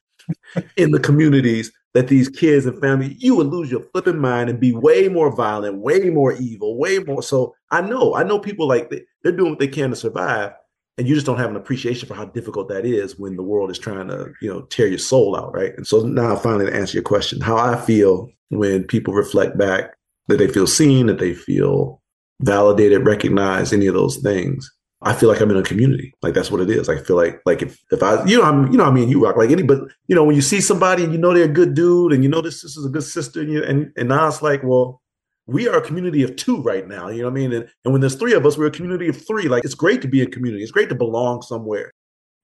in 0.78 0.92
the 0.92 1.00
communities 1.00 1.72
that 1.94 2.08
these 2.08 2.30
kids 2.30 2.66
and 2.66 2.80
family, 2.80 3.16
you 3.20 3.36
would 3.36 3.48
lose 3.48 3.70
your 3.70 3.82
flipping 3.82 4.20
mind 4.20 4.50
and 4.50 4.60
be 4.60 4.74
way 4.74 5.08
more 5.10 5.36
violent, 5.36 5.80
way 5.80 6.10
more 6.10 6.34
evil, 6.34 6.78
way 6.78 7.00
more. 7.00 7.22
So 7.22 7.56
I 7.72 7.82
know, 7.82 8.16
I 8.16 8.24
know 8.24 8.40
people 8.40 8.68
like 8.68 8.90
they, 8.90 9.02
they're 9.24 9.32
doing 9.32 9.52
what 9.52 9.60
they 9.60 9.68
can 9.68 9.90
to 9.90 9.96
survive, 9.96 10.54
and 10.98 11.08
you 11.08 11.14
just 11.14 11.25
don't 11.25 11.38
have 11.38 11.50
an 11.50 11.58
appreciation 11.58 12.08
for 12.08 12.14
how 12.14 12.25
difficult 12.25 12.70
that 12.70 12.86
is 12.86 13.20
when 13.20 13.36
the 13.36 13.44
world 13.44 13.70
is 13.70 13.80
trying 13.80 14.08
to, 14.08 14.32
you 14.42 14.50
know, 14.50 14.62
tear 14.64 14.88
your 14.88 14.98
soul 14.98 15.36
out, 15.36 15.54
right? 15.54 15.75
And 15.75 15.86
so 15.86 16.02
now, 16.02 16.38
finally, 16.38 16.68
to 16.68 16.75
answer 16.75 16.96
your 16.96 17.04
question, 17.04 17.42
how 17.42 17.58
I 17.58 17.75
feel 17.75 18.30
when 18.50 18.86
people 18.86 19.14
reflect 19.14 19.58
back 19.58 19.96
that 20.27 20.38
they 20.38 20.48
feel 20.48 20.67
seen, 20.67 21.08
that 21.08 21.20
they 21.20 21.34
feel 21.34 22.01
validated, 22.41 23.05
recognized, 23.05 23.74
any 23.74 23.88
of 23.88 23.94
those 23.94 24.17
things. 24.17 24.70
I 25.01 25.13
feel 25.13 25.29
like 25.29 25.39
I'm 25.39 25.51
in 25.51 25.58
a 25.58 25.63
community. 25.63 26.13
Like 26.22 26.34
that's 26.34 26.50
what 26.50 26.62
it 26.62 26.70
is. 26.70 26.89
I 26.89 26.98
feel 26.98 27.15
like 27.15 27.39
like 27.46 27.62
if 27.62 27.77
if 27.91 28.01
I 28.01 28.25
you 28.25 28.38
know 28.38 28.44
I'm 28.44 28.72
you 28.72 28.77
know 28.77 28.86
I 28.86 28.91
mean 28.91 29.08
you 29.10 29.24
rock 29.24 29.38
like 29.38 29.51
any 29.51 29.62
but 29.62 29.82
you 30.08 30.15
know 30.15 30.24
when 30.24 30.36
you 30.36 30.41
see 30.41 30.62
somebody 30.62 31.03
and 31.03 31.13
you 31.13 31.20
know 31.20 31.34
they're 31.34 31.46
a 31.46 31.50
good 31.50 31.75
dude 31.75 32.12
and 32.12 32.24
you 32.24 32.29
know 32.29 32.41
this 32.41 32.63
is 32.63 32.84
a 32.84 32.89
good 32.89 33.03
sister 33.03 33.41
and 33.41 33.51
you, 33.51 33.63
and 33.63 33.91
and 33.98 34.10
now 34.10 34.27
it's 34.27 34.41
like 34.41 34.63
well 34.63 35.01
we 35.48 35.67
are 35.67 35.77
a 35.77 35.82
community 35.82 36.24
of 36.24 36.36
two 36.36 36.62
right 36.62 36.88
now. 36.88 37.10
You 37.10 37.22
know 37.22 37.29
what 37.29 37.38
I 37.38 37.41
mean? 37.41 37.53
And, 37.53 37.70
and 37.84 37.94
when 37.94 38.01
there's 38.01 38.15
three 38.15 38.34
of 38.34 38.46
us, 38.46 38.58
we're 38.58 38.65
a 38.65 38.72
community 38.72 39.08
of 39.08 39.27
three. 39.27 39.48
Like 39.48 39.63
it's 39.63 39.75
great 39.75 40.01
to 40.01 40.08
be 40.08 40.22
a 40.22 40.25
community. 40.25 40.63
It's 40.63 40.72
great 40.72 40.89
to 40.89 40.96
belong 40.96 41.44
somewhere 41.44 41.91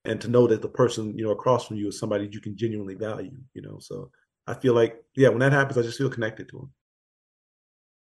and 0.05 0.19
to 0.21 0.27
know 0.27 0.47
that 0.47 0.61
the 0.61 0.69
person 0.69 1.17
you 1.17 1.23
know 1.23 1.31
across 1.31 1.67
from 1.67 1.77
you 1.77 1.87
is 1.87 1.99
somebody 1.99 2.29
you 2.31 2.41
can 2.41 2.55
genuinely 2.55 2.95
value. 2.95 3.31
You 3.53 3.63
know, 3.63 3.79
so 3.79 4.11
I 4.47 4.53
feel 4.53 4.73
like 4.73 5.03
yeah, 5.15 5.29
when 5.29 5.39
that 5.39 5.51
happens, 5.51 5.77
I 5.77 5.81
just 5.81 5.97
feel 5.97 6.09
connected 6.09 6.49
to 6.49 6.57
them. 6.57 6.71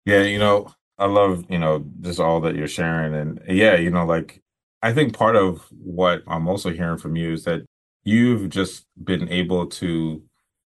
Yeah, 0.04 0.22
you 0.22 0.38
know, 0.38 0.72
I 0.98 1.06
love, 1.06 1.44
you 1.48 1.58
know, 1.58 1.84
just 2.00 2.20
all 2.20 2.40
that 2.40 2.54
you're 2.56 2.68
sharing. 2.68 3.14
And 3.14 3.40
yeah, 3.48 3.76
you 3.76 3.90
know, 3.90 4.04
like 4.04 4.42
I 4.82 4.92
think 4.92 5.16
part 5.16 5.36
of 5.36 5.66
what 5.70 6.22
I'm 6.26 6.48
also 6.48 6.70
hearing 6.70 6.98
from 6.98 7.16
you 7.16 7.32
is 7.32 7.44
that 7.44 7.62
you've 8.04 8.48
just 8.48 8.84
been 9.02 9.28
able 9.28 9.66
to 9.66 10.22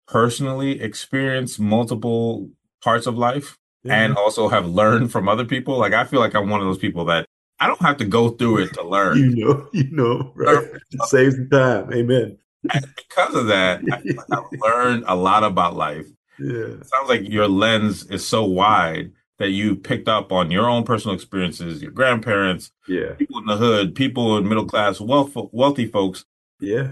personally 0.09 0.81
experience 0.81 1.59
multiple 1.59 2.51
parts 2.83 3.07
of 3.07 3.17
life 3.17 3.57
and 3.89 4.17
also 4.17 4.49
have 4.49 4.67
learned 4.67 5.13
from 5.13 5.29
other 5.29 5.45
people. 5.45 5.79
Like 5.79 5.93
I 5.93 6.05
feel 6.05 6.21
like 6.21 6.35
I'm 6.35 6.51
one 6.51 6.61
of 6.61 6.67
those 6.67 6.79
people 6.79 7.05
that 7.07 7.27
I 7.61 7.67
don't 7.67 7.81
have 7.83 7.99
to 7.99 8.05
go 8.05 8.31
through 8.31 8.65
it 8.65 8.75
to 8.75 8.83
learn. 8.87 9.17
you 9.17 9.31
know, 9.37 9.69
you 9.73 9.91
know, 9.91 10.33
right? 10.35 10.67
It 10.91 11.03
saves 11.05 11.37
the 11.37 11.47
time. 11.47 11.93
Amen. 11.93 12.39
And 12.73 12.87
because 12.97 13.35
of 13.35 13.47
that, 13.47 13.81
I 13.91 13.97
like 13.97 14.27
I've 14.33 14.45
learned 14.61 15.05
a 15.07 15.15
lot 15.15 15.45
about 15.45 15.77
life. 15.77 16.07
Yeah. 16.39 16.79
It 16.81 16.87
sounds 16.87 17.09
like 17.09 17.29
your 17.29 17.49
lens 17.49 18.05
is 18.07 18.27
so 18.27 18.45
wide 18.45 19.13
that 19.41 19.51
you 19.51 19.75
picked 19.75 20.07
up 20.07 20.33
on 20.33 20.51
your 20.51 20.69
own 20.69 20.85
personal 20.85 21.15
experiences, 21.15 21.83
your 21.83 21.91
grandparents, 21.91 22.71
yeah, 22.87 23.15
people 23.15 23.39
in 23.39 23.47
the 23.47 23.57
hood, 23.57 23.95
people 23.95 24.37
in 24.37 24.47
middle 24.47 24.67
class, 24.67 25.01
wealth, 25.01 25.33
wealthy 25.51 25.87
folks, 25.87 26.27
yeah, 26.61 26.91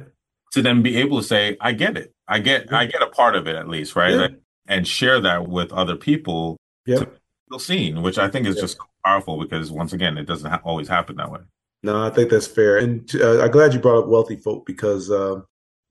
to 0.53 0.63
then 0.63 0.83
be 0.83 0.97
able 0.97 1.19
to 1.19 1.23
say, 1.25 1.59
"I 1.61 1.73
get 1.73 1.97
it, 1.97 2.13
I 2.27 2.39
get, 2.41 2.67
yeah. 2.71 2.79
I 2.79 2.87
get 2.87 3.03
a 3.03 3.07
part 3.07 3.37
of 3.37 3.47
it 3.47 3.55
at 3.55 3.69
least, 3.69 3.95
right?" 3.95 4.15
Yeah. 4.15 4.29
And 4.67 4.89
share 4.89 5.21
that 5.21 5.49
with 5.49 5.73
other 5.73 5.97
people 5.97 6.59
yeah. 6.85 7.05
to 7.53 7.59
seen, 7.59 8.03
which 8.03 8.19
I 8.19 8.29
think 8.29 8.47
is 8.47 8.57
yeah. 8.57 8.63
just 8.63 8.79
powerful 9.05 9.39
because 9.39 9.71
once 9.71 9.93
again, 9.93 10.19
it 10.19 10.27
doesn't 10.27 10.51
ha- 10.51 10.61
always 10.65 10.89
happen 10.89 11.17
that 11.17 11.31
way. 11.31 11.41
No, 11.83 12.05
I 12.05 12.11
think 12.11 12.31
that's 12.31 12.47
fair, 12.47 12.79
and 12.79 13.09
uh, 13.15 13.43
I'm 13.43 13.51
glad 13.51 13.75
you 13.75 13.79
brought 13.79 14.03
up 14.03 14.09
wealthy 14.09 14.37
folk 14.37 14.65
because 14.67 15.11
uh, 15.11 15.43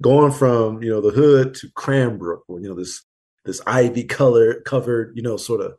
going 0.02 0.32
from 0.32 0.82
you 0.82 0.90
know 0.90 1.02
the 1.02 1.12
hood 1.12 1.54
to 1.56 1.70
Cranbrook, 1.76 2.44
or 2.48 2.60
you 2.60 2.68
know 2.68 2.76
this 2.76 3.04
this 3.46 3.62
ivy 3.68 4.04
color 4.04 4.56
covered, 4.62 5.16
you 5.16 5.22
know, 5.22 5.38
sort 5.38 5.62
of 5.62 5.78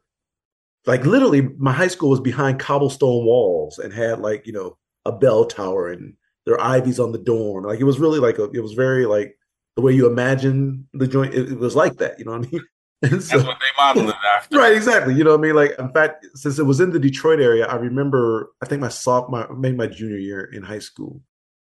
like 0.88 1.04
literally 1.04 1.42
my 1.58 1.72
high 1.72 1.86
school 1.86 2.10
was 2.10 2.20
behind 2.20 2.58
cobblestone 2.58 3.24
walls 3.24 3.78
and 3.78 3.92
had 3.92 4.18
like 4.18 4.46
you 4.46 4.52
know 4.52 4.76
a 5.04 5.12
bell 5.12 5.44
tower 5.44 5.92
and 5.92 6.14
there 6.46 6.54
are 6.54 6.76
ivies 6.76 6.98
on 6.98 7.12
the 7.12 7.18
dorm 7.18 7.64
like 7.64 7.78
it 7.78 7.84
was 7.84 8.00
really 8.00 8.18
like 8.18 8.38
a, 8.38 8.44
it 8.50 8.60
was 8.60 8.72
very 8.72 9.06
like 9.06 9.38
the 9.76 9.82
way 9.82 9.92
you 9.92 10.06
imagine 10.06 10.88
the 10.94 11.06
joint 11.06 11.34
it, 11.34 11.52
it 11.52 11.58
was 11.58 11.76
like 11.76 11.98
that 11.98 12.18
you 12.18 12.24
know 12.24 12.32
what 12.32 12.46
i 12.46 12.50
mean 12.50 12.64
and 13.02 13.22
so, 13.22 13.36
That's 13.36 13.46
what 13.46 13.60
they 13.60 13.66
modeled 13.80 14.08
it 14.08 14.16
after. 14.26 14.58
Right, 14.58 14.74
exactly. 14.74 15.14
You 15.14 15.22
know 15.22 15.30
what 15.30 15.38
I 15.38 15.42
mean? 15.42 15.54
Like, 15.54 15.78
in 15.78 15.88
fact, 15.92 16.26
since 16.34 16.58
it 16.58 16.64
was 16.64 16.80
in 16.80 16.90
the 16.90 16.98
Detroit 16.98 17.38
area, 17.38 17.64
I 17.64 17.76
remember, 17.76 18.50
I 18.60 18.66
think 18.66 18.80
my 18.80 18.88
sophomore, 18.88 19.54
maybe 19.54 19.76
my 19.76 19.86
junior 19.86 20.16
year 20.16 20.46
in 20.52 20.64
high 20.64 20.80
school, 20.80 21.22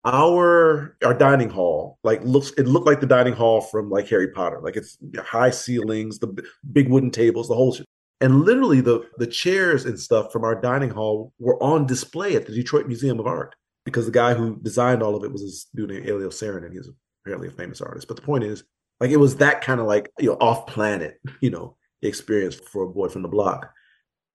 our 0.06 0.98
our 1.04 1.14
dining 1.14 1.50
hall 1.50 2.00
like 2.04 2.24
looks 2.24 2.52
it 2.52 2.66
looked 2.66 2.88
like 2.88 3.02
the 3.02 3.06
dining 3.06 3.34
hall 3.34 3.62
from 3.62 3.92
like 3.92 4.08
Harry 4.08 4.30
Potter. 4.30 4.60
Like 4.60 4.76
it's 4.76 4.98
high 5.20 5.52
ceilings, 5.52 6.18
the 6.18 6.44
big 6.72 6.90
wooden 6.90 7.12
tables, 7.12 7.48
the 7.48 7.54
whole 7.54 7.76
shit. 7.76 7.86
And 8.22 8.42
literally, 8.42 8.82
the 8.82 9.08
the 9.18 9.28
chairs 9.28 9.86
and 9.86 10.00
stuff 10.00 10.32
from 10.32 10.44
our 10.44 10.60
dining 10.60 10.90
hall 10.90 11.34
were 11.40 11.62
on 11.64 11.86
display 11.86 12.36
at 12.36 12.46
the 12.46 12.54
Detroit 12.54 12.88
Museum 12.88 13.20
of 13.20 13.28
Art 13.28 13.56
because 13.86 14.06
the 14.06 14.12
guy 14.12 14.34
who 14.34 14.60
designed 14.62 15.02
all 15.02 15.16
of 15.16 15.24
it 15.24 15.32
was 15.32 15.42
this 15.42 15.68
dude 15.74 15.90
named 15.90 16.08
Elio 16.08 16.30
and 16.30 16.74
He's 16.74 16.90
apparently 17.24 17.48
a 17.48 17.52
famous 17.52 17.82
artist. 17.82 18.08
But 18.08 18.18
the 18.18 18.24
point 18.24 18.44
is, 18.44 18.64
like, 19.00 19.12
it 19.12 19.18
was 19.18 19.38
that 19.38 19.62
kind 19.62 19.80
of 19.80 19.88
like 19.88 20.12
you 20.20 20.30
know 20.30 20.38
off 20.42 20.68
planet, 20.68 21.20
you 21.42 21.50
know, 21.50 21.78
experience 22.02 22.56
for 22.56 22.84
a 22.84 22.90
boy 22.90 23.08
from 23.08 23.22
the 23.22 23.30
block. 23.30 23.72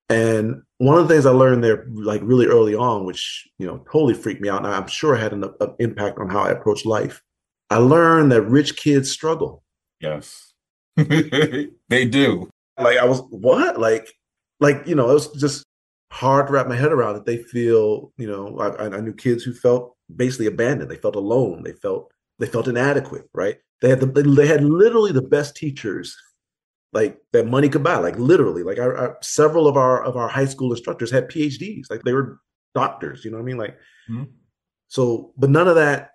And 0.09 0.63
one 0.79 0.99
of 0.99 1.09
the 1.09 1.15
things 1.15 1.25
I 1.25 1.31
learned 1.31 1.65
there, 1.65 1.87
like 1.91 2.21
really 2.23 2.47
early 2.47 2.75
on, 2.75 3.05
which 3.05 3.49
you 3.59 3.67
know 3.67 3.79
totally 3.91 4.15
freaked 4.15 4.41
me 4.41 4.49
out, 4.49 4.65
and 4.65 4.75
I'm 4.75 4.87
sure 4.87 5.15
had 5.15 5.33
an, 5.33 5.45
an 5.61 5.75
impact 5.79 6.19
on 6.19 6.29
how 6.29 6.41
I 6.41 6.51
approach 6.51 6.85
life. 6.85 7.23
I 7.71 7.79
learned 7.79 8.33
that 8.33 8.43
rich 8.43 8.77
kids 8.77 9.11
struggle. 9.11 9.63
Yes, 10.01 10.53
they 10.97 11.69
do. 11.89 12.51
Like 12.79 12.99
I 12.99 13.05
was 13.05 13.21
what? 13.31 13.79
Like 13.79 14.13
like 14.61 14.87
you 14.87 14.95
know, 14.95 15.11
it 15.11 15.15
was 15.15 15.33
just 15.33 15.65
hard 16.11 16.47
to 16.47 16.53
wrap 16.53 16.69
my 16.69 16.77
head 16.77 16.93
around 16.93 17.15
that 17.15 17.27
they 17.27 17.39
feel, 17.39 18.13
you 18.17 18.27
know, 18.29 18.59
I, 18.59 18.85
I 18.87 19.01
knew 19.01 19.13
kids 19.13 19.43
who 19.43 19.53
felt 19.53 19.97
basically 20.15 20.47
abandoned. 20.47 20.91
They 20.91 20.97
felt 20.97 21.17
alone. 21.17 21.63
They 21.63 21.73
felt 21.73 22.13
they 22.39 22.47
felt 22.47 22.69
inadequate, 22.69 23.29
right? 23.33 23.57
They 23.81 23.89
had 23.89 24.01
the, 24.01 24.07
they 24.07 24.47
had 24.47 24.65
literally 24.65 25.13
the 25.13 25.23
best 25.23 25.57
teachers 25.57 26.17
like 26.95 27.19
that 27.33 27.47
money 27.47 27.69
could 27.69 27.83
buy 27.83 27.97
like 27.97 28.17
literally 28.19 28.63
like 28.63 28.79
our, 28.79 28.97
our, 28.97 29.19
several 29.21 29.67
of 29.67 29.77
our 29.77 30.03
of 30.05 30.17
our 30.17 30.29
high 30.29 30.45
school 30.45 30.71
instructors 30.71 31.11
had 31.11 31.29
phds 31.29 31.91
like 31.91 32.01
they 32.03 32.15
were 32.15 32.39
doctors 32.75 33.25
you 33.25 33.31
know 33.31 33.37
what 33.37 33.43
i 33.43 33.47
mean 33.47 33.59
like 33.59 33.77
mm-hmm. 34.09 34.25
so 34.89 35.33
but 35.37 35.51
none 35.51 35.69
of 35.69 35.75
that 35.75 36.13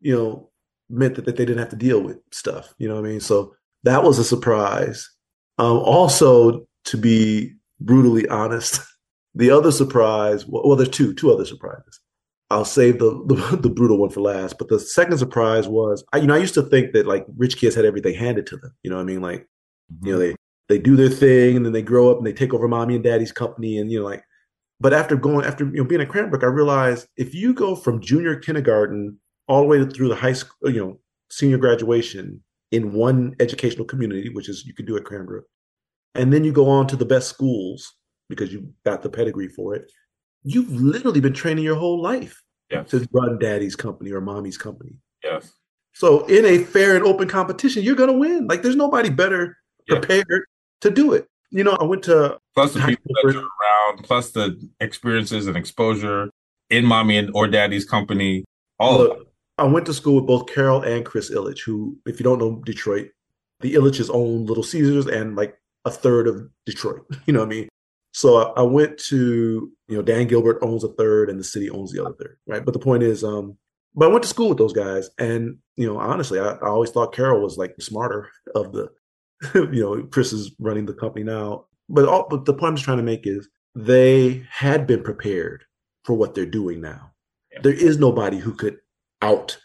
you 0.00 0.14
know 0.14 0.50
meant 0.90 1.16
that, 1.16 1.24
that 1.24 1.36
they 1.36 1.44
didn't 1.44 1.58
have 1.58 1.70
to 1.70 1.76
deal 1.76 2.00
with 2.00 2.18
stuff 2.30 2.72
you 2.78 2.86
know 2.86 2.94
what 2.94 3.04
i 3.04 3.08
mean 3.08 3.20
so 3.20 3.54
that 3.82 4.02
was 4.02 4.18
a 4.18 4.24
surprise 4.24 5.10
um, 5.58 5.78
also, 5.78 6.66
to 6.84 6.96
be 6.96 7.54
brutally 7.80 8.28
honest, 8.28 8.80
the 9.34 9.50
other 9.50 9.70
surprise, 9.70 10.46
well, 10.46 10.76
there's 10.76 10.88
two, 10.88 11.14
two 11.14 11.32
other 11.32 11.44
surprises. 11.44 12.00
I'll 12.50 12.64
save 12.64 12.98
the, 12.98 13.10
the, 13.26 13.56
the 13.56 13.68
brutal 13.68 13.98
one 13.98 14.10
for 14.10 14.20
last. 14.20 14.58
But 14.58 14.68
the 14.68 14.80
second 14.80 15.18
surprise 15.18 15.68
was, 15.68 16.04
I, 16.12 16.18
you 16.18 16.26
know, 16.26 16.34
I 16.34 16.38
used 16.38 16.54
to 16.54 16.62
think 16.62 16.92
that 16.92 17.06
like 17.06 17.26
rich 17.36 17.58
kids 17.58 17.74
had 17.74 17.84
everything 17.84 18.14
handed 18.14 18.46
to 18.48 18.56
them. 18.56 18.74
You 18.82 18.90
know 18.90 18.96
what 18.96 19.02
I 19.02 19.06
mean? 19.06 19.20
Like, 19.20 19.46
mm-hmm. 19.92 20.06
you 20.06 20.12
know, 20.12 20.18
they 20.18 20.34
they 20.68 20.78
do 20.78 20.96
their 20.96 21.08
thing 21.08 21.56
and 21.56 21.64
then 21.64 21.72
they 21.72 21.82
grow 21.82 22.10
up 22.10 22.18
and 22.18 22.26
they 22.26 22.32
take 22.32 22.52
over 22.52 22.68
mommy 22.68 22.94
and 22.94 23.02
daddy's 23.02 23.32
company 23.32 23.78
and 23.78 23.90
you 23.90 24.00
know 24.00 24.06
like. 24.06 24.22
But 24.80 24.92
after 24.94 25.16
going 25.16 25.44
after 25.44 25.64
you 25.64 25.78
know 25.78 25.84
being 25.84 26.00
at 26.00 26.08
Cranbrook, 26.08 26.44
I 26.44 26.46
realized 26.46 27.08
if 27.16 27.34
you 27.34 27.52
go 27.52 27.74
from 27.74 28.00
junior 28.00 28.36
kindergarten 28.36 29.18
all 29.48 29.62
the 29.62 29.66
way 29.66 29.84
through 29.84 30.08
the 30.08 30.14
high 30.14 30.34
school, 30.34 30.70
you 30.70 30.78
know, 30.78 31.00
senior 31.30 31.58
graduation, 31.58 32.42
in 32.70 32.92
one 32.92 33.34
educational 33.40 33.84
community, 33.84 34.28
which 34.28 34.48
is 34.48 34.64
you 34.66 34.74
can 34.74 34.86
do 34.86 34.96
at 34.96 35.04
Cranbrook, 35.04 35.44
and 36.14 36.32
then 36.32 36.44
you 36.44 36.52
go 36.52 36.68
on 36.68 36.86
to 36.88 36.96
the 36.96 37.04
best 37.04 37.28
schools 37.28 37.94
because 38.28 38.52
you 38.52 38.72
got 38.84 39.02
the 39.02 39.08
pedigree 39.08 39.48
for 39.48 39.74
it. 39.74 39.90
You've 40.42 40.70
literally 40.70 41.20
been 41.20 41.32
training 41.32 41.64
your 41.64 41.76
whole 41.76 42.00
life 42.00 42.42
yes. 42.70 42.90
to 42.90 43.06
run 43.12 43.38
daddy's 43.38 43.76
company 43.76 44.12
or 44.12 44.20
mommy's 44.20 44.58
company. 44.58 44.92
Yes. 45.22 45.52
So 45.94 46.24
in 46.26 46.44
a 46.44 46.58
fair 46.58 46.94
and 46.94 47.04
open 47.04 47.28
competition, 47.28 47.82
you're 47.82 47.96
gonna 47.96 48.12
win. 48.12 48.46
Like 48.46 48.62
there's 48.62 48.76
nobody 48.76 49.10
better 49.10 49.56
prepared 49.88 50.44
to 50.82 50.90
do 50.90 51.12
it. 51.12 51.26
You 51.50 51.64
know, 51.64 51.76
I 51.80 51.84
went 51.84 52.04
to 52.04 52.38
plus 52.54 52.74
the 52.74 52.80
people 52.80 53.14
that 53.14 53.32
you're 53.32 53.42
around, 53.42 54.04
plus 54.04 54.30
the 54.30 54.68
experiences 54.80 55.46
and 55.46 55.56
exposure 55.56 56.30
in 56.70 56.84
mommy 56.84 57.16
and 57.16 57.30
or 57.34 57.48
daddy's 57.48 57.84
company. 57.84 58.44
All 58.78 58.98
Look, 58.98 59.20
of 59.20 59.26
I 59.58 59.64
went 59.64 59.86
to 59.86 59.94
school 59.94 60.16
with 60.16 60.26
both 60.26 60.46
Carol 60.46 60.82
and 60.82 61.04
Chris 61.04 61.30
Ilitch, 61.30 61.64
who, 61.64 61.96
if 62.06 62.20
you 62.20 62.24
don't 62.24 62.38
know 62.38 62.62
Detroit, 62.64 63.10
the 63.60 63.74
Ilitches 63.74 64.10
own 64.12 64.46
Little 64.46 64.62
Caesars 64.62 65.06
and 65.06 65.36
like 65.36 65.58
a 65.84 65.90
third 65.90 66.28
of 66.28 66.48
Detroit. 66.66 67.04
You 67.26 67.32
know 67.32 67.40
what 67.40 67.46
I 67.46 67.50
mean? 67.50 67.68
So 68.12 68.52
I, 68.54 68.62
went 68.62 68.98
to, 69.08 69.70
you 69.86 69.96
know, 69.96 70.02
Dan 70.02 70.26
Gilbert 70.26 70.58
owns 70.62 70.82
a 70.82 70.88
third 70.88 71.28
and 71.28 71.38
the 71.38 71.44
city 71.44 71.70
owns 71.70 71.92
the 71.92 72.04
other 72.04 72.14
third, 72.18 72.38
right? 72.46 72.64
But 72.64 72.72
the 72.72 72.80
point 72.80 73.02
is, 73.02 73.22
um, 73.22 73.58
but 73.94 74.06
I 74.06 74.12
went 74.12 74.22
to 74.22 74.28
school 74.28 74.48
with 74.48 74.58
those 74.58 74.72
guys, 74.72 75.10
and 75.18 75.58
you 75.76 75.86
know, 75.86 75.98
honestly, 75.98 76.38
I, 76.38 76.52
I 76.52 76.68
always 76.68 76.90
thought 76.90 77.14
Carol 77.14 77.42
was 77.42 77.58
like 77.58 77.74
smarter 77.80 78.30
of 78.54 78.72
the, 78.72 78.88
you 79.54 79.82
know, 79.82 80.02
Chris 80.04 80.32
is 80.32 80.52
running 80.58 80.86
the 80.86 80.94
company 80.94 81.24
now. 81.24 81.66
But 81.88 82.08
all, 82.08 82.26
but 82.28 82.44
the 82.44 82.54
point 82.54 82.70
I'm 82.70 82.76
just 82.76 82.84
trying 82.84 82.98
to 82.98 83.02
make 83.02 83.26
is 83.26 83.48
they 83.74 84.44
had 84.50 84.86
been 84.86 85.02
prepared 85.02 85.64
for 86.04 86.14
what 86.14 86.34
they're 86.34 86.46
doing 86.46 86.80
now. 86.80 87.12
Yeah. 87.52 87.60
There 87.62 87.72
is 87.72 87.98
nobody 87.98 88.38
who 88.38 88.52
could 88.52 88.78
out, 89.22 89.58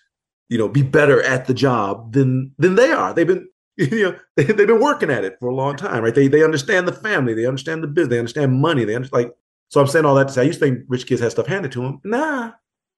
you 0.50 0.58
know, 0.58 0.68
be 0.68 0.84
better 0.84 1.22
at 1.24 1.46
the 1.46 1.54
job 1.54 2.13
than 2.13 2.54
than 2.58 2.76
they 2.76 2.92
are. 2.92 3.13
They've 3.13 3.28
been 3.28 3.48
you 3.78 4.04
know 4.04 4.16
they, 4.36 4.44
have 4.44 4.58
been 4.58 4.82
working 4.82 5.10
at 5.10 5.24
it 5.24 5.38
for 5.39 5.50
a 5.50 5.56
long 5.56 5.76
time, 5.76 6.04
right? 6.04 6.16
They 6.16 6.28
they 6.28 6.44
understand 6.44 6.88
the 6.88 6.94
family, 6.94 7.34
they 7.34 7.46
understand 7.46 7.84
the 7.84 7.88
business, 7.88 8.10
they 8.10 8.20
understand 8.20 8.54
money, 8.54 8.86
they 8.86 8.96
understand 8.96 9.26
like. 9.26 9.36
So 9.70 9.82
I'm 9.82 9.88
saying 9.88 10.06
all 10.06 10.13
that 10.16 10.28
to 10.28 10.34
say, 10.34 10.42
I 10.42 10.46
used 10.46 10.60
to 10.60 10.66
think 10.68 10.86
rich 10.88 11.08
kids 11.08 11.20
have 11.22 11.32
stuff 11.32 11.48
handed 11.48 11.72
to 11.72 11.82
them. 11.82 12.00
Nah, 12.04 12.52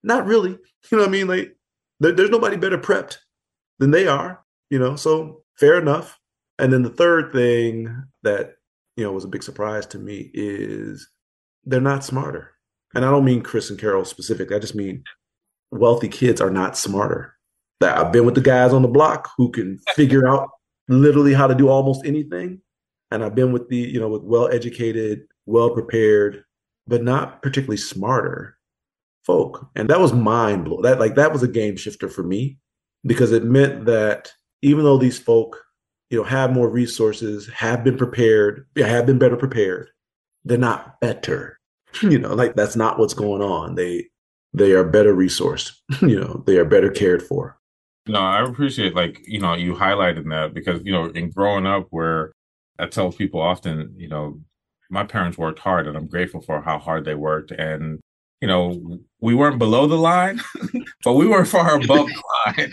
not 0.04 0.26
really. 0.26 0.58
You 0.92 0.98
know 0.98 1.04
what 1.04 1.10
I 1.10 1.12
mean? 1.12 1.28
Like 1.28 1.58
there, 2.00 2.12
there's 2.12 2.30
nobody 2.30 2.58
better 2.58 2.78
prepped 2.78 3.18
than 3.80 3.90
they 3.92 4.08
are. 4.08 4.44
You 4.70 4.78
know, 4.78 4.96
so 4.96 5.44
fair 5.58 5.80
enough. 5.80 6.20
And 6.60 6.72
then 6.72 6.84
the 6.84 6.90
third 6.90 7.34
thing 7.34 8.04
that, 8.24 8.56
you 8.96 9.04
know, 9.04 9.12
was 9.12 9.24
a 9.24 9.30
big 9.30 9.44
surprise 9.44 9.86
to 9.88 10.00
me 10.00 10.30
is 10.34 11.08
they're 11.66 11.82
not 11.82 12.04
smarter. 12.04 12.52
And 12.94 13.04
I 13.04 13.10
don't 13.10 13.26
mean 13.26 13.42
Chris 13.42 13.70
and 13.70 13.80
Carol 13.80 14.06
specifically. 14.06 14.56
I 14.56 14.60
just 14.60 14.76
mean 14.76 15.04
wealthy 15.76 16.08
kids 16.08 16.42
are 16.42 16.50
not 16.50 16.78
smarter. 16.78 17.34
That 17.82 17.98
I've 17.98 18.12
been 18.12 18.26
with 18.26 18.36
the 18.36 18.42
guys 18.42 18.74
on 18.74 18.82
the 18.82 18.88
block 18.88 19.30
who 19.38 19.52
can 19.52 19.80
figure 19.96 20.28
out 20.28 20.50
literally 20.88 21.34
how 21.34 21.48
to 21.48 21.56
do 21.56 21.70
almost 21.70 22.06
anything. 22.06 22.62
And 23.12 23.24
I've 23.24 23.36
been 23.36 23.52
with 23.52 23.70
the, 23.70 23.78
you 23.78 24.00
know, 24.00 24.10
with 24.10 24.24
well 24.24 24.48
educated, 24.48 25.28
well 25.46 25.70
prepared, 25.70 26.44
but 26.88 27.04
not 27.04 27.42
particularly 27.42 27.78
smarter 27.78 28.58
folk. 29.26 29.70
And 29.76 29.90
that 29.90 30.00
was 30.00 30.14
mind 30.14 30.66
blowing. 30.66 30.84
That 30.84 31.00
like 31.00 31.16
that 31.16 31.34
was 31.34 31.44
a 31.44 31.48
game 31.48 31.76
shifter 31.76 32.10
for 32.10 32.24
me 32.24 32.58
because 33.06 33.32
it 33.32 33.44
meant 33.44 33.86
that 33.86 34.32
even 34.62 34.84
though 34.84 34.98
these 34.98 35.20
folk, 35.20 35.62
you 36.10 36.18
know, 36.18 36.24
have 36.24 36.54
more 36.54 36.70
resources, 36.70 37.48
have 37.50 37.84
been 37.84 37.98
prepared, 37.98 38.68
have 38.78 39.06
been 39.06 39.20
better 39.20 39.38
prepared, 39.38 39.90
they're 40.44 40.58
not 40.58 41.00
better. 41.00 41.60
You 42.02 42.20
know, 42.20 42.34
like 42.34 42.56
that's 42.56 42.76
not 42.76 43.00
what's 43.00 43.14
going 43.14 43.42
on. 43.42 43.76
They 43.76 44.10
they 44.56 44.72
are 44.72 44.84
better 44.84 45.14
resourced. 45.16 45.74
you 46.02 46.20
know, 46.20 46.44
they 46.46 46.58
are 46.58 46.66
better 46.66 46.90
cared 46.90 47.22
for. 47.22 47.58
No, 48.08 48.20
I 48.20 48.44
appreciate 48.44 48.96
like, 48.96 49.22
you 49.28 49.40
know, 49.40 49.54
you 49.56 49.74
highlighted 49.74 50.30
that 50.30 50.54
because, 50.54 50.82
you 50.84 50.92
know, 50.92 51.06
in 51.06 51.32
growing 51.32 51.66
up 51.66 51.88
where 51.90 52.32
I 52.78 52.86
tell 52.86 53.12
people 53.12 53.42
often, 53.42 53.96
you 53.98 54.08
know, 54.08 54.40
my 54.90 55.04
parents 55.04 55.38
worked 55.38 55.60
hard 55.60 55.88
and 55.88 55.98
I'm 55.98 56.08
grateful 56.08 56.42
for 56.42 56.62
how 56.62 56.78
hard 56.78 57.06
they 57.06 57.16
worked. 57.16 57.52
And, 57.52 58.00
you 58.42 58.48
know, 58.48 59.00
we 59.22 59.34
weren't 59.34 59.58
below 59.58 59.88
the 59.88 59.96
line, 59.96 60.40
but 61.04 61.14
we 61.14 61.28
were 61.28 61.46
far 61.46 61.76
above 61.76 62.08
the 62.08 62.24
line. 62.46 62.72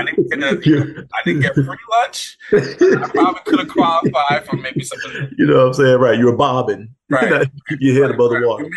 I 0.00 0.04
didn't 0.04 0.28
get 0.30 0.42
a, 0.42 1.06
I 1.14 1.22
didn't 1.24 1.42
get 1.42 1.54
free 1.54 1.76
lunch. 1.90 2.38
I 2.52 3.08
probably 3.12 3.40
could 3.46 3.58
have 3.60 3.68
qualified 3.68 4.46
for 4.46 4.56
maybe 4.56 4.82
something. 4.82 5.30
You 5.38 5.46
know 5.46 5.58
what 5.58 5.66
I'm 5.66 5.74
saying? 5.74 5.98
Right. 5.98 6.18
You 6.18 6.26
were 6.26 6.36
bobbing. 6.36 6.88
Right. 7.08 7.48
Your 7.78 7.94
head 7.94 8.02
right, 8.02 8.10
above 8.14 8.32
right. 8.32 8.40
the 8.40 8.48
water. 8.48 8.70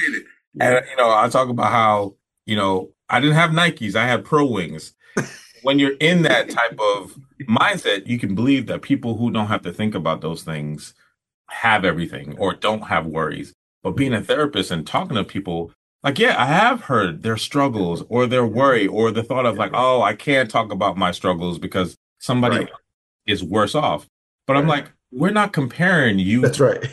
And, 0.60 0.86
you 0.90 0.98
know, 0.98 1.10
I 1.10 1.30
talk 1.30 1.50
about 1.50 1.72
how, 1.72 2.16
you 2.46 2.56
know, 2.56 2.92
I 3.10 3.20
didn't 3.20 3.36
have 3.36 3.52
Nikes. 3.52 3.96
I 3.96 4.06
had 4.06 4.26
Pro 4.26 4.46
Wings 4.46 4.94
when 5.62 5.80
you're 5.80 5.98
in 6.00 6.24
that 6.24 6.50
type 6.50 6.80
of 6.80 7.18
mindset, 7.44 8.08
you 8.08 8.20
can 8.20 8.36
believe 8.36 8.68
that 8.68 8.82
people 8.82 9.18
who 9.18 9.32
don't 9.32 9.48
have 9.48 9.62
to 9.64 9.74
think 9.74 9.96
about 9.96 10.22
those 10.22 10.44
things 10.44 10.94
have 11.50 11.86
everything 11.86 12.38
or 12.38 12.54
don't 12.54 12.84
have 12.84 13.06
worries. 13.06 13.54
But 13.84 13.92
being 13.92 14.14
a 14.14 14.22
therapist 14.22 14.72
and 14.72 14.86
talking 14.86 15.18
to 15.18 15.24
people, 15.24 15.72
like, 16.04 16.20
yeah, 16.20 16.36
I 16.42 16.46
have 16.46 16.82
heard 16.82 17.24
their 17.24 17.38
struggles 17.38 18.04
or 18.10 18.28
their 18.28 18.46
worry 18.46 18.88
or 18.88 19.12
the 19.12 19.24
thought 19.24 19.46
of 19.46 19.58
like, 19.58 19.72
oh, 19.74 20.02
I 20.02 20.14
can't 20.14 20.50
talk 20.50 20.72
about 20.72 20.98
my 20.98 21.12
struggles 21.12 21.60
because 21.60 21.96
somebody 22.20 22.58
right. 22.58 22.70
is 23.28 23.44
worse 23.44 23.76
off. 23.76 24.08
But 24.48 24.54
right. 24.54 24.60
I'm 24.60 24.68
like, 24.68 24.92
we're 25.12 25.32
not 25.32 25.54
comparing 25.54 26.20
you. 26.20 26.42
That's 26.42 26.60
right. 26.60 26.86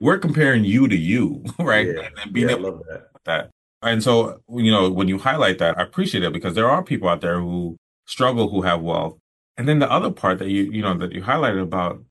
We're 0.00 0.18
comparing 0.18 0.64
you 0.64 0.88
to 0.88 0.96
you, 0.96 1.44
right? 1.58 1.86
Yeah. 1.86 2.08
And 2.22 2.32
being 2.32 2.48
yeah, 2.48 2.56
able 2.56 2.66
I 2.66 2.70
love 2.70 2.82
that. 2.88 3.08
that. 3.24 3.50
And 3.82 4.02
so, 4.02 4.40
you 4.48 4.72
know, 4.72 4.90
when 4.90 5.08
you 5.08 5.18
highlight 5.18 5.58
that, 5.58 5.78
I 5.78 5.82
appreciate 5.82 6.24
it 6.24 6.32
because 6.32 6.54
there 6.54 6.68
are 6.68 6.82
people 6.82 7.08
out 7.08 7.20
there 7.20 7.40
who 7.40 7.76
struggle 8.06 8.48
who 8.48 8.62
have 8.62 8.80
wealth. 8.80 9.18
And 9.56 9.68
then 9.68 9.78
the 9.78 9.90
other 9.90 10.10
part 10.10 10.38
that 10.38 10.48
you, 10.48 10.64
you 10.64 10.82
know, 10.82 10.94
that 10.98 11.12
you 11.12 11.22
highlighted 11.22 11.62
about, 11.62 12.02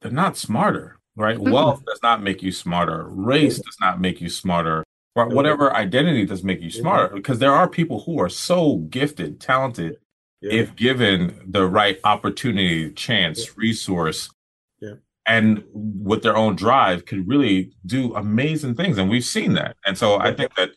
they're 0.00 0.10
not 0.10 0.36
smarter, 0.36 0.98
right? 1.14 1.36
Mm-hmm. 1.36 1.52
Wealth 1.52 1.84
does 1.86 2.00
not 2.02 2.22
make 2.22 2.42
you 2.42 2.52
smarter. 2.52 3.06
Race 3.08 3.58
does 3.58 3.76
not 3.80 4.00
make 4.00 4.20
you 4.20 4.28
smarter. 4.28 4.84
Right? 5.14 5.28
Whatever 5.28 5.74
identity 5.74 6.26
does 6.26 6.44
make 6.44 6.60
you 6.60 6.70
smarter 6.70 7.14
because 7.14 7.38
there 7.38 7.52
are 7.52 7.68
people 7.68 8.00
who 8.00 8.20
are 8.20 8.28
so 8.28 8.76
gifted, 8.76 9.40
talented, 9.40 9.96
yeah. 10.42 10.52
if 10.52 10.76
given 10.76 11.40
the 11.46 11.66
right 11.66 11.98
opportunity, 12.04 12.90
chance, 12.92 13.46
yeah. 13.46 13.52
resource, 13.56 14.30
yeah. 14.78 14.94
And 15.26 15.64
with 15.72 16.22
their 16.22 16.36
own 16.36 16.54
drive 16.54 17.04
could 17.04 17.26
really 17.28 17.72
do 17.84 18.14
amazing 18.14 18.74
things. 18.74 18.96
And 18.96 19.10
we've 19.10 19.24
seen 19.24 19.54
that. 19.54 19.76
And 19.84 19.98
so 19.98 20.20
I 20.20 20.32
think 20.32 20.54
that 20.54 20.70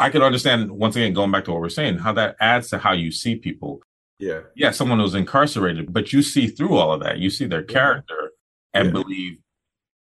I 0.00 0.08
can 0.08 0.22
understand 0.22 0.70
once 0.72 0.96
again, 0.96 1.12
going 1.12 1.30
back 1.30 1.44
to 1.44 1.52
what 1.52 1.60
we're 1.60 1.68
saying, 1.68 1.98
how 1.98 2.12
that 2.14 2.36
adds 2.40 2.70
to 2.70 2.78
how 2.78 2.92
you 2.92 3.12
see 3.12 3.36
people. 3.36 3.80
Yeah. 4.18 4.40
Yeah, 4.56 4.70
someone 4.70 4.98
who's 4.98 5.14
incarcerated, 5.14 5.92
but 5.92 6.12
you 6.12 6.22
see 6.22 6.46
through 6.46 6.76
all 6.76 6.92
of 6.92 7.00
that. 7.02 7.18
You 7.18 7.28
see 7.28 7.44
their 7.46 7.62
character 7.62 8.32
and 8.72 8.86
yeah. 8.86 8.92
believe 8.92 9.38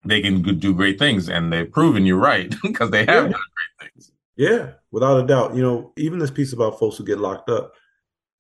they 0.06 0.22
can 0.22 0.42
do 0.60 0.74
great 0.74 1.00
things. 1.00 1.28
And 1.28 1.52
they've 1.52 1.72
proven 1.72 2.06
you're 2.06 2.18
right 2.18 2.54
because 2.64 2.92
they 2.92 3.06
have 3.06 3.08
yeah. 3.08 3.32
done 3.32 3.32
great 3.32 3.92
things. 3.94 4.12
Yeah, 4.36 4.72
without 4.92 5.24
a 5.24 5.28
doubt. 5.28 5.56
You 5.56 5.62
know, 5.62 5.94
even 5.98 6.20
this 6.20 6.32
piece 6.32 6.54
about 6.54 6.80
folks 6.80 6.98
who 6.98 7.04
get 7.04 7.20
locked 7.20 7.50
up. 7.50 7.74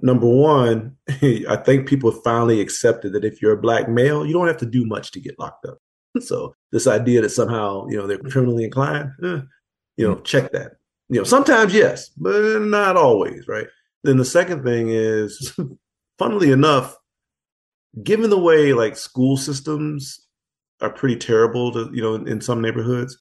Number 0.02 0.28
one, 0.28 0.98
I 1.10 1.56
think 1.64 1.88
people 1.88 2.12
finally 2.12 2.60
accepted 2.60 3.14
that 3.14 3.26
if 3.26 3.42
you're 3.42 3.54
a 3.54 3.62
black 3.62 3.88
male, 3.88 4.26
you 4.26 4.34
don't 4.34 4.48
have 4.48 4.58
to 4.58 4.66
do 4.66 4.86
much 4.86 5.12
to 5.12 5.20
get 5.20 5.40
locked 5.40 5.66
up. 5.66 5.78
So 6.20 6.56
this 6.72 6.88
idea 6.88 7.22
that 7.22 7.30
somehow, 7.30 7.88
you 7.88 7.98
know, 7.98 8.08
they're 8.08 8.18
criminally 8.18 8.66
inclined, 8.66 9.12
eh, 9.24 9.42
you 9.98 10.08
know, 10.08 10.20
check 10.22 10.52
that. 10.52 10.74
You 11.10 11.20
know, 11.20 11.24
sometimes 11.24 11.74
yes, 11.74 12.10
but 12.10 12.62
not 12.62 12.98
always, 12.98 13.48
right? 13.48 13.68
Then 14.04 14.18
the 14.18 14.26
second 14.26 14.64
thing 14.64 14.90
is, 14.90 15.58
funnily 16.18 16.52
enough, 16.52 16.98
given 18.04 18.30
the 18.30 18.40
way 18.40 18.74
like 18.74 18.96
school 18.96 19.38
systems 19.38 20.28
are 20.80 20.90
pretty 20.90 21.16
terrible 21.16 21.72
to 21.72 21.90
you 21.94 22.02
know 22.02 22.16
in, 22.16 22.28
in 22.28 22.42
some 22.42 22.62
neighborhoods, 22.62 23.20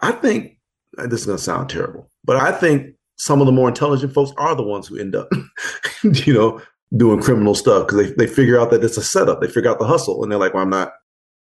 I 0.00 0.12
think 0.12 0.58
this 0.96 1.20
is 1.20 1.26
gonna 1.26 1.38
sound 1.38 1.70
terrible, 1.70 2.10
but 2.24 2.36
I 2.36 2.52
think 2.52 2.95
some 3.16 3.40
of 3.40 3.46
the 3.46 3.52
more 3.52 3.68
intelligent 3.68 4.12
folks 4.12 4.32
are 4.36 4.54
the 4.54 4.62
ones 4.62 4.86
who 4.86 4.98
end 4.98 5.14
up, 5.16 5.28
you 6.02 6.32
know, 6.32 6.60
doing 6.96 7.20
criminal 7.20 7.54
stuff 7.54 7.86
because 7.86 8.08
they, 8.08 8.12
they 8.14 8.32
figure 8.32 8.60
out 8.60 8.70
that 8.70 8.84
it's 8.84 8.96
a 8.96 9.02
setup. 9.02 9.40
They 9.40 9.48
figure 9.48 9.70
out 9.70 9.78
the 9.78 9.86
hustle, 9.86 10.22
and 10.22 10.30
they're 10.30 10.38
like, 10.38 10.54
"Well, 10.54 10.62
I'm 10.62 10.70
not, 10.70 10.92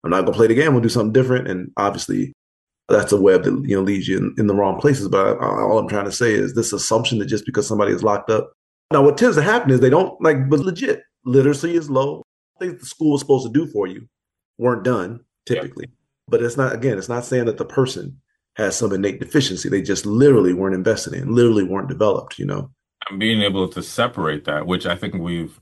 I'm 0.03 0.11
not 0.11 0.21
gonna 0.21 0.33
play 0.33 0.47
the 0.47 0.55
game. 0.55 0.73
We'll 0.73 0.81
do 0.81 0.89
something 0.89 1.13
different." 1.13 1.47
And 1.47 1.71
obviously, 1.77 2.33
that's 2.89 3.11
a 3.11 3.21
web 3.21 3.43
that 3.43 3.51
you 3.65 3.75
know 3.75 3.81
leads 3.81 4.07
you 4.07 4.17
in, 4.17 4.35
in 4.37 4.47
the 4.47 4.55
wrong 4.55 4.79
places. 4.79 5.07
But 5.07 5.37
I, 5.41 5.45
all 5.45 5.77
I'm 5.77 5.87
trying 5.87 6.05
to 6.05 6.11
say 6.11 6.33
is 6.33 6.53
this 6.53 6.73
assumption 6.73 7.19
that 7.19 7.25
just 7.25 7.45
because 7.45 7.67
somebody 7.67 7.91
is 7.91 8.03
locked 8.03 8.29
up 8.29 8.51
now, 8.91 9.01
what 9.01 9.17
tends 9.17 9.35
to 9.35 9.41
happen 9.41 9.71
is 9.71 9.79
they 9.79 9.89
don't 9.89 10.19
like, 10.21 10.49
but 10.49 10.59
legit 10.59 11.03
literacy 11.25 11.75
is 11.75 11.89
low. 11.89 12.23
Things 12.59 12.79
the 12.79 12.85
school 12.85 13.15
is 13.15 13.21
supposed 13.21 13.45
to 13.45 13.51
do 13.51 13.69
for 13.71 13.87
you 13.87 14.07
weren't 14.57 14.83
done 14.83 15.21
typically. 15.45 15.85
Yeah. 15.87 15.95
But 16.27 16.41
it's 16.41 16.57
not, 16.57 16.73
again, 16.73 16.97
it's 16.97 17.09
not 17.09 17.25
saying 17.25 17.45
that 17.45 17.57
the 17.57 17.65
person 17.65 18.19
has 18.55 18.77
some 18.77 18.93
innate 18.93 19.19
deficiency. 19.19 19.69
They 19.69 19.81
just 19.81 20.05
literally 20.05 20.53
weren't 20.53 20.75
invested 20.75 21.13
in, 21.13 21.33
literally 21.33 21.63
weren't 21.63 21.89
developed, 21.89 22.39
you 22.39 22.45
know? 22.45 22.71
And 23.09 23.19
being 23.19 23.41
able 23.41 23.67
to 23.69 23.83
separate 23.83 24.45
that, 24.45 24.65
which 24.65 24.85
I 24.85 24.95
think 24.95 25.15
we've, 25.15 25.59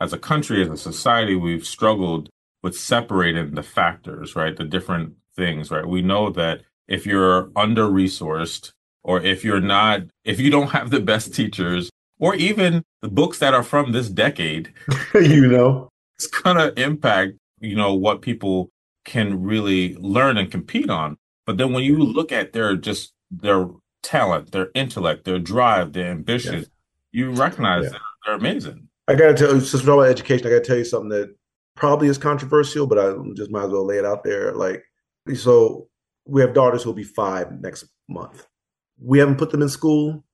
as 0.00 0.12
a 0.12 0.18
country, 0.18 0.62
as 0.62 0.68
a 0.68 0.76
society, 0.76 1.36
we've 1.36 1.66
struggled 1.66 2.28
with 2.62 2.78
separating 2.78 3.54
the 3.54 3.62
factors, 3.62 4.34
right? 4.34 4.56
The 4.56 4.64
different 4.64 5.14
things, 5.36 5.70
right? 5.70 5.86
We 5.86 6.02
know 6.02 6.30
that 6.30 6.62
if 6.88 7.06
you're 7.06 7.50
under 7.56 7.84
resourced 7.84 8.72
or 9.02 9.20
if 9.20 9.44
you're 9.44 9.60
not, 9.60 10.02
if 10.24 10.40
you 10.40 10.50
don't 10.50 10.70
have 10.70 10.90
the 10.90 11.00
best 11.00 11.34
teachers 11.34 11.90
or 12.18 12.34
even 12.34 12.82
the 13.00 13.08
books 13.08 13.38
that 13.38 13.54
are 13.54 13.62
from 13.62 13.92
this 13.92 14.08
decade, 14.08 14.72
you 15.14 15.48
know, 15.48 15.88
it's 16.16 16.26
going 16.26 16.56
to 16.56 16.80
impact, 16.80 17.32
you 17.60 17.76
know, 17.76 17.94
what 17.94 18.22
people 18.22 18.70
can 19.04 19.42
really 19.42 19.94
learn 19.96 20.38
and 20.38 20.50
compete 20.50 20.88
on. 20.90 21.16
But 21.46 21.56
then 21.56 21.72
when 21.72 21.84
you 21.84 21.98
look 21.98 22.32
at 22.32 22.52
their 22.52 22.76
just 22.76 23.12
their 23.30 23.68
talent, 24.02 24.52
their 24.52 24.70
intellect, 24.74 25.24
their 25.24 25.38
drive, 25.38 25.92
their 25.92 26.10
ambition, 26.10 26.66
you 27.12 27.30
recognize 27.32 27.84
yeah. 27.84 27.90
that 27.90 28.00
they're 28.24 28.34
amazing. 28.34 28.88
I 29.08 29.14
got 29.14 29.28
to 29.28 29.34
tell 29.34 29.54
you, 29.54 29.60
since 29.60 29.82
we're 29.82 29.86
talking 29.86 30.00
about 30.00 30.10
education, 30.10 30.46
I 30.46 30.50
got 30.50 30.58
to 30.58 30.64
tell 30.64 30.78
you 30.78 30.84
something 30.84 31.10
that 31.10 31.34
probably 31.74 32.08
is 32.08 32.18
controversial, 32.18 32.86
but 32.86 32.98
I 32.98 33.14
just 33.34 33.50
might 33.50 33.64
as 33.64 33.70
well 33.70 33.84
lay 33.84 33.98
it 33.98 34.04
out 34.04 34.22
there. 34.22 34.52
Like, 34.52 34.84
so 35.34 35.88
we 36.26 36.40
have 36.40 36.54
daughters 36.54 36.82
who'll 36.82 36.92
be 36.92 37.02
five 37.02 37.60
next 37.60 37.86
month. 38.08 38.46
We 39.00 39.18
haven't 39.18 39.38
put 39.38 39.50
them 39.50 39.62
in 39.62 39.68
school 39.68 40.24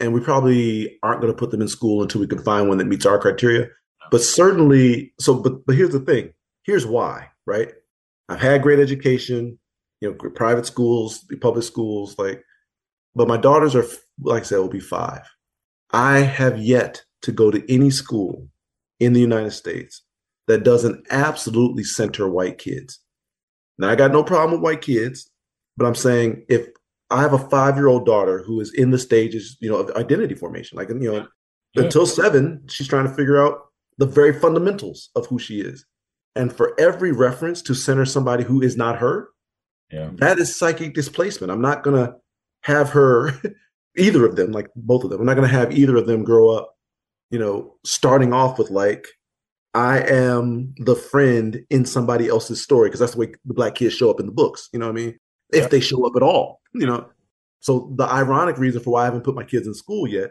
and 0.00 0.12
we 0.12 0.20
probably 0.20 0.98
aren't 1.02 1.20
going 1.20 1.32
to 1.32 1.38
put 1.38 1.50
them 1.50 1.62
in 1.62 1.68
school 1.68 2.02
until 2.02 2.20
we 2.20 2.26
can 2.26 2.42
find 2.42 2.68
one 2.68 2.78
that 2.78 2.86
meets 2.86 3.06
our 3.06 3.18
criteria. 3.18 3.68
But 4.10 4.22
certainly, 4.22 5.12
so 5.18 5.34
but 5.34 5.64
but 5.66 5.76
here's 5.76 5.92
the 5.92 6.00
thing. 6.00 6.32
Here's 6.64 6.86
why, 6.86 7.28
right? 7.46 7.72
I've 8.28 8.40
had 8.40 8.62
great 8.62 8.78
education, 8.78 9.58
you 10.00 10.10
know, 10.10 10.30
private 10.30 10.66
schools, 10.66 11.24
public 11.40 11.64
schools, 11.64 12.16
like, 12.18 12.44
but 13.14 13.28
my 13.28 13.36
daughters 13.36 13.74
are, 13.74 13.86
like 14.20 14.42
I 14.42 14.46
said, 14.46 14.58
will 14.58 14.68
be 14.68 14.80
five. 14.80 15.22
I 15.92 16.20
have 16.20 16.58
yet 16.58 17.04
to 17.22 17.32
go 17.32 17.50
to 17.50 17.72
any 17.72 17.90
school 17.90 18.48
in 18.98 19.12
the 19.12 19.20
United 19.20 19.52
States 19.52 20.02
that 20.46 20.64
doesn't 20.64 21.06
absolutely 21.10 21.84
center 21.84 22.28
white 22.28 22.58
kids. 22.58 22.98
Now, 23.78 23.90
I 23.90 23.94
got 23.94 24.12
no 24.12 24.22
problem 24.22 24.52
with 24.52 24.64
white 24.64 24.82
kids, 24.82 25.30
but 25.76 25.86
I'm 25.86 25.94
saying 25.94 26.44
if 26.48 26.68
I 27.10 27.20
have 27.20 27.32
a 27.32 27.38
five 27.38 27.76
year 27.76 27.86
old 27.86 28.06
daughter 28.06 28.42
who 28.42 28.60
is 28.60 28.72
in 28.74 28.90
the 28.90 28.98
stages, 28.98 29.56
you 29.60 29.70
know, 29.70 29.76
of 29.76 29.94
identity 29.96 30.34
formation. 30.34 30.76
Like, 30.76 30.88
you 30.88 30.94
know, 30.94 31.26
yeah. 31.74 31.82
until 31.84 32.06
seven, 32.06 32.64
she's 32.68 32.88
trying 32.88 33.06
to 33.06 33.14
figure 33.14 33.42
out 33.42 33.66
the 33.98 34.06
very 34.06 34.32
fundamentals 34.32 35.10
of 35.14 35.26
who 35.26 35.38
she 35.38 35.60
is. 35.60 35.84
And 36.34 36.52
for 36.52 36.78
every 36.80 37.12
reference 37.12 37.62
to 37.62 37.74
center 37.74 38.04
somebody 38.04 38.42
who 38.42 38.60
is 38.60 38.76
not 38.76 38.98
her, 38.98 39.28
yeah. 39.90 40.10
that 40.14 40.38
is 40.38 40.56
psychic 40.56 40.94
displacement. 40.94 41.52
I'm 41.52 41.60
not 41.60 41.82
going 41.82 42.04
to 42.04 42.14
have 42.62 42.90
her, 42.90 43.32
either 43.96 44.26
of 44.26 44.36
them, 44.36 44.52
like 44.52 44.68
both 44.76 45.04
of 45.04 45.10
them, 45.10 45.20
I'm 45.20 45.26
not 45.26 45.34
going 45.34 45.48
to 45.48 45.54
have 45.54 45.72
either 45.72 45.96
of 45.96 46.06
them 46.06 46.24
grow 46.24 46.50
up, 46.50 46.76
you 47.30 47.38
know, 47.38 47.76
starting 47.84 48.32
off 48.32 48.58
with 48.58 48.70
like 48.70 49.06
I 49.74 50.00
am 50.02 50.72
the 50.78 50.94
friend 50.94 51.64
in 51.68 51.84
somebody 51.84 52.28
else's 52.28 52.62
story 52.62 52.88
because 52.88 53.00
that's 53.00 53.12
the 53.12 53.18
way 53.18 53.34
the 53.44 53.54
black 53.54 53.74
kids 53.74 53.94
show 53.94 54.08
up 54.08 54.20
in 54.20 54.26
the 54.26 54.32
books. 54.32 54.68
You 54.72 54.78
know 54.78 54.86
what 54.86 54.92
I 54.92 55.00
mean? 55.00 55.18
If 55.52 55.70
they 55.70 55.80
show 55.80 56.06
up 56.06 56.14
at 56.16 56.22
all, 56.22 56.60
you 56.74 56.86
know. 56.86 57.08
So 57.60 57.92
the 57.96 58.04
ironic 58.04 58.58
reason 58.58 58.82
for 58.82 58.90
why 58.90 59.02
I 59.02 59.04
haven't 59.06 59.24
put 59.24 59.34
my 59.34 59.44
kids 59.44 59.66
in 59.66 59.74
school 59.74 60.06
yet 60.06 60.30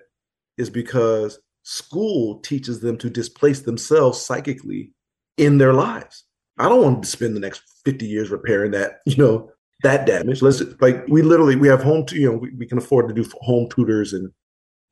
is 0.58 0.70
because 0.70 1.40
school 1.64 2.40
teaches 2.40 2.80
them 2.82 2.98
to 3.00 3.10
displace 3.10 3.62
themselves 3.62 4.20
psychically 4.22 4.92
in 5.38 5.58
their 5.58 5.74
lives. 5.74 6.26
I 6.58 6.70
don't 6.70 6.84
want 6.84 7.04
to 7.04 7.10
spend 7.10 7.36
the 7.36 7.40
next 7.40 7.64
50 7.86 8.06
years 8.06 8.30
repairing 8.30 8.72
that, 8.72 9.00
you 9.06 9.18
know, 9.18 9.50
that 9.84 10.06
damage. 10.06 10.42
Let's 10.42 10.62
like 10.82 11.06
we 11.08 11.22
literally 11.22 11.56
we 11.56 11.68
have 11.68 11.84
home 11.84 12.06
to 12.08 12.16
you 12.16 12.32
know 12.32 12.38
we, 12.38 12.52
we 12.52 12.66
can 12.66 12.78
afford 12.78 13.08
to 13.08 13.14
do 13.14 13.30
home 13.42 13.70
tutors 13.70 14.14
and 14.14 14.32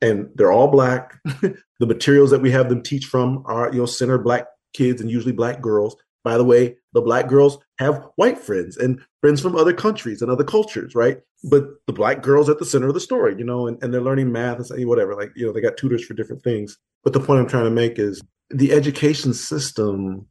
and 0.02 0.30
they're 0.36 0.52
all 0.52 0.68
black. 0.68 1.16
the 1.42 1.88
materials 1.88 2.30
that 2.32 2.42
we 2.42 2.52
have 2.52 2.70
them 2.70 2.84
teach 2.84 3.06
from 3.06 3.44
are 3.46 3.72
you 3.72 3.80
know 3.80 3.86
center 3.86 4.18
black 4.18 4.46
kids 4.74 5.02
and 5.02 5.10
usually 5.10 5.34
black 5.34 5.62
girls. 5.62 5.96
By 6.24 6.38
the 6.38 6.44
way, 6.44 6.76
the 6.94 7.02
black 7.02 7.28
girls 7.28 7.58
have 7.80 8.06
white 8.16 8.38
friends 8.38 8.78
and 8.78 9.02
friends 9.22 9.42
from 9.42 9.56
other 9.56 9.74
countries 9.74 10.22
and 10.22 10.30
other 10.30 10.44
cultures, 10.44 10.94
right? 10.94 11.20
But 11.50 11.66
the 11.88 11.94
black 11.94 12.22
girls 12.22 12.48
at 12.48 12.60
the 12.60 12.66
center 12.66 12.88
of 12.88 12.94
the 12.94 13.00
story, 13.00 13.36
you 13.40 13.44
know, 13.44 13.66
and, 13.66 13.82
and 13.82 13.92
they're 13.92 14.02
learning 14.02 14.32
math 14.32 14.70
and 14.70 14.88
whatever. 14.88 15.16
Like, 15.16 15.32
you 15.36 15.48
know, 15.48 15.52
they 15.52 15.62
got 15.62 15.78
tutors 15.78 16.06
for 16.06 16.14
different 16.14 16.44
things. 16.44 16.78
But 17.04 17.14
the 17.14 17.20
point 17.20 17.40
I'm 17.40 17.48
trying 17.48 17.64
to 17.64 17.72
make 17.72 17.98
is 17.98 18.22
the 18.52 18.72
education 18.72 19.34
system 19.34 20.28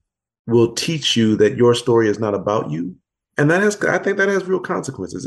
will 0.50 0.74
teach 0.74 1.16
you 1.16 1.36
that 1.36 1.56
your 1.56 1.74
story 1.74 2.08
is 2.08 2.18
not 2.18 2.34
about 2.34 2.70
you 2.70 2.94
and 3.40 3.50
that 3.50 3.62
has 3.62 3.82
I 3.84 3.96
think 3.96 4.18
that 4.18 4.28
has 4.28 4.44
real 4.44 4.60
consequences. 4.60 5.26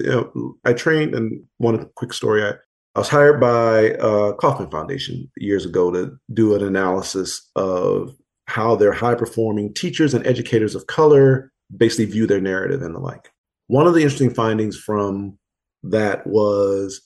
I 0.66 0.74
trained, 0.74 1.16
and 1.16 1.44
one 1.58 1.90
quick 1.96 2.14
story: 2.14 2.44
I, 2.44 2.52
I 2.96 3.00
was 3.00 3.10
hired 3.10 3.40
by 3.40 3.92
uh, 3.96 4.34
Kauffman 4.34 4.70
Foundation 4.70 5.32
years 5.38 5.66
ago 5.66 5.90
to 5.90 6.16
do 6.32 6.54
an 6.54 6.64
analysis 6.64 7.50
of 7.56 8.16
how 8.46 8.76
their 8.76 8.94
high 8.94 9.16
performing 9.16 9.74
teachers 9.74 10.14
and 10.14 10.26
educators 10.28 10.76
of 10.76 10.86
color 10.86 11.52
basically 11.76 12.06
view 12.06 12.28
their 12.28 12.40
narrative 12.40 12.84
and 12.84 12.94
the 12.94 13.00
like. 13.00 13.32
One 13.66 13.88
of 13.88 13.96
the 13.96 14.04
interesting 14.04 14.34
findings 14.34 14.78
from 14.78 15.40
that 15.82 16.28
was 16.28 17.02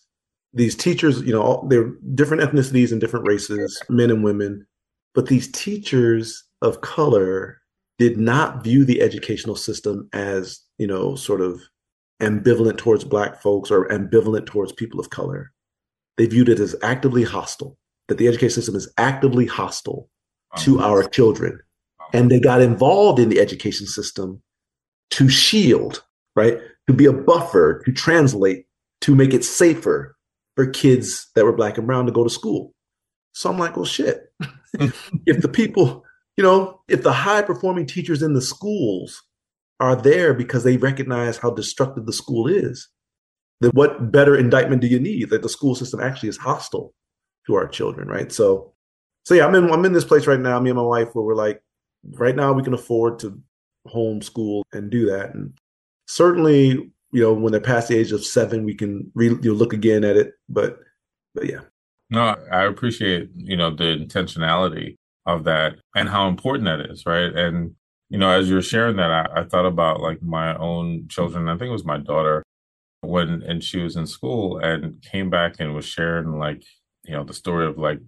these 0.53 0.75
teachers, 0.75 1.21
you 1.21 1.31
know, 1.31 1.65
they're 1.69 1.91
different 2.15 2.43
ethnicities 2.43 2.91
and 2.91 2.99
different 2.99 3.27
races, 3.27 3.81
men 3.87 4.09
and 4.09 4.25
women, 4.25 4.67
but 5.13 5.27
these 5.27 5.49
teachers 5.51 6.43
of 6.61 6.81
color 6.81 7.61
did 7.99 8.17
not 8.17 8.63
view 8.63 8.85
the 8.85 9.01
educational 9.01 9.55
system 9.55 10.09
as 10.13 10.61
you 10.77 10.87
know, 10.87 11.15
sort 11.15 11.41
of 11.41 11.61
ambivalent 12.21 12.77
towards 12.77 13.03
Black 13.03 13.41
folks 13.41 13.71
or 13.71 13.87
ambivalent 13.89 14.45
towards 14.45 14.71
people 14.71 14.99
of 14.99 15.09
color. 15.09 15.51
They 16.17 16.25
viewed 16.25 16.49
it 16.49 16.59
as 16.59 16.75
actively 16.81 17.23
hostile, 17.23 17.77
that 18.07 18.17
the 18.17 18.27
education 18.27 18.55
system 18.55 18.75
is 18.75 18.91
actively 18.97 19.45
hostile 19.45 20.09
to 20.59 20.79
our 20.79 21.03
children. 21.03 21.59
And 22.13 22.31
they 22.31 22.39
got 22.39 22.61
involved 22.61 23.19
in 23.19 23.29
the 23.29 23.39
education 23.39 23.85
system 23.85 24.41
to 25.11 25.29
shield, 25.29 26.03
right? 26.35 26.59
To 26.87 26.93
be 26.93 27.05
a 27.05 27.13
buffer, 27.13 27.81
to 27.85 27.91
translate, 27.91 28.65
to 29.01 29.13
make 29.13 29.33
it 29.33 29.43
safer 29.43 30.15
for 30.55 30.67
kids 30.67 31.27
that 31.35 31.45
were 31.45 31.53
Black 31.53 31.77
and 31.77 31.85
brown 31.85 32.05
to 32.05 32.11
go 32.11 32.23
to 32.23 32.29
school. 32.29 32.73
So 33.33 33.49
I'm 33.49 33.59
like, 33.59 33.75
well, 33.75 33.85
shit. 33.85 34.31
if 35.25 35.41
the 35.41 35.49
people, 35.49 36.03
you 36.37 36.43
know, 36.43 36.81
if 36.87 37.03
the 37.03 37.11
high 37.11 37.41
performing 37.41 37.87
teachers 37.87 38.21
in 38.21 38.33
the 38.33 38.41
schools 38.41 39.23
are 39.79 39.95
there 39.95 40.33
because 40.33 40.63
they 40.63 40.77
recognize 40.77 41.37
how 41.37 41.51
destructive 41.51 42.05
the 42.05 42.13
school 42.13 42.47
is. 42.47 42.87
Then 43.59 43.71
what 43.71 44.11
better 44.11 44.35
indictment 44.35 44.81
do 44.81 44.87
you 44.87 44.99
need 44.99 45.29
that 45.29 45.41
the 45.41 45.49
school 45.49 45.75
system 45.75 45.99
actually 45.99 46.29
is 46.29 46.37
hostile 46.37 46.93
to 47.47 47.55
our 47.55 47.67
children, 47.67 48.07
right? 48.07 48.31
So, 48.31 48.73
so 49.25 49.33
yeah, 49.33 49.45
I'm 49.45 49.55
in 49.55 49.71
I'm 49.71 49.85
in 49.85 49.93
this 49.93 50.05
place 50.05 50.27
right 50.27 50.39
now, 50.39 50.59
me 50.59 50.69
and 50.69 50.77
my 50.77 50.83
wife, 50.83 51.09
where 51.13 51.25
we're 51.25 51.35
like, 51.35 51.61
right 52.13 52.35
now 52.35 52.53
we 52.53 52.63
can 52.63 52.73
afford 52.73 53.19
to 53.19 53.39
homeschool 53.87 54.63
and 54.73 54.91
do 54.91 55.07
that, 55.07 55.33
and 55.33 55.53
certainly, 56.07 56.91
you 57.11 57.21
know, 57.21 57.33
when 57.33 57.51
they're 57.51 57.61
past 57.61 57.87
the 57.87 57.97
age 57.97 58.11
of 58.11 58.23
seven, 58.23 58.63
we 58.63 58.75
can 58.75 59.11
re- 59.15 59.39
you 59.41 59.53
look 59.53 59.73
again 59.73 60.03
at 60.03 60.17
it. 60.17 60.33
But, 60.47 60.77
but 61.33 61.49
yeah. 61.49 61.61
No, 62.09 62.35
I 62.51 62.65
appreciate 62.65 63.31
you 63.35 63.57
know 63.57 63.75
the 63.75 64.05
intentionality 64.05 64.97
of 65.27 65.43
that 65.43 65.75
and 65.95 66.09
how 66.09 66.27
important 66.27 66.65
that 66.65 66.89
is, 66.89 67.05
right? 67.05 67.35
And 67.35 67.75
you 68.09 68.17
know, 68.17 68.29
as 68.29 68.49
you're 68.49 68.61
sharing 68.61 68.95
that, 68.95 69.11
I, 69.11 69.41
I, 69.41 69.43
thought 69.43 69.65
about 69.65 69.99
like 69.99 70.21
my 70.23 70.55
own 70.57 71.07
children. 71.09 71.49
I 71.49 71.57
think 71.57 71.67
it 71.67 71.73
was 71.73 71.83
my 71.83 71.97
daughter 71.97 72.41
when, 73.01 73.43
and 73.43 73.61
she 73.61 73.79
was 73.79 73.97
in 73.97 74.07
school 74.07 74.59
and 74.59 75.01
came 75.01 75.29
back 75.29 75.55
and 75.59 75.75
was 75.75 75.85
sharing 75.85 76.39
like, 76.39 76.63
you 77.03 77.13
know, 77.13 77.25
the 77.25 77.33
story 77.33 77.67
of 77.67 77.77
like, 77.77 77.99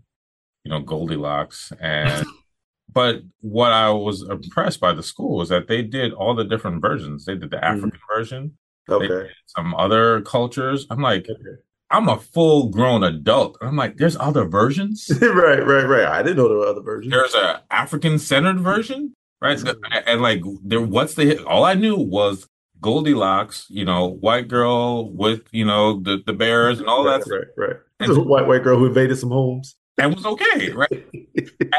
you 0.64 0.72
know, 0.72 0.80
Goldilocks. 0.80 1.74
And, 1.82 2.26
but 2.94 3.24
what 3.42 3.74
I 3.74 3.90
was 3.90 4.24
impressed 4.24 4.80
by 4.80 4.94
the 4.94 5.04
school 5.04 5.36
was 5.38 5.50
that 5.50 5.68
they 5.68 5.82
did 5.82 6.14
all 6.14 6.34
the 6.34 6.46
different 6.46 6.82
versions. 6.82 7.26
They 7.26 7.36
did 7.36 7.52
the 7.52 7.58
mm-hmm. 7.58 7.66
African 7.66 7.92
mm-hmm. 7.92 8.16
version, 8.16 8.58
okay, 8.90 9.30
some 9.48 9.76
other 9.76 10.22
cultures. 10.22 10.88
I'm 10.90 11.02
like, 11.02 11.28
okay. 11.30 11.62
I'm 11.92 12.08
a 12.08 12.20
full 12.20 12.70
grown 12.70 13.04
adult. 13.04 13.58
I'm 13.62 13.76
like, 13.76 13.98
there's 13.98 14.16
other 14.18 14.46
versions. 14.46 15.10
right, 15.22 15.66
right, 15.66 15.84
right. 15.84 16.06
I 16.06 16.22
didn't 16.22 16.38
know 16.38 16.48
there 16.48 16.58
were 16.58 16.68
other 16.68 16.82
versions. 16.82 17.12
There's 17.12 17.34
a 17.34 17.64
African 17.72 18.20
centered 18.20 18.60
version 18.60 19.16
right? 19.42 19.60
So, 19.60 19.74
mm-hmm. 19.74 20.00
and 20.06 20.22
like 20.22 20.42
there, 20.64 20.82
what's 20.82 21.16
the 21.16 21.44
all 21.46 21.66
I 21.66 21.74
knew 21.74 21.96
was 21.96 22.48
Goldilocks, 22.82 23.66
you 23.70 23.86
know, 23.86 24.08
white 24.08 24.48
girl 24.48 25.12
with 25.12 25.42
you 25.52 25.66
know 25.66 26.00
the 26.00 26.22
the 26.26 26.34
bears 26.34 26.80
and 26.80 26.88
all 26.88 27.06
right, 27.06 27.24
that. 27.24 27.30
Right, 27.58 27.70
right. 27.70 27.78
And 28.00 28.12
a 28.12 28.22
white 28.22 28.48
white 28.48 28.64
girl 28.64 28.78
who 28.78 28.88
invaded 28.88 29.18
some 29.18 29.32
homes. 29.32 29.76
That 29.98 30.16
was 30.16 30.26
okay, 30.26 30.72
right? 30.72 31.06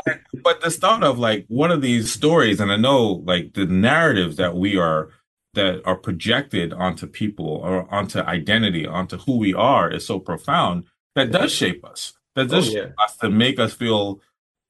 and, 0.06 0.20
but 0.42 0.60
the 0.60 0.70
thought 0.70 1.02
of 1.02 1.18
like 1.18 1.46
one 1.48 1.70
of 1.70 1.80
these 1.80 2.12
stories, 2.12 2.60
and 2.60 2.70
I 2.70 2.76
know 2.76 3.22
like 3.24 3.54
the 3.54 3.64
narratives 3.64 4.36
that 4.36 4.56
we 4.56 4.76
are 4.76 5.08
that 5.54 5.82
are 5.84 5.96
projected 5.96 6.72
onto 6.72 7.06
people 7.06 7.46
or 7.46 7.92
onto 7.92 8.20
identity, 8.20 8.86
onto 8.86 9.18
who 9.18 9.38
we 9.38 9.54
are, 9.54 9.90
is 9.90 10.06
so 10.06 10.18
profound 10.18 10.84
that 11.14 11.32
does 11.32 11.52
shape 11.52 11.84
us. 11.84 12.12
That 12.36 12.46
oh, 12.46 12.48
does 12.48 12.68
oh, 12.68 12.72
yeah. 12.72 12.84
shape 12.84 12.94
us 12.98 13.16
to 13.18 13.30
make 13.30 13.58
us 13.58 13.74
feel 13.74 14.20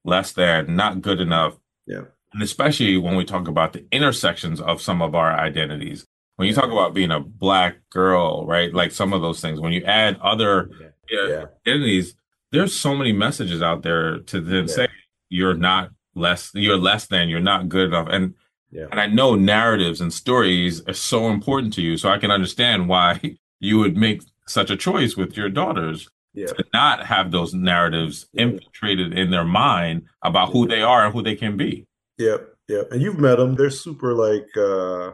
less 0.05 0.33
than, 0.33 0.75
not 0.77 1.03
good 1.03 1.21
enough. 1.21 1.59
Yeah 1.87 2.03
and 2.33 2.43
especially 2.43 2.97
when 2.97 3.16
we 3.16 3.25
talk 3.25 3.49
about 3.49 3.73
the 3.73 3.85
intersections 3.90 4.61
of 4.61 4.81
some 4.81 5.03
of 5.03 5.14
our 5.14 5.33
identities. 5.33 6.07
When 6.37 6.49
you 6.49 6.55
talk 6.55 6.71
about 6.71 6.95
being 6.95 7.11
a 7.11 7.21
black 7.21 7.77
girl, 7.90 8.47
right? 8.47 8.73
Like 8.73 8.93
some 8.93 9.12
of 9.12 9.21
those 9.21 9.40
things, 9.40 9.61
when 9.61 9.73
you 9.73 9.85
add 9.85 10.19
other 10.23 10.71
yeah. 11.11 11.29
Yeah. 11.29 11.45
identities, 11.66 12.14
there's 12.53 12.75
so 12.75 12.95
many 12.95 13.12
messages 13.12 13.62
out 13.62 13.83
there 13.83 14.21
to 14.21 14.40
then 14.40 14.66
yeah. 14.69 14.75
say 14.75 14.88
you're 15.29 15.55
not 15.55 15.90
less, 16.14 16.51
you're 16.55 16.79
less 16.79 17.07
than, 17.09 17.29
you're 17.29 17.40
not 17.40 17.69
good 17.69 17.88
enough. 17.88 18.09
And 18.11 18.35
and 18.73 19.01
I 19.01 19.07
know 19.07 19.35
narratives 19.35 20.01
and 20.01 20.13
stories 20.13 20.83
are 20.87 20.95
so 20.95 21.29
important 21.29 21.73
to 21.75 21.83
you. 21.83 21.97
So 21.97 22.09
I 22.09 22.19
can 22.19 22.31
understand 22.31 22.89
why 22.89 23.21
you 23.61 23.79
would 23.79 23.97
make 23.97 24.23
such 24.47 24.71
a 24.71 24.77
choice 24.77 25.17
with 25.17 25.37
your 25.37 25.49
daughters 25.49 26.09
to 26.37 26.65
not 26.73 27.07
have 27.07 27.31
those 27.31 27.55
narratives 27.55 28.29
infiltrated 28.35 29.17
in 29.17 29.31
their 29.31 29.45
mind 29.45 30.03
about 30.23 30.53
who 30.53 30.67
they 30.67 30.83
are 30.83 31.05
and 31.05 31.13
who 31.13 31.23
they 31.23 31.35
can 31.35 31.57
be. 31.57 31.87
Yep, 32.19 32.49
yep. 32.69 32.93
And 32.93 33.03
you've 33.03 33.19
met 33.19 33.37
them. 33.37 33.57
They're 33.57 33.71
super 33.71 34.15
like 34.15 34.57
uh 34.57 35.13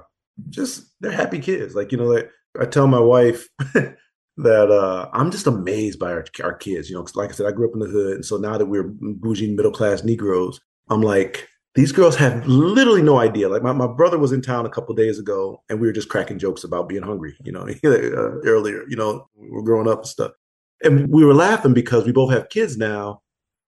just 0.51 0.93
they're 1.01 1.13
happy 1.13 1.39
kids. 1.39 1.75
Like, 1.75 1.93
you 1.93 1.99
know, 1.99 2.05
like 2.05 2.31
I 2.61 2.67
tell 2.67 2.87
my 2.87 3.01
wife 3.01 3.49
that 3.65 4.71
uh 4.71 5.09
I'm 5.13 5.31
just 5.31 5.47
amazed 5.47 5.99
by 5.99 6.13
our, 6.13 6.25
our 6.43 6.55
kids, 6.55 6.91
you 6.91 6.97
know, 6.97 7.07
like 7.15 7.31
I 7.31 7.33
said, 7.33 7.47
I 7.47 7.53
grew 7.53 7.69
up 7.69 7.75
in 7.75 7.81
the 7.81 7.87
hood. 7.87 8.17
And 8.17 8.25
so 8.25 8.37
now 8.37 8.59
that 8.59 8.67
we're 8.67 8.85
bougie 9.01 9.55
middle 9.55 9.73
class 9.73 10.05
Negroes, 10.05 10.61
I'm 10.91 11.01
like, 11.01 11.49
these 11.77 11.93
girls 11.93 12.17
have 12.17 12.47
literally 12.47 13.03
no 13.03 13.19
idea. 13.19 13.49
Like 13.49 13.63
my, 13.63 13.73
my 13.73 13.87
brother 13.87 14.19
was 14.19 14.33
in 14.33 14.43
town 14.43 14.67
a 14.67 14.71
couple 14.71 14.95
days 14.95 15.19
ago 15.19 15.63
and 15.69 15.81
we 15.81 15.87
were 15.87 15.93
just 15.93 16.09
cracking 16.09 16.39
jokes 16.39 16.65
about 16.65 16.89
being 16.89 17.03
hungry, 17.03 17.37
you 17.45 17.53
know, 17.53 17.69
uh, 17.85 18.41
earlier, 18.45 18.85
you 18.89 18.97
know, 18.97 19.29
we're 19.37 19.63
growing 19.63 19.89
up 19.89 19.99
and 19.99 20.09
stuff. 20.09 20.33
And 20.83 21.09
we 21.09 21.25
were 21.25 21.35
laughing 21.35 21.75
because 21.75 22.05
we 22.05 22.13
both 22.13 22.33
have 22.33 22.49
kids 22.49 22.77
now 22.77 23.23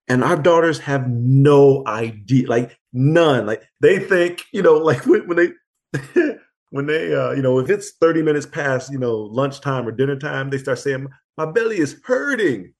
and 0.09 0.23
our 0.23 0.35
daughters 0.35 0.79
have 0.79 1.07
no 1.07 1.83
idea 1.87 2.47
like 2.47 2.77
none 2.91 3.45
like 3.45 3.63
they 3.79 3.99
think 3.99 4.43
you 4.51 4.61
know 4.61 4.73
like 4.77 5.05
when, 5.05 5.25
when 5.27 5.37
they 5.37 6.33
when 6.71 6.87
they 6.87 7.13
uh 7.13 7.31
you 7.31 7.41
know 7.41 7.59
if 7.59 7.69
it's 7.69 7.93
30 8.01 8.23
minutes 8.23 8.45
past 8.45 8.91
you 8.91 8.97
know 8.97 9.15
lunchtime 9.15 9.87
or 9.87 9.91
dinner 9.91 10.17
time 10.17 10.49
they 10.49 10.57
start 10.57 10.79
saying 10.79 11.07
my 11.37 11.45
belly 11.45 11.77
is 11.77 12.01
hurting 12.03 12.73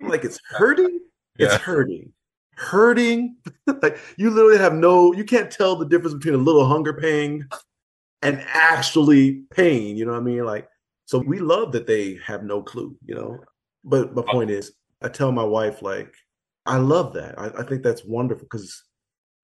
I'm 0.00 0.08
like 0.08 0.24
it's 0.24 0.38
hurting 0.50 1.00
yeah. 1.38 1.46
it's 1.46 1.56
hurting 1.56 2.12
hurting. 2.58 3.36
Like 3.82 3.98
you 4.16 4.30
literally 4.30 4.56
have 4.56 4.72
no 4.72 5.12
you 5.12 5.24
can't 5.24 5.50
tell 5.50 5.76
the 5.76 5.84
difference 5.84 6.14
between 6.14 6.34
a 6.34 6.38
little 6.38 6.66
hunger 6.66 6.94
pain 6.94 7.46
and 8.22 8.42
actually 8.48 9.42
pain 9.50 9.94
you 9.94 10.06
know 10.06 10.12
what 10.12 10.22
i 10.22 10.24
mean? 10.24 10.44
Like 10.44 10.66
so 11.04 11.18
we 11.18 11.38
love 11.38 11.72
that 11.72 11.86
they 11.86 12.18
have 12.24 12.44
no 12.44 12.62
clue 12.62 12.96
you 13.04 13.14
know? 13.14 13.38
But 13.84 14.14
my 14.14 14.22
oh. 14.22 14.32
point 14.32 14.50
is 14.50 14.72
i 15.02 15.08
tell 15.08 15.32
my 15.32 15.44
wife 15.44 15.82
like 15.82 16.14
I 16.68 16.76
love 16.76 17.14
that. 17.14 17.38
I, 17.38 17.46
I 17.46 17.62
think 17.64 17.82
that's 17.82 18.04
wonderful 18.04 18.44
because 18.44 18.84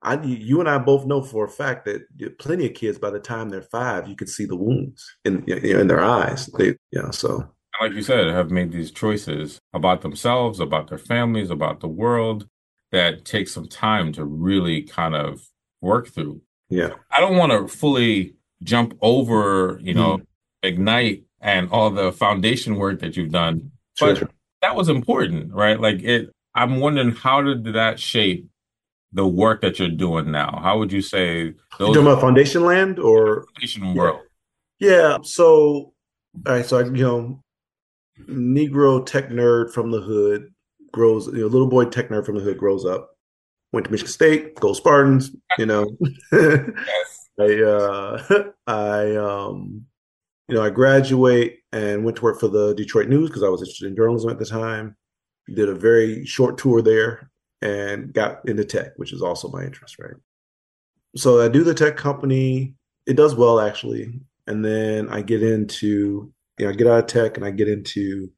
I, 0.02 0.22
you 0.22 0.60
and 0.60 0.68
I 0.68 0.76
both 0.76 1.06
know 1.06 1.22
for 1.22 1.46
a 1.46 1.48
fact 1.48 1.86
that 1.86 2.02
plenty 2.38 2.66
of 2.66 2.74
kids 2.74 2.98
by 2.98 3.10
the 3.10 3.18
time 3.18 3.48
they're 3.48 3.62
five, 3.62 4.06
you 4.06 4.14
can 4.14 4.26
see 4.26 4.44
the 4.44 4.56
wounds 4.56 5.02
in 5.24 5.42
in 5.48 5.86
their 5.86 6.04
eyes. 6.04 6.46
They, 6.58 6.76
yeah, 6.92 7.10
so. 7.10 7.48
Like 7.80 7.92
you 7.92 8.02
said, 8.02 8.28
have 8.28 8.52
made 8.52 8.70
these 8.70 8.92
choices 8.92 9.58
about 9.72 10.02
themselves, 10.02 10.60
about 10.60 10.88
their 10.88 10.98
families, 10.98 11.50
about 11.50 11.80
the 11.80 11.88
world 11.88 12.46
that 12.94 13.24
takes 13.24 13.52
some 13.52 13.66
time 13.66 14.12
to 14.12 14.24
really 14.24 14.82
kind 14.82 15.16
of 15.16 15.42
work 15.80 16.08
through. 16.08 16.40
Yeah. 16.70 16.90
I 17.10 17.20
don't 17.20 17.36
want 17.36 17.50
to 17.50 17.66
fully 17.68 18.36
jump 18.62 18.96
over, 19.02 19.78
you 19.82 19.94
know, 19.94 20.18
mm. 20.18 20.26
Ignite 20.62 21.24
and 21.40 21.68
all 21.70 21.90
the 21.90 22.12
foundation 22.12 22.76
work 22.76 23.00
that 23.00 23.16
you've 23.16 23.32
done. 23.32 23.72
Sure, 23.98 24.14
but 24.14 24.30
that 24.62 24.76
was 24.76 24.88
important, 24.88 25.52
right? 25.52 25.78
Like 25.78 26.02
it 26.02 26.30
I'm 26.54 26.78
wondering 26.78 27.10
how 27.10 27.42
did 27.42 27.64
that 27.74 27.98
shape 27.98 28.48
the 29.12 29.26
work 29.26 29.60
that 29.60 29.78
you're 29.78 29.88
doing 29.88 30.30
now? 30.30 30.60
How 30.62 30.78
would 30.78 30.92
you 30.92 31.02
say 31.02 31.52
those 31.78 31.88
you 31.88 31.94
talking 31.94 32.06
about 32.06 32.20
foundation 32.20 32.64
land 32.64 32.98
or 32.98 33.44
foundation 33.54 33.94
world? 33.94 34.20
Yeah. 34.78 35.18
So 35.22 35.92
all 36.46 36.54
right, 36.54 36.64
so 36.64 36.78
I, 36.78 36.84
you 36.84 37.02
know, 37.02 37.40
Negro 38.28 39.04
tech 39.04 39.28
nerd 39.30 39.72
from 39.72 39.90
the 39.90 40.00
hood 40.00 40.53
grows, 40.94 41.26
you 41.26 41.40
know, 41.40 41.46
little 41.46 41.68
boy 41.68 41.84
tech 41.84 42.08
nerd 42.08 42.24
from 42.24 42.36
the 42.36 42.40
hood 42.40 42.56
grows 42.56 42.84
up, 42.86 43.10
went 43.72 43.84
to 43.86 43.92
Michigan 43.92 44.12
State, 44.12 44.54
go 44.56 44.72
Spartans, 44.72 45.30
you 45.58 45.66
know. 45.66 45.86
yes. 46.32 47.28
I 47.38 47.62
uh 47.62 48.42
I 48.66 49.16
um 49.16 49.86
you 50.48 50.54
know, 50.54 50.62
I 50.62 50.70
graduate 50.70 51.60
and 51.72 52.04
went 52.04 52.18
to 52.18 52.22
work 52.22 52.38
for 52.38 52.48
the 52.48 52.74
Detroit 52.74 53.08
News 53.08 53.28
because 53.28 53.42
I 53.42 53.48
was 53.48 53.62
interested 53.62 53.88
in 53.88 53.96
journalism 53.96 54.30
at 54.30 54.38
the 54.38 54.46
time. 54.46 54.96
Did 55.52 55.68
a 55.68 55.74
very 55.74 56.24
short 56.24 56.58
tour 56.58 56.82
there 56.82 57.30
and 57.62 58.12
got 58.12 58.46
into 58.48 58.64
tech, 58.64 58.92
which 58.96 59.12
is 59.12 59.22
also 59.22 59.48
my 59.48 59.64
interest, 59.64 59.98
right? 59.98 60.14
So 61.16 61.40
I 61.40 61.48
do 61.48 61.64
the 61.64 61.74
tech 61.74 61.96
company. 61.96 62.74
It 63.06 63.16
does 63.16 63.34
well 63.34 63.60
actually. 63.60 64.20
And 64.46 64.64
then 64.64 65.08
I 65.08 65.22
get 65.22 65.42
into, 65.42 66.32
you 66.58 66.64
know, 66.64 66.70
I 66.70 66.74
get 66.74 66.86
out 66.86 66.98
of 66.98 67.06
tech 67.06 67.36
and 67.36 67.46
I 67.46 67.50
get 67.50 67.68
into 67.68 68.30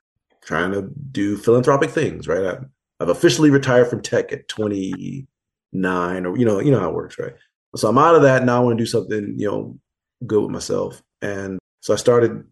trying 0.47 0.73
to 0.73 0.89
do 1.11 1.37
philanthropic 1.37 1.91
things, 1.91 2.27
right? 2.29 2.47
I, 2.47 2.59
I've 3.01 3.09
officially 3.11 3.51
retired 3.51 3.89
from 3.89 4.01
tech 4.01 4.33
at 4.33 4.49
29 4.49 5.27
or, 6.27 6.39
you 6.39 6.45
know, 6.45 6.61
you 6.61 6.71
know 6.71 6.81
how 6.81 6.89
it 6.89 6.95
works, 6.95 7.19
right? 7.19 7.35
So 7.75 7.89
I'm 7.89 7.99
out 7.99 8.15
of 8.15 8.23
that. 8.23 8.45
Now 8.45 8.57
I 8.57 8.65
want 8.65 8.79
to 8.79 8.83
do 8.83 8.89
something, 8.89 9.35
you 9.37 9.47
know, 9.47 9.79
good 10.27 10.43
with 10.43 10.51
myself. 10.51 11.03
And 11.21 11.59
so 11.81 11.93
I 11.93 11.97
started, 11.97 12.45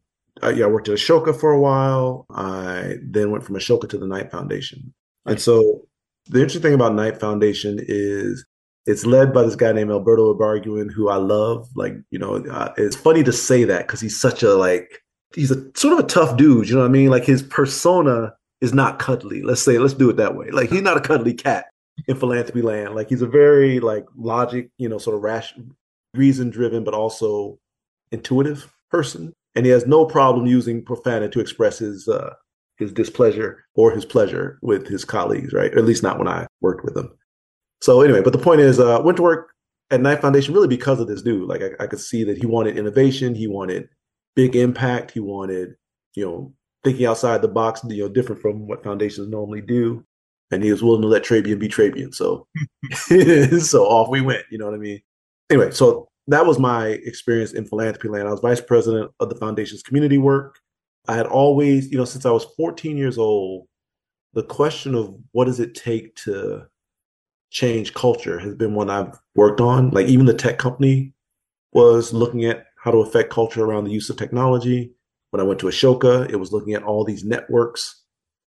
I, 0.42 0.50
yeah, 0.50 0.66
I 0.66 0.68
worked 0.68 0.88
at 0.88 0.98
Ashoka 0.98 1.38
for 1.38 1.52
a 1.52 1.60
while. 1.60 2.26
I 2.30 2.96
then 3.02 3.30
went 3.30 3.44
from 3.44 3.56
Ashoka 3.56 3.88
to 3.88 3.98
the 3.98 4.06
Knight 4.06 4.30
Foundation. 4.30 4.92
And 5.24 5.40
so 5.40 5.86
the 6.26 6.40
interesting 6.40 6.62
thing 6.62 6.74
about 6.74 6.94
Knight 6.94 7.18
Foundation 7.18 7.78
is 7.80 8.44
it's 8.86 9.06
led 9.06 9.32
by 9.32 9.44
this 9.44 9.56
guy 9.56 9.72
named 9.72 9.90
Alberto 9.90 10.34
Ibarguen, 10.34 10.92
who 10.92 11.08
I 11.08 11.16
love. 11.16 11.68
Like, 11.74 11.94
you 12.10 12.18
know, 12.18 12.44
uh, 12.44 12.74
it's 12.76 12.96
funny 12.96 13.22
to 13.22 13.32
say 13.32 13.64
that 13.64 13.86
because 13.86 14.00
he's 14.00 14.20
such 14.20 14.42
a 14.42 14.54
like, 14.54 15.00
he's 15.34 15.50
a 15.50 15.70
sort 15.76 15.98
of 15.98 16.04
a 16.04 16.08
tough 16.08 16.36
dude. 16.36 16.68
You 16.68 16.76
know 16.76 16.82
what 16.82 16.88
I 16.88 16.92
mean? 16.92 17.10
Like 17.10 17.24
his 17.24 17.42
persona 17.42 18.34
is 18.60 18.72
not 18.72 18.98
cuddly. 18.98 19.42
Let's 19.42 19.62
say, 19.62 19.78
let's 19.78 19.94
do 19.94 20.08
it 20.10 20.16
that 20.16 20.36
way. 20.36 20.50
Like 20.50 20.70
he's 20.70 20.82
not 20.82 20.96
a 20.96 21.00
cuddly 21.00 21.34
cat 21.34 21.66
in 22.08 22.16
philanthropy 22.16 22.62
land. 22.62 22.94
Like 22.94 23.08
he's 23.08 23.22
a 23.22 23.26
very 23.26 23.80
like 23.80 24.06
logic, 24.16 24.70
you 24.78 24.88
know, 24.88 24.98
sort 24.98 25.16
of 25.16 25.22
rational, 25.22 25.66
reason 26.14 26.50
driven, 26.50 26.84
but 26.84 26.94
also 26.94 27.58
intuitive 28.10 28.72
person. 28.90 29.32
And 29.54 29.66
he 29.66 29.72
has 29.72 29.86
no 29.86 30.04
problem 30.04 30.46
using 30.46 30.84
profanity 30.84 31.32
to 31.32 31.40
express 31.40 31.78
his 31.78 32.08
uh, 32.08 32.34
his 32.76 32.92
displeasure 32.92 33.64
or 33.74 33.92
his 33.92 34.04
pleasure 34.04 34.58
with 34.62 34.86
his 34.88 35.04
colleagues, 35.04 35.52
right? 35.52 35.72
Or 35.72 35.78
at 35.78 35.84
least 35.84 36.02
not 36.02 36.18
when 36.18 36.28
I 36.28 36.46
worked 36.60 36.84
with 36.84 36.96
him. 36.96 37.10
So 37.80 38.00
anyway, 38.00 38.22
but 38.22 38.32
the 38.32 38.38
point 38.38 38.60
is, 38.60 38.80
uh, 38.80 39.00
went 39.04 39.16
to 39.18 39.22
work 39.22 39.50
at 39.90 40.00
Knight 40.00 40.20
Foundation 40.20 40.54
really 40.54 40.68
because 40.68 40.98
of 40.98 41.06
this 41.06 41.22
dude. 41.22 41.48
Like 41.48 41.62
I, 41.62 41.84
I 41.84 41.86
could 41.86 42.00
see 42.00 42.24
that 42.24 42.38
he 42.38 42.46
wanted 42.46 42.76
innovation, 42.76 43.34
he 43.34 43.46
wanted 43.46 43.88
big 44.34 44.56
impact, 44.56 45.12
he 45.12 45.20
wanted, 45.20 45.74
you 46.14 46.24
know, 46.24 46.52
thinking 46.82 47.06
outside 47.06 47.42
the 47.42 47.48
box, 47.48 47.80
you 47.88 48.02
know, 48.02 48.08
different 48.08 48.40
from 48.40 48.66
what 48.66 48.84
foundations 48.84 49.28
normally 49.28 49.60
do. 49.60 50.04
And 50.50 50.62
he 50.62 50.70
was 50.70 50.82
willing 50.82 51.02
to 51.02 51.08
let 51.08 51.24
Trabian 51.24 51.58
be 51.58 51.68
Trabian. 51.68 52.14
So, 52.14 52.46
so 53.60 53.84
off 53.84 54.10
we 54.10 54.20
went. 54.20 54.44
You 54.50 54.58
know 54.58 54.66
what 54.66 54.74
I 54.74 54.78
mean? 54.78 55.00
Anyway, 55.50 55.70
so 55.70 56.08
that 56.28 56.46
was 56.46 56.58
my 56.58 56.88
experience 56.88 57.52
in 57.52 57.64
philanthropy 57.64 58.08
land. 58.08 58.28
I 58.28 58.30
was 58.30 58.40
vice 58.40 58.60
president 58.60 59.10
of 59.20 59.28
the 59.30 59.36
foundation's 59.36 59.82
community 59.82 60.18
work. 60.18 60.58
I 61.08 61.16
had 61.16 61.26
always, 61.26 61.90
you 61.90 61.98
know, 61.98 62.04
since 62.04 62.24
I 62.24 62.30
was 62.30 62.44
14 62.56 62.96
years 62.96 63.18
old, 63.18 63.66
the 64.32 64.42
question 64.42 64.94
of 64.94 65.14
what 65.32 65.46
does 65.46 65.60
it 65.60 65.74
take 65.74 66.14
to 66.16 66.66
change 67.50 67.94
culture 67.94 68.38
has 68.38 68.54
been 68.54 68.74
one 68.74 68.90
I've 68.90 69.18
worked 69.34 69.60
on. 69.60 69.90
Like 69.90 70.08
even 70.08 70.26
the 70.26 70.34
tech 70.34 70.58
company 70.58 71.12
was 71.72 72.12
looking 72.12 72.44
at 72.44 72.66
how 72.84 72.90
to 72.90 72.98
affect 72.98 73.30
culture 73.30 73.64
around 73.64 73.84
the 73.84 73.92
use 73.92 74.10
of 74.10 74.16
technology. 74.16 74.92
When 75.30 75.40
I 75.40 75.44
went 75.44 75.58
to 75.60 75.66
Ashoka, 75.66 76.30
it 76.30 76.36
was 76.36 76.52
looking 76.52 76.74
at 76.74 76.82
all 76.82 77.04
these 77.04 77.24
networks 77.24 78.02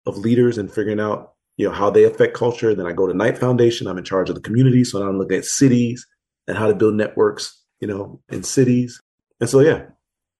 of 0.05 0.17
leaders 0.17 0.57
and 0.57 0.71
figuring 0.71 0.99
out, 0.99 1.33
you 1.57 1.67
know, 1.67 1.73
how 1.73 1.89
they 1.89 2.03
affect 2.03 2.35
culture. 2.35 2.75
Then 2.75 2.85
I 2.85 2.91
go 2.91 3.07
to 3.07 3.13
Knight 3.13 3.37
Foundation. 3.37 3.87
I'm 3.87 3.97
in 3.97 4.03
charge 4.03 4.29
of 4.29 4.35
the 4.35 4.41
community. 4.41 4.83
So 4.83 4.99
now 4.99 5.07
I'm 5.07 5.17
looking 5.17 5.37
at 5.37 5.45
cities 5.45 6.05
and 6.47 6.57
how 6.57 6.67
to 6.67 6.75
build 6.75 6.95
networks, 6.95 7.59
you 7.79 7.87
know, 7.87 8.21
in 8.29 8.43
cities. 8.43 8.99
And 9.39 9.49
so 9.49 9.61
yeah, 9.61 9.85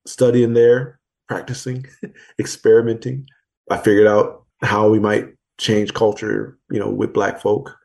studying 0.06 0.54
there, 0.54 1.00
practicing, 1.28 1.86
experimenting. 2.40 3.26
I 3.72 3.78
figured 3.78 4.08
out 4.08 4.44
how 4.62 4.90
we 4.90 5.00
might 5.00 5.30
change 5.58 5.94
culture, 5.94 6.60
you 6.70 6.80
know, 6.80 6.90
with 6.90 7.14
black 7.14 7.42
folk 7.42 7.76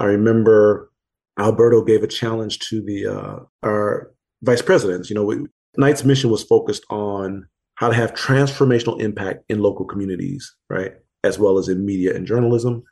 I 0.00 0.04
remember 0.04 0.90
Alberto 1.38 1.84
gave 1.84 2.02
a 2.02 2.08
challenge 2.08 2.58
to 2.70 2.80
the 2.80 3.06
uh, 3.06 3.36
our 3.62 4.10
vice 4.42 4.62
presidents. 4.62 5.10
You 5.10 5.14
know, 5.14 5.24
we, 5.24 5.46
Knight's 5.80 6.04
mission 6.04 6.30
was 6.30 6.44
focused 6.44 6.84
on 6.90 7.46
how 7.74 7.88
to 7.88 7.94
have 7.94 8.12
transformational 8.12 9.00
impact 9.00 9.44
in 9.48 9.60
local 9.60 9.86
communities, 9.86 10.54
right, 10.68 10.92
as 11.24 11.38
well 11.38 11.58
as 11.58 11.68
in 11.68 11.84
media 11.84 12.14
and 12.14 12.26
journalism. 12.26 12.82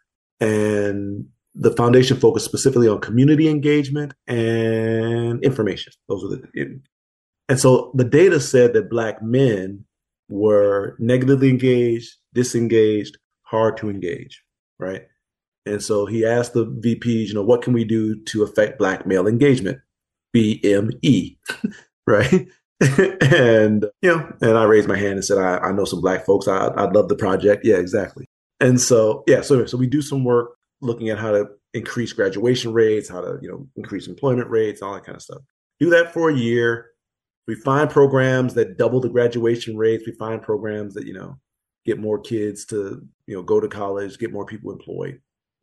And 0.40 1.27
the 1.55 1.72
foundation 1.72 2.16
focused 2.16 2.46
specifically 2.46 2.88
on 2.88 3.01
community 3.01 3.48
engagement 3.48 4.14
and 4.27 5.42
information. 5.44 5.92
Those 6.09 6.24
are 6.24 6.29
the 6.29 6.81
and 7.48 7.59
so 7.59 7.92
the 7.94 8.05
data 8.05 8.40
said 8.40 8.74
that 8.74 8.90
black 8.90 9.22
men 9.22 9.85
were 10.29 10.96
negatively 10.98 11.48
engaged, 11.48 12.14
disengaged, 12.35 13.16
hard 13.42 13.77
to 13.79 13.88
engage, 13.88 14.42
right? 14.79 15.03
And 15.64 15.83
so 15.83 16.07
he 16.07 16.24
asked 16.24 16.53
the 16.53 16.66
VPs, 16.66 17.29
you 17.29 17.35
know, 17.35 17.42
what 17.42 17.62
can 17.62 17.72
we 17.72 17.85
do 17.85 18.22
to 18.24 18.42
affect 18.42 18.79
black 18.79 19.07
male 19.07 19.27
engagement? 19.27 19.79
BME, 20.37 21.38
right? 22.07 22.48
and 23.20 23.86
you 24.02 24.08
know, 24.08 24.32
and 24.40 24.56
I 24.56 24.64
raised 24.64 24.88
my 24.88 24.96
hand 24.96 25.14
and 25.14 25.24
said, 25.24 25.38
I, 25.38 25.58
I 25.58 25.72
know 25.72 25.84
some 25.84 26.00
black 26.00 26.24
folks. 26.24 26.46
I, 26.46 26.68
I'd 26.76 26.94
love 26.94 27.08
the 27.08 27.16
project. 27.16 27.64
Yeah, 27.64 27.76
exactly. 27.76 28.26
And 28.60 28.80
so, 28.80 29.24
yeah, 29.26 29.40
so 29.40 29.66
so 29.66 29.76
we 29.76 29.86
do 29.86 30.02
some 30.02 30.24
work 30.24 30.50
looking 30.80 31.08
at 31.08 31.18
how 31.18 31.32
to 31.32 31.48
increase 31.74 32.12
graduation 32.12 32.72
rates, 32.72 33.08
how 33.08 33.20
to 33.20 33.38
you 33.42 33.48
know 33.48 33.66
increase 33.76 34.06
employment 34.06 34.48
rates, 34.48 34.82
all 34.82 34.94
that 34.94 35.04
kind 35.04 35.16
of 35.16 35.22
stuff. 35.22 35.42
Do 35.80 35.90
that 35.90 36.12
for 36.12 36.30
a 36.30 36.34
year. 36.34 36.90
We 37.46 37.54
find 37.54 37.88
programs 37.88 38.54
that 38.54 38.76
double 38.76 39.00
the 39.00 39.08
graduation 39.08 39.76
rates. 39.76 40.04
We 40.06 40.12
find 40.12 40.42
programs 40.42 40.94
that 40.94 41.06
you 41.06 41.14
know 41.14 41.38
get 41.84 41.98
more 41.98 42.20
kids 42.20 42.64
to 42.66 43.02
you 43.26 43.34
know 43.34 43.42
go 43.42 43.58
to 43.58 43.68
college, 43.68 44.18
get 44.18 44.32
more 44.32 44.46
people 44.46 44.70
employed. 44.70 45.20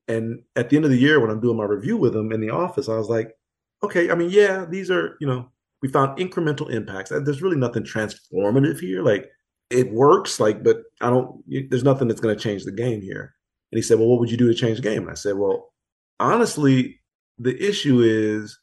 And 0.08 0.43
at 0.56 0.69
the 0.69 0.75
end 0.75 0.86
of 0.86 0.91
the 0.91 0.97
year, 0.97 1.19
when 1.19 1.32
I'm 1.32 1.41
doing 1.41 1.58
my 1.58 1.63
review 1.63 1.97
with 1.97 2.13
them 2.13 2.32
in 2.32 2.41
the 2.41 2.51
office, 2.51 2.89
I 2.89 2.97
was 2.97 3.10
like, 3.10 3.36
okay, 3.84 4.12
I 4.12 4.15
mean, 4.15 4.30
yeah, 4.30 4.65
these 4.65 4.91
are, 4.91 5.17
you 5.19 5.28
know, 5.28 5.49
we 5.82 5.90
found 5.90 6.18
incremental 6.18 6.72
impacts. 6.72 7.12
Uh, 7.12 7.20
there's 7.20 7.42
really 7.42 7.58
nothing 7.58 7.84
transformative 7.84 8.80
here. 8.80 9.04
Like 9.04 9.28
it 9.70 9.92
works, 9.92 10.40
like, 10.40 10.64
but 10.64 10.78
I 11.02 11.10
don't, 11.10 11.44
there's 11.70 11.84
nothing 11.84 12.08
that's 12.08 12.22
going 12.22 12.36
to 12.36 12.42
change 12.42 12.64
the 12.64 12.72
game 12.72 13.02
here. 13.02 13.34
And 13.72 13.78
he 13.78 13.82
said, 13.82 14.00
well, 14.00 14.08
what 14.08 14.20
would 14.20 14.32
you 14.32 14.38
do 14.38 14.48
to 14.48 14.54
change 14.54 14.78
the 14.78 14.84
game? 14.84 15.04
And 15.04 15.12
I 15.12 15.16
said, 15.16 15.38
well, 15.38 15.74
honestly, 16.20 17.00
the 17.38 17.58
issue 17.62 18.02
is 18.02 18.58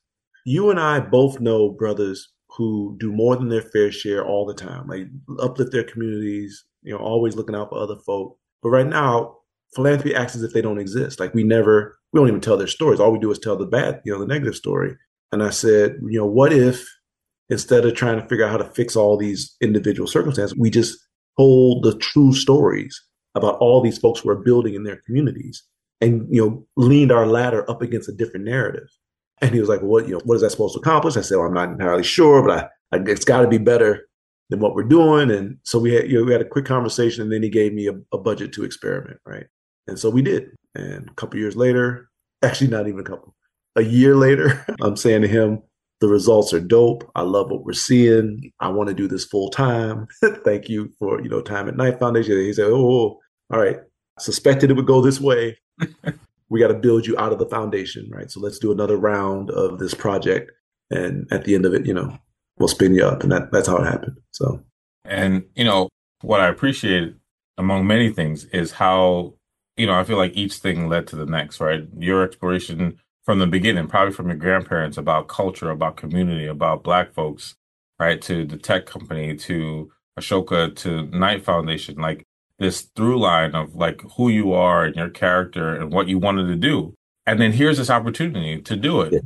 you 0.44 0.70
and 0.70 0.81
I 0.81 1.01
both 1.01 1.40
know 1.40 1.70
brothers 1.70 2.29
who 2.57 2.96
do 2.98 3.12
more 3.12 3.37
than 3.37 3.48
their 3.48 3.62
fair 3.62 3.90
share 3.90 4.25
all 4.25 4.46
the 4.46 4.55
time, 4.55 4.87
like 4.87 5.07
uplift 5.40 5.72
their 5.72 5.85
communities, 5.85 6.64
you 6.83 6.92
know, 6.92 6.98
always 6.98 7.37
looking 7.37 7.55
out 7.55 7.70
for 7.70 7.79
other 7.79 7.96
folk. 8.07 8.38
But 8.62 8.70
right 8.70 8.87
now, 8.87 9.37
philanthropy 9.75 10.14
acts 10.14 10.37
as 10.37 10.42
if 10.42 10.53
they 10.53 10.62
don't 10.62 10.79
exist. 10.79 11.18
Like 11.18 11.35
we 11.35 11.44
never, 11.44 11.98
we 12.12 12.20
don't 12.20 12.29
even 12.29 12.40
tell 12.40 12.57
their 12.57 12.66
stories. 12.66 13.01
All 13.01 13.12
we 13.12 13.18
do 13.18 13.31
is 13.31 13.38
tell 13.38 13.57
the 13.57 13.66
bad, 13.66 14.03
you 14.05 14.12
know, 14.12 14.18
the 14.18 14.27
negative 14.27 14.55
story. 14.55 14.96
And 15.33 15.42
I 15.42 15.51
said, 15.51 15.96
you 16.03 16.18
know, 16.18 16.27
what 16.27 16.53
if 16.53 16.87
instead 17.51 17.84
of 17.84 17.95
trying 17.95 18.20
to 18.20 18.26
figure 18.28 18.45
out 18.45 18.51
how 18.51 18.57
to 18.57 18.70
fix 18.72 18.97
all 18.97 19.16
these 19.16 19.57
individual 19.61 20.07
circumstances, 20.07 20.57
we 20.57 20.70
just 20.70 20.99
told 21.38 21.82
the 21.82 21.97
true 21.99 22.32
stories 22.32 23.01
about 23.34 23.57
all 23.57 23.80
these 23.80 23.99
folks 23.99 24.20
who 24.20 24.30
are 24.30 24.36
building 24.36 24.74
in 24.74 24.84
their 24.84 25.01
communities 25.07 25.62
and, 26.01 26.26
you 26.30 26.45
know, 26.45 26.66
leaned 26.76 27.12
our 27.12 27.26
ladder 27.26 27.68
up 27.70 27.82
against 27.82 28.09
a 28.09 28.12
different 28.12 28.45
narrative. 28.45 28.88
And 29.40 29.53
he 29.53 29.61
was 29.61 29.68
like, 29.68 29.80
well, 29.80 29.90
what, 29.90 30.07
you 30.07 30.14
know, 30.14 30.20
what 30.24 30.36
is 30.36 30.43
that 30.43 30.51
supposed 30.51 30.74
to 30.74 30.80
accomplish? 30.80 31.16
I 31.16 31.20
said, 31.22 31.36
well, 31.36 31.47
I'm 31.47 31.55
not 31.55 31.70
entirely 31.70 32.05
sure, 32.05 32.43
but 32.47 32.70
I, 32.93 32.97
I 32.97 33.03
it's 33.07 33.24
got 33.24 33.40
to 33.40 33.49
be 33.49 33.59
better 33.59 34.09
than 34.51 34.61
what 34.61 34.74
we're 34.74 34.84
doing. 34.84 35.30
And 35.30 35.59
so 35.62 35.78
we 35.78 35.95
had, 35.95 36.11
you 36.11 36.18
know, 36.18 36.24
we 36.24 36.32
had 36.32 36.43
a 36.43 36.49
quick 36.49 36.66
conversation 36.66 37.22
and 37.22 37.32
then 37.32 37.43
he 37.43 37.49
gave 37.49 37.72
me 37.72 37.88
a, 37.88 37.95
a 38.12 38.18
budget 38.18 38.53
to 38.55 38.64
experiment. 38.64 39.18
Right. 39.26 39.47
And 39.86 39.99
so 39.99 40.11
we 40.11 40.22
did. 40.22 40.51
And 40.74 41.09
a 41.09 41.14
couple 41.14 41.40
years 41.40 41.57
later, 41.57 42.11
actually 42.43 42.68
not 42.68 42.86
even 42.86 43.01
a 43.01 43.05
couple, 43.05 43.34
a 43.76 43.82
year 43.82 44.14
later, 44.14 44.64
I'm 44.82 44.97
saying 44.97 45.22
to 45.22 45.28
him, 45.28 45.62
the 46.03 46.09
results 46.09 46.53
are 46.53 46.61
dope. 46.61 47.09
I 47.14 47.22
love 47.22 47.50
what 47.50 47.64
we're 47.64 47.72
seeing. 47.74 48.50
I 48.59 48.68
want 48.68 48.88
to 48.88 48.94
do 48.94 49.07
this 49.07 49.24
full 49.24 49.50
time. 49.50 50.09
Thank 50.44 50.68
you 50.68 50.92
for, 50.98 51.22
you 51.22 51.28
know, 51.28 51.40
time 51.40 51.68
at 51.68 51.76
Knight 51.76 52.00
Foundation. 52.00 52.36
He 52.38 52.53
said, 52.53 52.66
Oh, 52.66 52.74
oh, 52.74 52.90
oh. 52.90 53.20
all 53.55 53.61
right. 53.61 53.78
Suspected 54.18 54.68
it 54.68 54.74
would 54.74 54.86
go 54.86 55.00
this 55.00 55.20
way. 55.20 55.57
we 56.48 56.59
got 56.59 56.68
to 56.68 56.74
build 56.74 57.07
you 57.07 57.16
out 57.18 57.32
of 57.32 57.38
the 57.38 57.46
foundation, 57.46 58.11
right? 58.11 58.30
So 58.32 58.40
let's 58.40 58.59
do 58.59 58.72
another 58.72 58.96
round 58.96 59.50
of 59.50 59.78
this 59.78 59.94
project. 59.94 60.50
and 60.90 61.26
at 61.30 61.44
the 61.44 61.55
end 61.55 61.66
of 61.66 61.72
it, 61.72 61.86
you 61.86 61.94
know, 61.94 62.18
we'll 62.59 62.68
spin 62.68 62.96
you 62.96 63.07
up, 63.07 63.22
and 63.22 63.30
that 63.30 63.53
that's 63.53 63.68
how 63.68 63.76
it 63.76 63.86
happened. 63.86 64.18
So, 64.32 64.61
and 65.05 65.44
you 65.55 65.64
know 65.64 65.88
what 66.20 66.40
I 66.40 66.48
appreciate 66.48 67.14
among 67.57 67.86
many 67.86 68.11
things 68.11 68.44
is 68.46 68.72
how 68.72 69.34
you 69.76 69.86
know 69.86 69.94
I 69.94 70.05
feel 70.05 70.18
like 70.18 70.36
each 70.36 70.55
thing 70.57 70.88
led 70.88 71.07
to 71.09 71.16
the 71.16 71.26
next. 71.26 71.61
Right, 71.61 71.86
your 71.96 72.22
exploration 72.22 72.98
from 73.25 73.39
the 73.39 73.47
beginning, 73.47 73.87
probably 73.87 74.12
from 74.12 74.29
your 74.29 74.37
grandparents 74.37 74.99
about 74.99 75.29
culture, 75.29 75.70
about 75.70 75.97
community, 75.97 76.47
about 76.47 76.83
Black 76.83 77.12
folks, 77.12 77.55
right, 77.99 78.20
to 78.23 78.45
the 78.45 78.57
tech 78.57 78.87
company, 78.87 79.37
to 79.37 79.91
Ashoka, 80.18 80.75
to 80.77 81.07
Knight 81.07 81.45
Foundation, 81.45 81.97
like 81.97 82.25
this 82.59 82.83
through 82.97 83.18
line 83.18 83.55
of 83.55 83.75
like 83.75 84.03
who 84.16 84.29
you 84.29 84.53
are 84.53 84.85
and 84.85 84.97
your 84.97 85.11
character 85.11 85.75
and 85.75 85.93
what 85.93 86.09
you 86.09 86.18
wanted 86.18 86.47
to 86.47 86.57
do. 86.57 86.95
And 87.27 87.41
then 87.41 87.53
here's 87.53 87.79
this 87.79 87.91
opportunity 87.91 88.61
to 88.62 88.77
do 88.77 89.03
it. 89.03 89.12
Yeah. 89.12 89.20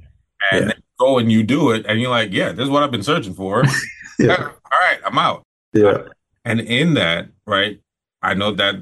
And 0.53 0.67
yeah. 0.67 0.73
go 0.99 1.19
and 1.19 1.33
you 1.33 1.43
do 1.43 1.71
it. 1.71 1.87
And 1.87 2.01
you're 2.01 2.11
like, 2.11 2.33
yeah, 2.33 2.53
this 2.53 2.65
is 2.65 2.71
what 2.71 2.83
I've 2.83 2.91
been 2.91 3.03
searching 3.03 3.35
for. 3.35 3.65
yeah. 4.19 4.37
All 4.37 4.81
right, 4.81 4.99
I'm 5.05 5.19
out. 5.19 5.43
Yeah. 5.73 6.09
And 6.45 6.61
in 6.61 6.95
that, 6.95 7.29
right, 7.47 7.81
I 8.23 8.35
know 8.35 8.53
that 8.53 8.77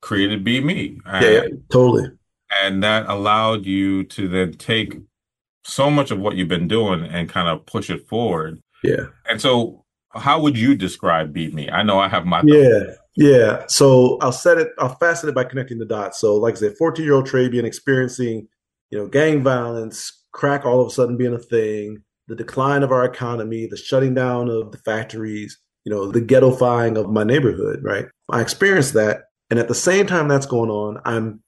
created 0.00 0.44
BMe. 0.44 0.98
And, 1.04 1.24
yeah, 1.24 1.56
totally. 1.70 2.10
And 2.62 2.82
that 2.82 3.06
allowed 3.08 3.66
you 3.66 4.04
to 4.04 4.28
then 4.28 4.52
take 4.54 4.96
so 5.64 5.90
much 5.90 6.10
of 6.10 6.18
what 6.18 6.36
you've 6.36 6.48
been 6.48 6.68
doing 6.68 7.04
and 7.04 7.28
kind 7.28 7.48
of 7.48 7.66
push 7.66 7.90
it 7.90 8.06
forward. 8.06 8.60
Yeah. 8.82 9.06
And 9.28 9.40
so 9.40 9.84
how 10.14 10.40
would 10.40 10.58
you 10.58 10.74
describe 10.74 11.34
BMe? 11.34 11.72
I 11.72 11.82
know 11.82 11.98
I 11.98 12.08
have 12.08 12.26
my 12.26 12.42
Yeah. 12.44 12.94
Yeah. 13.16 13.64
So 13.68 14.18
I'll 14.20 14.32
set 14.32 14.58
it, 14.58 14.68
I'll 14.78 14.96
fasten 14.96 15.28
it 15.28 15.34
by 15.34 15.44
connecting 15.44 15.78
the 15.78 15.86
dots. 15.86 16.20
So, 16.20 16.36
like 16.36 16.54
I 16.54 16.58
said, 16.58 16.76
14 16.76 17.04
year 17.04 17.14
old 17.14 17.28
Trabian 17.28 17.64
experiencing, 17.64 18.48
you 18.90 18.98
know, 18.98 19.06
gang 19.06 19.42
violence, 19.42 20.24
crack 20.32 20.64
all 20.64 20.80
of 20.80 20.88
a 20.88 20.90
sudden 20.90 21.16
being 21.16 21.34
a 21.34 21.38
thing, 21.38 22.02
the 22.28 22.36
decline 22.36 22.82
of 22.82 22.92
our 22.92 23.04
economy, 23.04 23.66
the 23.66 23.76
shutting 23.76 24.14
down 24.14 24.48
of 24.48 24.72
the 24.72 24.78
factories, 24.78 25.58
you 25.84 25.92
know, 25.92 26.10
the 26.10 26.20
ghettofying 26.20 26.98
of 26.98 27.10
my 27.10 27.24
neighborhood, 27.24 27.80
right? 27.82 28.06
I 28.30 28.40
experienced 28.40 28.94
that. 28.94 29.24
And 29.50 29.58
at 29.58 29.68
the 29.68 29.74
same 29.74 30.06
time 30.06 30.28
that's 30.28 30.46
going 30.46 30.70
on, 30.70 31.00
I'm 31.04 31.42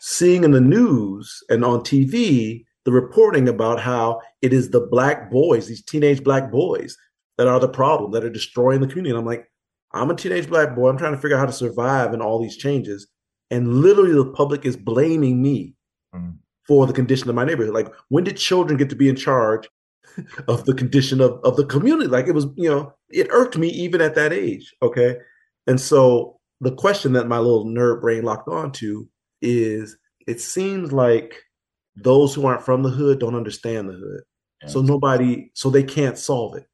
seeing 0.00 0.44
in 0.44 0.52
the 0.52 0.60
news 0.60 1.42
and 1.48 1.64
on 1.64 1.80
TV 1.80 2.64
the 2.84 2.92
reporting 2.92 3.48
about 3.48 3.80
how 3.80 4.20
it 4.40 4.52
is 4.52 4.70
the 4.70 4.80
black 4.80 5.30
boys, 5.30 5.66
these 5.66 5.82
teenage 5.82 6.24
black 6.24 6.50
boys, 6.50 6.96
that 7.36 7.46
are 7.46 7.60
the 7.60 7.68
problem, 7.68 8.12
that 8.12 8.24
are 8.24 8.30
destroying 8.30 8.80
the 8.80 8.86
community. 8.86 9.10
And 9.10 9.18
I'm 9.18 9.26
like, 9.26 9.46
I'm 9.92 10.10
a 10.10 10.16
teenage 10.16 10.48
black 10.48 10.74
boy. 10.74 10.88
I'm 10.88 10.98
trying 10.98 11.14
to 11.14 11.20
figure 11.20 11.36
out 11.36 11.40
how 11.40 11.46
to 11.46 11.52
survive 11.52 12.12
in 12.12 12.20
all 12.20 12.40
these 12.40 12.56
changes. 12.56 13.06
And 13.50 13.80
literally, 13.80 14.12
the 14.12 14.32
public 14.32 14.66
is 14.66 14.76
blaming 14.76 15.40
me 15.40 15.74
mm. 16.14 16.34
for 16.66 16.86
the 16.86 16.92
condition 16.92 17.28
of 17.28 17.34
my 17.34 17.44
neighborhood. 17.44 17.74
Like, 17.74 17.92
when 18.08 18.24
did 18.24 18.36
children 18.36 18.76
get 18.76 18.90
to 18.90 18.96
be 18.96 19.08
in 19.08 19.16
charge 19.16 19.68
of 20.48 20.64
the 20.64 20.74
condition 20.74 21.20
of, 21.20 21.40
of 21.44 21.56
the 21.56 21.64
community? 21.64 22.08
Like, 22.08 22.26
it 22.26 22.34
was, 22.34 22.46
you 22.56 22.68
know, 22.68 22.92
it 23.08 23.28
irked 23.30 23.56
me 23.56 23.68
even 23.68 24.00
at 24.00 24.14
that 24.16 24.32
age. 24.32 24.74
Okay. 24.82 25.16
And 25.66 25.80
so, 25.80 26.38
the 26.60 26.74
question 26.74 27.12
that 27.12 27.28
my 27.28 27.38
little 27.38 27.66
nerd 27.66 28.00
brain 28.00 28.24
locked 28.24 28.48
onto 28.48 29.06
is 29.40 29.96
it 30.26 30.40
seems 30.40 30.92
like 30.92 31.42
those 31.96 32.34
who 32.34 32.46
aren't 32.46 32.64
from 32.64 32.82
the 32.82 32.90
hood 32.90 33.18
don't 33.18 33.34
understand 33.34 33.88
the 33.88 33.94
hood. 33.94 34.20
Yeah. 34.62 34.68
So, 34.68 34.82
nobody, 34.82 35.50
so 35.54 35.70
they 35.70 35.82
can't 35.82 36.18
solve 36.18 36.56
it. 36.56 36.66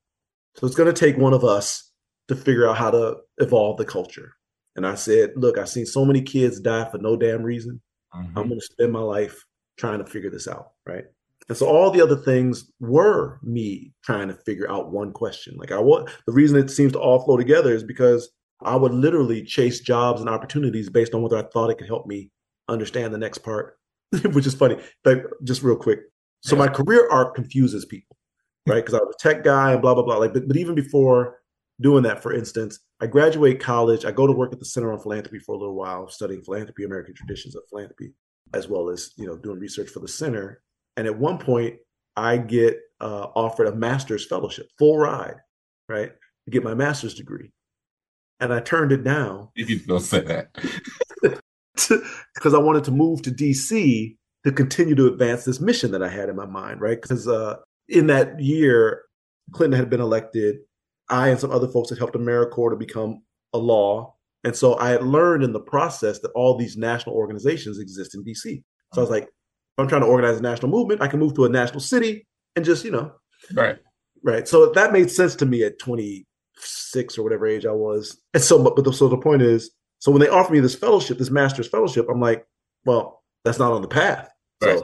So, 0.56 0.66
it's 0.66 0.76
going 0.76 0.92
to 0.92 0.98
take 0.98 1.18
one 1.18 1.34
of 1.34 1.44
us 1.44 1.90
to 2.28 2.36
figure 2.36 2.68
out 2.68 2.78
how 2.78 2.90
to 2.90 3.16
evolve 3.38 3.76
the 3.76 3.84
culture. 3.84 4.32
And 4.76 4.86
I 4.86 4.94
said, 4.94 5.32
look, 5.36 5.58
I've 5.58 5.68
seen 5.68 5.86
so 5.86 6.04
many 6.04 6.22
kids 6.22 6.60
die 6.60 6.88
for 6.90 6.98
no 6.98 7.16
damn 7.16 7.42
reason. 7.42 7.80
Mm-hmm. 8.14 8.38
I'm 8.38 8.48
going 8.48 8.60
to 8.60 8.66
spend 8.66 8.92
my 8.92 9.00
life 9.00 9.44
trying 9.78 9.98
to 9.98 10.06
figure 10.06 10.30
this 10.30 10.48
out. 10.48 10.72
Right. 10.86 11.04
And 11.48 11.58
so 11.58 11.66
all 11.66 11.90
the 11.90 12.00
other 12.00 12.16
things 12.16 12.70
were 12.80 13.38
me 13.42 13.92
trying 14.02 14.28
to 14.28 14.34
figure 14.34 14.70
out 14.70 14.92
one 14.92 15.12
question. 15.12 15.56
Like 15.58 15.72
I 15.72 15.78
want 15.78 16.10
the 16.26 16.32
reason 16.32 16.58
it 16.58 16.70
seems 16.70 16.92
to 16.92 17.00
all 17.00 17.22
flow 17.22 17.36
together 17.36 17.74
is 17.74 17.84
because 17.84 18.30
I 18.62 18.76
would 18.76 18.92
literally 18.92 19.42
chase 19.42 19.80
jobs 19.80 20.20
and 20.20 20.30
opportunities 20.30 20.88
based 20.88 21.12
on 21.12 21.22
whether 21.22 21.36
I 21.36 21.42
thought 21.42 21.70
it 21.70 21.76
could 21.76 21.86
help 21.86 22.06
me 22.06 22.30
understand 22.68 23.12
the 23.12 23.18
next 23.18 23.38
part, 23.38 23.78
which 24.32 24.46
is 24.46 24.54
funny. 24.54 24.78
But 25.02 25.24
just 25.44 25.62
real 25.62 25.76
quick. 25.76 26.00
So 26.40 26.56
my 26.56 26.68
career 26.68 27.08
arc 27.10 27.34
confuses 27.34 27.84
people, 27.84 28.16
right? 28.66 28.76
Because 28.84 28.94
I 28.94 28.98
was 28.98 29.14
a 29.18 29.22
tech 29.22 29.44
guy 29.44 29.72
and 29.72 29.82
blah 29.82 29.94
blah 29.94 30.02
blah. 30.02 30.16
Like, 30.16 30.34
but, 30.34 30.46
but 30.46 30.56
even 30.56 30.74
before 30.74 31.38
doing 31.80 32.02
that, 32.04 32.22
for 32.22 32.32
instance, 32.32 32.80
I 33.00 33.06
graduate 33.06 33.60
college. 33.60 34.04
I 34.04 34.12
go 34.12 34.26
to 34.26 34.32
work 34.32 34.52
at 34.52 34.58
the 34.58 34.64
Center 34.64 34.92
on 34.92 35.00
Philanthropy 35.00 35.38
for 35.38 35.54
a 35.54 35.58
little 35.58 35.74
while, 35.74 36.08
studying 36.08 36.42
philanthropy, 36.42 36.84
American 36.84 37.14
traditions 37.14 37.56
of 37.56 37.62
philanthropy, 37.70 38.12
as 38.52 38.68
well 38.68 38.90
as 38.90 39.12
you 39.16 39.26
know 39.26 39.36
doing 39.36 39.58
research 39.58 39.88
for 39.88 40.00
the 40.00 40.08
center. 40.08 40.62
And 40.96 41.06
at 41.06 41.18
one 41.18 41.38
point, 41.38 41.76
I 42.16 42.36
get 42.36 42.78
uh, 43.00 43.28
offered 43.34 43.66
a 43.66 43.74
master's 43.74 44.26
fellowship, 44.26 44.68
full 44.78 44.98
ride, 44.98 45.36
right, 45.88 46.12
to 46.44 46.50
get 46.50 46.62
my 46.62 46.74
master's 46.74 47.14
degree, 47.14 47.52
and 48.38 48.52
I 48.52 48.60
turned 48.60 48.92
it 48.92 49.02
down. 49.02 49.48
You 49.56 49.80
don't 49.80 50.00
say 50.00 50.20
that 50.20 51.42
because 52.34 52.54
I 52.54 52.58
wanted 52.58 52.84
to 52.84 52.90
move 52.90 53.22
to 53.22 53.30
DC 53.30 54.16
to 54.44 54.52
continue 54.52 54.94
to 54.94 55.06
advance 55.06 55.44
this 55.44 55.60
mission 55.60 55.90
that 55.92 56.02
I 56.02 56.08
had 56.08 56.28
in 56.28 56.36
my 56.36 56.46
mind, 56.46 56.80
right? 56.80 57.00
Because 57.00 57.26
uh, 57.26 57.56
in 57.88 58.06
that 58.08 58.40
year, 58.40 59.02
Clinton 59.52 59.78
had 59.78 59.90
been 59.90 60.00
elected 60.00 60.56
I 61.08 61.28
and 61.28 61.38
some 61.38 61.50
other 61.50 61.68
folks 61.68 61.90
had 61.90 61.98
helped 61.98 62.14
AmeriCorps 62.14 62.70
to 62.70 62.76
become 62.76 63.22
a 63.52 63.58
law. 63.58 64.14
And 64.42 64.54
so 64.54 64.78
I 64.78 64.90
had 64.90 65.02
learned 65.02 65.42
in 65.42 65.52
the 65.52 65.60
process 65.60 66.20
that 66.20 66.30
all 66.34 66.56
these 66.56 66.76
national 66.76 67.14
organizations 67.14 67.78
exist 67.78 68.14
in 68.14 68.24
DC. 68.24 68.62
So 68.92 69.00
I 69.00 69.02
was 69.02 69.10
like, 69.10 69.24
if 69.24 69.30
I'm 69.78 69.88
trying 69.88 70.02
to 70.02 70.06
organize 70.06 70.38
a 70.38 70.42
national 70.42 70.70
movement, 70.70 71.02
I 71.02 71.08
can 71.08 71.18
move 71.18 71.34
to 71.34 71.44
a 71.44 71.48
national 71.48 71.80
city 71.80 72.26
and 72.54 72.64
just, 72.64 72.84
you 72.84 72.90
know. 72.90 73.12
Right. 73.52 73.78
Right. 74.22 74.46
So 74.46 74.70
that 74.72 74.92
made 74.92 75.10
sense 75.10 75.34
to 75.36 75.46
me 75.46 75.64
at 75.64 75.78
26 75.78 77.18
or 77.18 77.22
whatever 77.22 77.46
age 77.46 77.66
I 77.66 77.72
was. 77.72 78.20
And 78.32 78.42
so, 78.42 78.62
but 78.62 78.82
the, 78.82 78.92
so 78.92 79.08
the 79.08 79.18
point 79.18 79.42
is, 79.42 79.70
so 80.04 80.12
when 80.12 80.20
they 80.20 80.28
offered 80.28 80.52
me 80.52 80.60
this 80.60 80.74
fellowship, 80.74 81.16
this 81.16 81.30
master's 81.30 81.66
fellowship, 81.66 82.08
I'm 82.10 82.20
like, 82.20 82.46
well, 82.84 83.22
that's 83.42 83.58
not 83.58 83.72
on 83.72 83.80
the 83.80 83.88
path. 83.88 84.28
Right. 84.62 84.78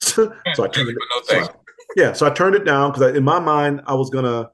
So, 0.00 0.32
so 0.54 0.62
I 0.62 0.68
turned 0.68 0.90
it, 0.90 0.96
so 1.24 1.40
I, 1.40 1.48
yeah, 1.96 2.12
so 2.12 2.24
I 2.24 2.30
turned 2.30 2.54
it 2.54 2.64
down 2.64 2.92
because 2.92 3.16
in 3.16 3.24
my 3.24 3.40
mind 3.40 3.80
I 3.88 3.94
was 3.94 4.08
gonna 4.10 4.48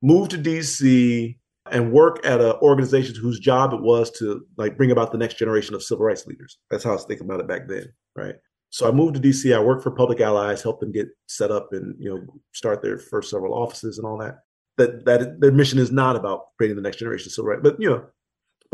move 0.00 0.28
to 0.28 0.38
DC 0.38 1.36
and 1.72 1.90
work 1.90 2.24
at 2.24 2.40
an 2.40 2.52
organization 2.62 3.16
whose 3.16 3.40
job 3.40 3.72
it 3.72 3.82
was 3.82 4.12
to 4.12 4.46
like 4.58 4.76
bring 4.76 4.92
about 4.92 5.10
the 5.10 5.18
next 5.18 5.38
generation 5.38 5.74
of 5.74 5.82
civil 5.82 6.06
rights 6.06 6.24
leaders. 6.28 6.58
That's 6.70 6.84
how 6.84 6.90
I 6.90 6.94
was 6.94 7.04
thinking 7.04 7.26
about 7.26 7.40
it 7.40 7.48
back 7.48 7.66
then, 7.66 7.92
right? 8.14 8.36
So 8.70 8.86
I 8.86 8.92
moved 8.92 9.16
to 9.16 9.20
DC. 9.20 9.52
I 9.52 9.58
worked 9.58 9.82
for 9.82 9.90
Public 9.90 10.20
Allies, 10.20 10.62
helped 10.62 10.82
them 10.82 10.92
get 10.92 11.08
set 11.26 11.50
up 11.50 11.70
and 11.72 11.96
you 11.98 12.10
know 12.10 12.24
start 12.52 12.80
their 12.80 12.98
first 12.98 13.28
several 13.28 13.54
offices 13.54 13.98
and 13.98 14.06
all 14.06 14.18
that. 14.18 14.36
That 14.76 15.04
that 15.04 15.40
their 15.40 15.50
mission 15.50 15.80
is 15.80 15.90
not 15.90 16.14
about 16.14 16.42
creating 16.58 16.76
the 16.76 16.82
next 16.82 16.98
generation 16.98 17.26
of 17.26 17.32
civil 17.32 17.50
rights, 17.50 17.62
but 17.64 17.80
you 17.80 17.90
know, 17.90 18.04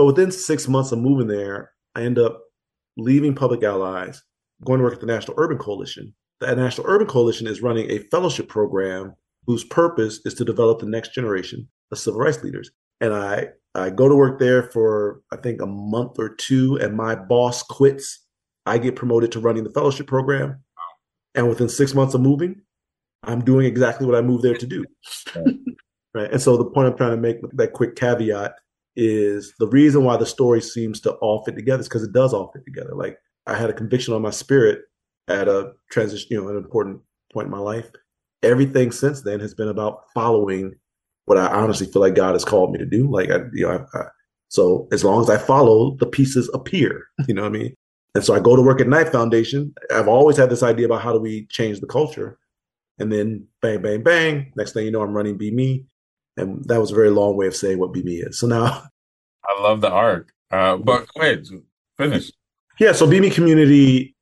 but 0.01 0.07
within 0.07 0.31
six 0.31 0.67
months 0.67 0.93
of 0.93 0.99
moving 0.99 1.27
there, 1.27 1.73
I 1.95 2.05
end 2.05 2.19
up 2.19 2.41
leaving 2.97 3.35
Public 3.35 3.63
Allies, 3.63 4.23
going 4.65 4.79
to 4.79 4.85
work 4.85 4.95
at 4.95 5.01
the 5.01 5.07
National 5.07 5.35
Urban 5.37 5.59
Coalition. 5.59 6.15
The 6.41 6.57
National 6.57 6.87
Urban 6.87 7.07
Coalition 7.07 7.47
is 7.47 7.61
running 7.61 7.91
a 7.91 7.99
fellowship 8.11 8.49
program 8.49 9.15
whose 9.47 9.63
purpose 9.63 10.23
is 10.25 10.33
to 10.37 10.45
develop 10.47 10.79
the 10.79 10.87
next 10.87 11.13
generation 11.13 11.69
of 11.93 11.99
civil 11.99 12.19
rights 12.19 12.43
leaders. 12.43 12.71
And 13.03 13.13
I, 13.13 13.49
I 13.75 13.91
go 13.91 14.09
to 14.09 14.17
work 14.17 14.39
there 14.39 14.71
for, 14.71 15.21
I 15.33 15.37
think, 15.37 15.61
a 15.61 15.67
month 15.67 16.19
or 16.19 16.31
two, 16.31 16.77
and 16.77 16.97
my 16.97 17.15
boss 17.15 17.63
quits. 17.63 18.21
I 18.65 18.79
get 18.79 18.97
promoted 18.97 19.31
to 19.33 19.41
running 19.41 19.65
the 19.65 19.71
fellowship 19.71 20.07
program. 20.07 20.65
And 21.35 21.47
within 21.47 21.69
six 21.69 21.93
months 21.93 22.15
of 22.15 22.23
moving, 22.23 22.63
I'm 23.25 23.45
doing 23.45 23.67
exactly 23.67 24.07
what 24.07 24.17
I 24.17 24.23
moved 24.23 24.45
there 24.45 24.57
to 24.57 24.67
do. 24.67 24.83
right. 25.37 25.45
And 26.33 26.41
so 26.41 26.57
the 26.57 26.65
point 26.65 26.89
I'm 26.89 26.97
trying 26.97 27.11
to 27.11 27.19
make 27.19 27.43
with 27.43 27.55
that 27.59 27.75
quick 27.75 27.97
caveat 27.97 28.55
is 28.97 29.55
the 29.59 29.69
reason 29.69 30.05
why 30.05 30.17
the 30.17 30.27
story 30.27 30.61
seems 30.61 31.01
to 31.01 31.13
all 31.15 31.45
fit 31.45 31.55
together 31.57 31.81
is 31.81 31.89
because 31.89 32.03
it 32.03 32.13
does 32.13 32.35
all 32.35 32.51
fit 32.53 32.65
together. 32.65 32.95
Like 32.95 33.19
I 33.47 33.57
had 33.57 33.71
a 33.71 33.75
conviction 33.75 34.15
on 34.15 34.23
my 34.23 34.31
spirit 34.31 34.83
at 35.29 35.49
a 35.49 35.73
transition, 35.91 36.29
you 36.31 36.43
know, 36.43 36.49
an 36.49 36.57
important 36.57 37.01
point 37.33 37.47
in 37.47 37.53
my 37.53 37.59
life 37.59 37.91
everything 38.43 38.93
since 38.93 39.23
then 39.23 39.41
has 39.41 39.55
been 39.55 39.69
about 39.69 40.05
following 40.13 40.75
what 41.27 41.39
I 41.39 41.47
honestly 41.47 41.87
feel 41.87 42.03
like 42.03 42.15
God 42.15 42.33
has 42.33 42.45
called 42.45 42.73
me 42.73 42.79
to 42.79 42.87
do. 42.87 43.11
Like, 43.11 43.31
I, 43.31 43.41
you 43.53 43.67
know, 43.67 43.87
I, 43.95 43.99
I, 43.99 44.05
so 44.49 44.89
as 44.91 45.05
long 45.05 45.23
as 45.23 45.31
I 45.31 45.39
follow, 45.39 45.97
the 45.97 46.07
pieces 46.07 46.51
appear. 46.55 47.07
You 47.29 47.35
know 47.35 47.43
what 47.43 47.55
I 47.55 47.59
mean? 47.59 47.75
And 48.15 48.25
so 48.25 48.35
I 48.35 48.41
go 48.41 48.57
to 48.57 48.63
work 48.63 48.81
at 48.81 48.89
Knight 48.89 49.11
Foundation. 49.11 49.73
I've 49.95 50.09
always 50.09 50.37
had 50.37 50.51
this 50.51 50.65
idea 50.65 50.87
about 50.87 51.03
how 51.03 51.13
do 51.13 51.21
we 51.21 51.47
change 51.47 51.81
the 51.81 51.87
culture, 51.87 52.39
and 52.99 53.13
then 53.13 53.47
bang, 53.63 53.81
bang, 53.83 54.03
bang. 54.03 54.53
Next 54.57 54.73
thing 54.73 54.87
you 54.87 54.91
know, 54.91 55.03
I'm 55.03 55.13
running 55.13 55.39
BMe, 55.39 55.85
and 56.37 56.65
that 56.67 56.81
was 56.81 56.93
a 56.93 56.95
very 56.95 57.11
long 57.11 57.37
way 57.37 57.47
of 57.47 57.57
saying 57.57 57.79
what 57.79 57.93
BMe 57.93 58.27
is. 58.27 58.39
So 58.39 58.47
now, 58.47 58.85
I 59.45 59.63
love 59.63 59.81
the 59.81 59.91
arc. 59.91 60.33
Uh, 60.51 60.77
but 60.77 61.09
ahead, 61.17 61.47
finish. 61.97 62.33
Yeah, 62.79 62.93
so 62.93 63.07
BMe 63.07 63.33
Community 63.33 64.15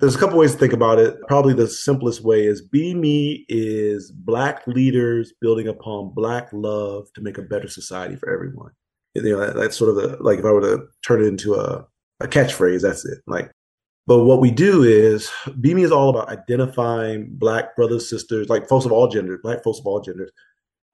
there's 0.00 0.14
a 0.14 0.18
couple 0.18 0.38
ways 0.38 0.52
to 0.52 0.58
think 0.58 0.72
about 0.72 0.98
it. 0.98 1.16
Probably 1.26 1.54
the 1.54 1.66
simplest 1.66 2.22
way 2.22 2.46
is 2.46 2.66
BMe 2.66 3.44
is 3.48 4.12
Black 4.12 4.64
leaders 4.66 5.32
building 5.40 5.66
upon 5.66 6.12
Black 6.14 6.48
love 6.52 7.12
to 7.14 7.20
make 7.20 7.38
a 7.38 7.42
better 7.42 7.68
society 7.68 8.14
for 8.14 8.32
everyone. 8.32 8.70
You 9.14 9.22
know, 9.22 9.52
that's 9.52 9.76
sort 9.76 9.90
of 9.90 9.96
the 9.96 10.16
like 10.22 10.38
if 10.38 10.44
I 10.44 10.52
were 10.52 10.60
to 10.60 10.86
turn 11.04 11.22
it 11.22 11.26
into 11.26 11.54
a, 11.54 11.84
a 12.20 12.28
catchphrase, 12.28 12.82
that's 12.82 13.04
it. 13.04 13.18
Like 13.26 13.50
But 14.06 14.24
what 14.24 14.40
we 14.40 14.52
do 14.52 14.84
is 14.84 15.28
BMe 15.48 15.82
is 15.82 15.90
all 15.90 16.10
about 16.10 16.28
identifying 16.28 17.30
black 17.32 17.74
brothers, 17.74 18.08
sisters, 18.08 18.48
like 18.48 18.68
folks 18.68 18.84
of 18.84 18.92
all 18.92 19.08
genders, 19.08 19.40
black 19.42 19.64
folks 19.64 19.80
of 19.80 19.86
all 19.86 20.00
genders, 20.00 20.30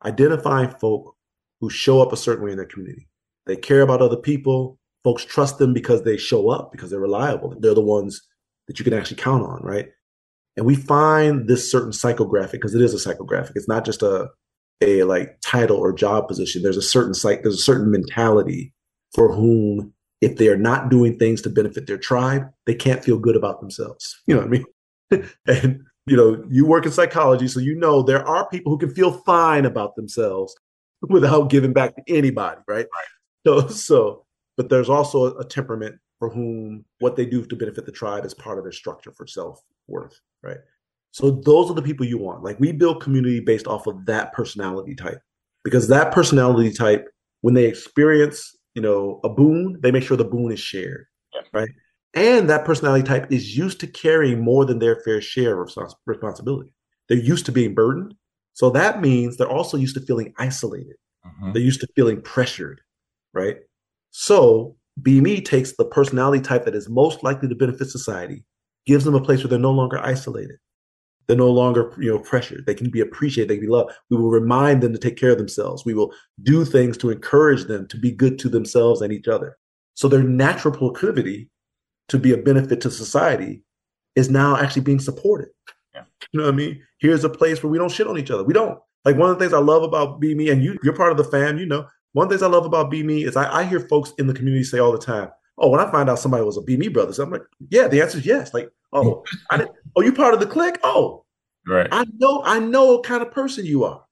identifying 0.05 0.71
folk 0.71 1.17
who 1.61 1.71
show 1.71 2.01
up 2.01 2.13
a 2.13 2.17
certain 2.17 2.45
way 2.45 2.51
in 2.51 2.57
their 2.57 2.67
community. 2.67 3.09
They 3.47 3.57
care 3.57 3.83
about 3.83 4.03
other 4.03 4.17
people. 4.17 4.79
Folks 5.03 5.25
trust 5.25 5.59
them 5.59 5.73
because 5.73 6.03
they 6.03 6.17
show 6.17 6.49
up, 6.49 6.73
because 6.73 6.91
they're 6.91 7.01
reliable. 7.01 7.55
They're 7.59 7.75
the 7.75 7.81
ones 7.81 8.23
that 8.67 8.79
you 8.79 8.85
can 8.85 8.95
actually 8.95 9.19
count 9.19 9.45
on, 9.45 9.61
right? 9.63 9.89
And 10.57 10.65
we 10.65 10.77
find 10.77 11.49
this 11.49 11.71
certain 11.71 11.91
psychographic 11.91 12.53
because 12.53 12.75
it 12.75 12.81
is 12.81 12.95
a 12.95 13.09
psychographic. 13.09 13.53
It's 13.55 13.69
not 13.69 13.85
just 13.85 14.03
a 14.03 14.29
a 14.81 15.05
like 15.05 15.39
title 15.41 15.77
or 15.77 15.93
job 15.93 16.29
position. 16.29 16.63
There's 16.63 16.77
a 16.77 16.83
certain 16.83 17.15
psych, 17.15 17.43
there's 17.43 17.55
a 17.55 17.63
certain 17.63 17.91
mentality 17.91 18.73
for 19.15 19.33
whom 19.33 19.93
if 20.21 20.37
they 20.37 20.49
are 20.49 20.57
not 20.57 20.91
doing 20.91 21.19
things 21.19 21.43
to 21.43 21.51
benefit 21.51 21.87
their 21.87 21.99
tribe, 21.99 22.49
they 22.67 22.75
can't 22.75 23.05
feel 23.05 23.19
good 23.19 23.37
about 23.37 23.61
themselves. 23.61 24.21
You 24.27 24.35
know 24.35 24.41
what 24.41 24.47
I 24.47 25.21
mean? 25.21 25.31
and 25.47 25.83
you 26.07 26.17
know, 26.17 26.45
you 26.49 26.67
work 26.67 26.85
in 26.85 26.93
psychology, 26.93 27.49
so 27.49 27.61
you 27.61 27.75
know 27.75 28.03
there 28.03 28.27
are 28.27 28.49
people 28.49 28.73
who 28.73 28.79
can 28.79 28.95
feel 28.95 29.13
fine 29.13 29.65
about 29.65 29.97
themselves 29.97 30.55
without 31.09 31.51
giving 31.51 31.73
back 31.73 31.95
to 31.97 32.03
anybody, 32.09 32.61
right? 32.67 32.87
right. 32.95 33.07
So, 33.47 33.69
so, 33.69 34.27
but 34.57 34.69
there's 34.69 34.89
also 34.89 35.37
a, 35.39 35.45
temperament 35.45 35.97
for 36.19 36.29
whom 36.29 36.85
what 37.01 37.17
they 37.17 37.27
do 37.27 37.45
to 37.45 37.57
benefit 37.57 37.87
the 37.87 37.93
tribe 37.93 38.25
is 38.25 38.35
part 38.35 38.59
of 38.59 38.65
their 38.65 38.73
structure 38.73 39.13
for 39.13 39.27
self 39.27 39.61
worth, 39.87 40.19
right? 40.43 40.59
So 41.11 41.31
those 41.31 41.71
are 41.71 41.75
the 41.75 41.83
people 41.83 42.07
you 42.07 42.19
want. 42.19 42.43
Like 42.43 42.59
we 42.59 42.73
build 42.73 43.03
community 43.03 43.41
based 43.41 43.67
off 43.67 43.87
of 43.87 44.05
that 44.07 44.33
personality 44.33 44.95
type, 44.95 45.21
because 45.63 45.89
that 45.89 46.13
personality 46.13 46.73
type, 46.73 47.09
when 47.43 47.55
they 47.55 47.67
experience, 47.67 48.57
you 48.75 48.83
know, 48.83 49.21
a 49.25 49.29
boon, 49.29 49.79
they 49.81 49.91
make 49.91 50.03
sure 50.03 50.17
the 50.17 50.25
boon 50.25 50.53
is 50.53 50.61
shared, 50.61 51.07
yeah. 51.33 51.43
right? 51.53 51.69
And 52.15 52.49
that 52.49 52.65
personality 52.65 53.05
type 53.05 53.31
is 53.31 53.57
used 53.57 53.81
to 53.81 53.87
carrying 53.87 54.41
more 54.41 54.65
than 54.65 54.79
their 54.79 54.97
fair 55.01 55.21
share 55.21 55.61
of 55.61 55.77
responsibility. 56.07 56.71
They're 57.09 57.19
used 57.19 57.47
to 57.47 57.53
being 57.53 57.75
burdened. 57.75 58.15
So 58.53 58.71
that 58.71 59.01
means 59.01 59.37
they're 59.37 59.49
also 59.49 59.77
used 59.77 59.97
to 59.97 60.01
feeling 60.01 60.33
isolated. 60.39 60.95
Mm-hmm. 61.27 61.53
They're 61.53 61.63
used 61.63 61.81
to 61.81 61.89
feeling 61.97 62.23
pressured, 62.23 62.81
right? 63.33 63.57
So 64.13 64.77
BMe 65.03 65.45
takes 65.45 65.73
the 65.77 65.85
personality 65.85 66.41
type 66.41 66.65
that 66.67 66.77
is 66.77 66.89
most 66.89 67.25
likely 67.25 67.49
to 67.49 67.55
benefit 67.57 67.89
society, 67.89 68.45
gives 68.87 69.05
them 69.05 69.17
a 69.17 69.21
place 69.21 69.41
where 69.41 69.49
they're 69.49 69.59
no 69.59 69.73
longer 69.73 69.99
isolated. 69.99 70.57
They're 71.27 71.37
no 71.37 71.51
longer, 71.51 71.93
you 71.99 72.11
know, 72.11 72.19
pressured. 72.19 72.67
They 72.67 72.75
can 72.75 72.91
be 72.91 73.01
appreciated. 73.01 73.49
They 73.49 73.57
can 73.57 73.65
be 73.65 73.73
loved. 73.73 73.93
We 74.11 74.19
will 74.19 74.31
remind 74.31 74.83
them 74.83 74.93
to 74.93 74.99
take 74.99 75.17
care 75.17 75.31
of 75.31 75.39
themselves. 75.39 75.85
We 75.85 75.95
will 75.95 76.13
do 76.43 76.65
things 76.65 76.97
to 76.99 77.11
encourage 77.11 77.65
them 77.65 77.89
to 77.89 77.97
be 77.97 78.13
good 78.13 78.39
to 78.41 78.49
themselves 78.49 79.01
and 79.01 79.13
each 79.13 79.27
other. 79.27 79.57
So 79.95 80.07
their 80.07 80.23
natural 80.23 80.77
proclivity 80.77 81.49
to 82.09 82.19
be 82.19 82.33
a 82.33 82.37
benefit 82.37 82.81
to 82.83 82.91
society 82.91 83.63
is 84.15 84.31
now 84.31 84.57
actually 84.57 84.83
being 84.83 85.01
supported. 85.01 85.49
Yeah. 85.95 86.05
You 86.33 86.41
know 86.41 86.47
what 86.47 86.55
I 86.55 86.57
mean? 86.57 86.83
Here's 86.99 87.25
a 87.25 87.29
place 87.29 87.63
where 87.63 87.71
we 87.71 87.79
don't 87.79 87.91
shit 87.91 88.07
on 88.07 88.19
each 88.19 88.31
other. 88.31 88.45
We 88.45 88.55
don't. 88.55 88.79
Like 89.05 89.17
one 89.17 89.31
of 89.31 89.39
the 89.39 89.45
things 89.45 89.53
I 89.53 89.59
love 89.59 89.83
about 89.83 90.21
BMe, 90.21 90.51
and 90.51 90.63
you, 90.63 90.79
you're 90.83 90.97
part 90.97 91.13
of 91.13 91.19
the 91.19 91.25
fam, 91.25 91.59
you 91.59 91.67
know, 91.67 91.87
one 92.13 92.25
of 92.25 92.31
the 92.31 92.37
things 92.37 92.43
I 92.43 92.49
love 92.49 92.65
about 92.65 92.91
BMe 92.91 93.27
is 93.27 93.37
I, 93.37 93.61
I 93.61 93.65
hear 93.65 93.81
folks 93.81 94.13
in 94.19 94.27
the 94.27 94.35
community 94.35 94.65
say 94.65 94.79
all 94.79 94.93
the 94.93 94.99
time, 94.99 95.29
oh, 95.59 95.69
when 95.69 95.81
I 95.81 95.91
find 95.91 96.09
out 96.09 96.19
somebody 96.19 96.45
was 96.45 96.57
a 96.57 96.63
BMe 96.63 96.93
brother, 96.93 97.13
so 97.13 97.23
I'm 97.23 97.31
like, 97.31 97.43
yeah, 97.71 97.89
the 97.89 98.01
answer 98.01 98.19
is 98.19 98.27
yes. 98.27 98.55
Like, 98.55 98.71
oh, 98.93 99.25
I 99.51 99.59
didn't, 99.59 99.73
oh, 99.97 100.03
you 100.03 100.13
part 100.13 100.35
of 100.35 100.41
the 100.41 100.47
clique? 100.47 100.79
Oh, 100.83 101.25
right. 101.67 101.89
I 101.91 102.05
know, 102.19 102.43
I 102.45 102.61
know 102.61 102.95
what 102.95 103.05
kind 103.05 103.23
of 103.23 103.31
person 103.31 103.67
you 103.67 103.85
are. 103.85 104.05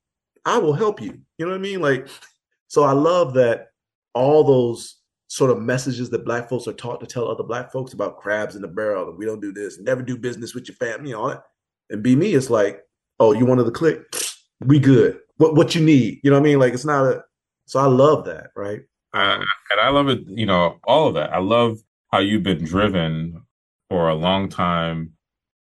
I 0.44 0.58
will 0.58 0.74
help 0.74 1.00
you. 1.00 1.20
You 1.38 1.46
know 1.46 1.52
what 1.52 1.58
I 1.58 1.62
mean? 1.62 1.80
Like, 1.80 2.08
so 2.66 2.82
I 2.82 2.92
love 2.92 3.34
that 3.34 3.68
all 4.14 4.44
those 4.44 4.96
sort 5.32 5.50
of 5.50 5.62
messages 5.62 6.10
that 6.10 6.26
black 6.26 6.46
folks 6.46 6.68
are 6.68 6.74
taught 6.74 7.00
to 7.00 7.06
tell 7.06 7.26
other 7.26 7.42
black 7.42 7.72
folks 7.72 7.94
about 7.94 8.18
crabs 8.18 8.54
in 8.54 8.60
the 8.60 8.68
barrel 8.68 9.08
and 9.08 9.16
we 9.16 9.24
don't 9.24 9.40
do 9.40 9.50
this 9.50 9.78
never 9.78 10.02
do 10.02 10.14
business 10.14 10.54
with 10.54 10.68
your 10.68 10.74
family, 10.74 11.08
you 11.08 11.16
know, 11.16 11.40
and 11.88 12.04
BMe, 12.04 12.36
it's 12.36 12.50
like, 12.50 12.82
oh, 13.18 13.32
you 13.32 13.46
wanted 13.46 13.64
to 13.64 13.70
click, 13.70 14.02
we 14.66 14.78
good. 14.78 15.18
What 15.38 15.54
what 15.54 15.74
you 15.74 15.82
need, 15.82 16.20
you 16.22 16.30
know 16.30 16.36
what 16.36 16.46
I 16.46 16.50
mean? 16.50 16.58
Like 16.58 16.74
it's 16.74 16.84
not 16.84 17.06
a. 17.06 17.24
So 17.64 17.80
I 17.80 17.86
love 17.86 18.26
that, 18.26 18.50
right? 18.54 18.80
Uh, 19.14 19.42
and 19.70 19.80
I 19.80 19.88
love 19.88 20.08
it. 20.08 20.20
You 20.26 20.44
know, 20.44 20.78
all 20.84 21.08
of 21.08 21.14
that. 21.14 21.32
I 21.32 21.38
love 21.38 21.78
how 22.10 22.18
you've 22.18 22.42
been 22.42 22.62
driven 22.62 23.42
for 23.88 24.10
a 24.10 24.14
long 24.14 24.50
time, 24.50 25.14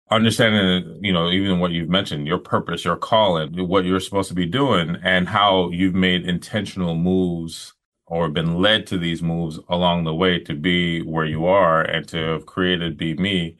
understanding, 0.09 0.99
you 1.03 1.13
know, 1.13 1.29
even 1.29 1.59
what 1.59 1.71
you've 1.71 1.89
mentioned, 1.89 2.25
your 2.25 2.39
purpose, 2.39 2.83
your 2.83 2.97
calling, 2.97 3.67
what 3.67 3.85
you're 3.85 3.99
supposed 3.99 4.29
to 4.29 4.35
be 4.35 4.47
doing, 4.47 4.97
and 5.03 5.29
how 5.29 5.69
you've 5.69 5.95
made 5.95 6.27
intentional 6.27 6.95
moves 6.95 7.73
or 8.09 8.27
been 8.27 8.55
led 8.55 8.87
to 8.87 8.97
these 8.97 9.21
moves 9.21 9.59
along 9.69 10.03
the 10.03 10.13
way 10.13 10.39
to 10.39 10.55
be 10.55 11.01
where 11.03 11.25
you 11.25 11.45
are 11.45 11.81
and 11.81 12.07
to 12.07 12.17
have 12.17 12.45
created 12.45 12.97
BMe. 12.97 13.55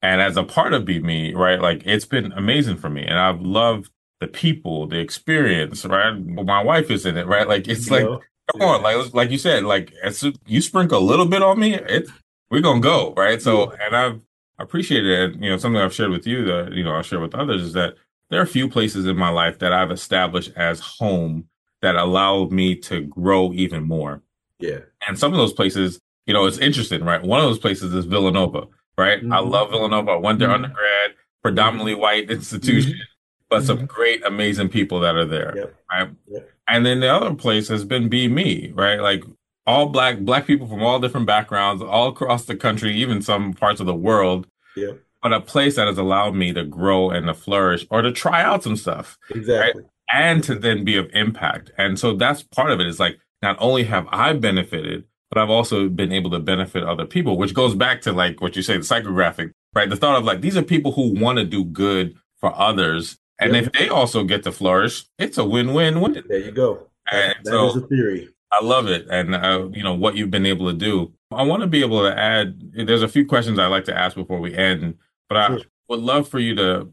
And 0.00 0.20
as 0.20 0.36
a 0.36 0.44
part 0.44 0.72
of 0.72 0.84
BMe, 0.84 1.34
right, 1.34 1.60
like 1.60 1.82
it's 1.84 2.04
been 2.04 2.32
amazing 2.32 2.76
for 2.76 2.88
me. 2.88 3.04
And 3.04 3.18
I've 3.18 3.40
loved 3.40 3.90
the 4.20 4.28
people, 4.28 4.86
the 4.86 4.98
experience, 4.98 5.84
right? 5.84 6.12
My 6.12 6.62
wife 6.62 6.90
is 6.90 7.04
in 7.04 7.16
it, 7.16 7.26
right? 7.26 7.48
Like 7.48 7.66
it's 7.66 7.90
like, 7.90 8.04
come 8.04 8.62
on, 8.62 8.82
like 8.82 9.12
like 9.14 9.30
you 9.30 9.38
said, 9.38 9.64
like 9.64 9.92
as 10.02 10.24
you 10.46 10.62
sprinkle 10.62 10.98
a 10.98 11.00
little 11.00 11.26
bit 11.26 11.42
on 11.42 11.58
me, 11.58 11.74
it's 11.74 12.10
we're 12.50 12.60
gonna 12.60 12.80
go, 12.80 13.12
right? 13.14 13.42
So, 13.42 13.72
and 13.72 13.96
I've 13.96 14.20
appreciated 14.60 15.34
it. 15.34 15.42
You 15.42 15.50
know, 15.50 15.56
something 15.56 15.80
I've 15.80 15.94
shared 15.94 16.10
with 16.10 16.26
you 16.26 16.44
that 16.44 16.72
you 16.72 16.84
know 16.84 16.92
I'll 16.92 17.02
share 17.02 17.20
with 17.20 17.34
others 17.34 17.62
is 17.62 17.72
that 17.72 17.94
there 18.30 18.38
are 18.38 18.44
a 18.44 18.46
few 18.46 18.68
places 18.68 19.06
in 19.06 19.16
my 19.16 19.30
life 19.30 19.58
that 19.58 19.72
I've 19.72 19.90
established 19.90 20.52
as 20.56 20.78
home 20.80 21.48
that 21.82 21.96
allowed 21.96 22.52
me 22.52 22.74
to 22.76 23.02
grow 23.02 23.52
even 23.52 23.84
more. 23.84 24.22
Yeah. 24.58 24.80
And 25.06 25.18
some 25.18 25.32
of 25.32 25.38
those 25.38 25.52
places, 25.52 26.00
you 26.26 26.34
know, 26.34 26.46
it's 26.46 26.58
interesting, 26.58 27.04
right? 27.04 27.22
One 27.22 27.40
of 27.40 27.46
those 27.46 27.58
places 27.58 27.94
is 27.94 28.04
Villanova, 28.04 28.66
right? 28.96 29.20
Mm-hmm. 29.20 29.32
I 29.32 29.38
love 29.38 29.70
Villanova. 29.70 30.12
I 30.12 30.16
went 30.16 30.38
there 30.38 30.48
mm-hmm. 30.48 30.64
undergrad, 30.64 31.14
predominantly 31.42 31.94
white 31.94 32.30
institution, 32.30 32.92
mm-hmm. 32.92 33.02
but 33.48 33.64
some 33.64 33.78
mm-hmm. 33.78 33.86
great, 33.86 34.24
amazing 34.24 34.68
people 34.68 35.00
that 35.00 35.14
are 35.14 35.24
there, 35.24 35.54
yep. 35.56 35.76
right? 35.90 36.10
Yep. 36.28 36.50
And 36.66 36.84
then 36.84 37.00
the 37.00 37.08
other 37.08 37.34
place 37.34 37.68
has 37.68 37.84
been 37.84 38.10
BMe, 38.10 38.76
right? 38.76 39.00
Like 39.00 39.24
all 39.66 39.86
black, 39.86 40.18
black 40.18 40.46
people 40.46 40.66
from 40.66 40.82
all 40.82 40.98
different 40.98 41.26
backgrounds, 41.26 41.82
all 41.82 42.08
across 42.08 42.44
the 42.44 42.56
country, 42.56 42.94
even 42.96 43.22
some 43.22 43.54
parts 43.54 43.80
of 43.80 43.86
the 43.86 43.94
world. 43.94 44.46
Yep. 44.76 45.00
But 45.22 45.32
a 45.32 45.40
place 45.40 45.76
that 45.76 45.88
has 45.88 45.98
allowed 45.98 46.34
me 46.34 46.52
to 46.52 46.64
grow 46.64 47.10
and 47.10 47.26
to 47.26 47.34
flourish 47.34 47.86
or 47.90 48.02
to 48.02 48.12
try 48.12 48.42
out 48.42 48.62
some 48.62 48.76
stuff. 48.76 49.18
Exactly. 49.30 49.82
Right? 49.82 49.90
And 50.10 50.42
to 50.44 50.54
then 50.54 50.84
be 50.84 50.96
of 50.96 51.10
impact. 51.12 51.70
And 51.76 51.98
so 51.98 52.14
that's 52.14 52.42
part 52.42 52.70
of 52.70 52.80
it 52.80 52.86
is 52.86 52.98
like, 52.98 53.18
not 53.42 53.56
only 53.60 53.84
have 53.84 54.06
I 54.10 54.32
benefited, 54.32 55.04
but 55.30 55.38
I've 55.38 55.50
also 55.50 55.88
been 55.88 56.12
able 56.12 56.30
to 56.30 56.38
benefit 56.38 56.82
other 56.82 57.04
people, 57.04 57.36
which 57.36 57.54
goes 57.54 57.74
back 57.74 58.00
to 58.02 58.12
like 58.12 58.40
what 58.40 58.56
you 58.56 58.62
say, 58.62 58.76
the 58.76 58.82
psychographic, 58.82 59.52
right? 59.74 59.88
The 59.88 59.96
thought 59.96 60.16
of 60.16 60.24
like, 60.24 60.40
these 60.40 60.56
are 60.56 60.62
people 60.62 60.92
who 60.92 61.14
want 61.20 61.38
to 61.38 61.44
do 61.44 61.64
good 61.64 62.16
for 62.40 62.58
others. 62.58 63.18
And 63.38 63.54
if 63.54 63.70
they 63.72 63.88
also 63.88 64.24
get 64.24 64.42
to 64.44 64.52
flourish, 64.52 65.04
it's 65.18 65.38
a 65.38 65.44
win-win-win. 65.44 66.24
There 66.26 66.38
you 66.38 66.50
go. 66.50 66.88
And 67.12 67.34
that, 67.44 67.50
so, 67.50 67.68
is 67.68 67.76
a 67.76 67.86
theory. 67.86 68.28
I 68.50 68.64
love 68.64 68.88
it. 68.88 69.06
And, 69.10 69.34
uh, 69.34 69.68
you 69.72 69.84
know, 69.84 69.94
what 69.94 70.16
you've 70.16 70.30
been 70.30 70.46
able 70.46 70.66
to 70.66 70.76
do. 70.76 71.12
I 71.30 71.42
want 71.42 71.60
to 71.60 71.68
be 71.68 71.82
able 71.82 72.02
to 72.02 72.18
add, 72.18 72.58
there's 72.72 73.02
a 73.02 73.08
few 73.08 73.26
questions 73.26 73.58
I 73.58 73.66
like 73.66 73.84
to 73.84 73.96
ask 73.96 74.16
before 74.16 74.40
we 74.40 74.56
end, 74.56 74.96
but 75.28 75.36
I 75.36 75.58
would 75.88 76.00
love 76.00 76.26
for 76.26 76.38
you 76.38 76.54
to 76.56 76.88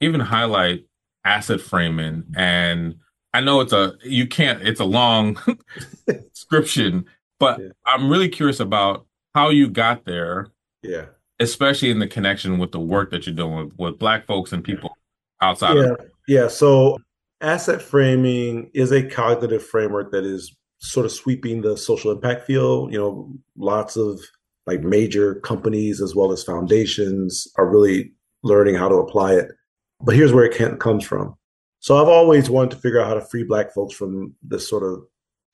even 0.00 0.20
highlight 0.20 0.84
asset 1.24 1.60
framing 1.60 2.24
and 2.36 2.94
I 3.34 3.40
know 3.40 3.60
it's 3.60 3.72
a 3.72 3.94
you 4.02 4.26
can't 4.26 4.62
it's 4.66 4.80
a 4.80 4.84
long 4.84 5.38
description, 6.06 7.04
but 7.38 7.60
yeah. 7.60 7.68
I'm 7.86 8.10
really 8.10 8.28
curious 8.28 8.60
about 8.60 9.06
how 9.34 9.50
you 9.50 9.68
got 9.68 10.04
there. 10.04 10.48
Yeah. 10.82 11.06
Especially 11.40 11.90
in 11.90 11.98
the 11.98 12.08
connection 12.08 12.58
with 12.58 12.72
the 12.72 12.80
work 12.80 13.10
that 13.10 13.26
you're 13.26 13.34
doing 13.34 13.54
with, 13.54 13.72
with 13.78 13.98
black 13.98 14.26
folks 14.26 14.52
and 14.52 14.64
people 14.64 14.96
outside 15.40 15.76
yeah. 15.76 15.82
of 15.82 15.98
Yeah. 16.26 16.48
So 16.48 16.98
asset 17.40 17.80
framing 17.80 18.70
is 18.74 18.90
a 18.90 19.08
cognitive 19.08 19.64
framework 19.64 20.10
that 20.10 20.24
is 20.24 20.54
sort 20.80 21.06
of 21.06 21.12
sweeping 21.12 21.62
the 21.62 21.76
social 21.76 22.10
impact 22.10 22.44
field. 22.44 22.92
You 22.92 22.98
know, 22.98 23.32
lots 23.56 23.96
of 23.96 24.18
like 24.66 24.80
major 24.80 25.36
companies 25.36 26.00
as 26.00 26.14
well 26.14 26.32
as 26.32 26.42
foundations 26.42 27.46
are 27.56 27.68
really 27.68 28.12
learning 28.42 28.74
how 28.74 28.88
to 28.88 28.96
apply 28.96 29.34
it. 29.34 29.46
But 30.00 30.14
here's 30.14 30.32
where 30.32 30.44
it 30.44 30.56
can, 30.56 30.76
comes 30.78 31.04
from. 31.04 31.36
So 31.80 31.96
I've 31.96 32.08
always 32.08 32.50
wanted 32.50 32.72
to 32.72 32.76
figure 32.76 33.00
out 33.00 33.08
how 33.08 33.14
to 33.14 33.20
free 33.20 33.44
Black 33.44 33.72
folks 33.72 33.94
from 33.94 34.34
this 34.42 34.68
sort 34.68 34.82
of 34.82 35.04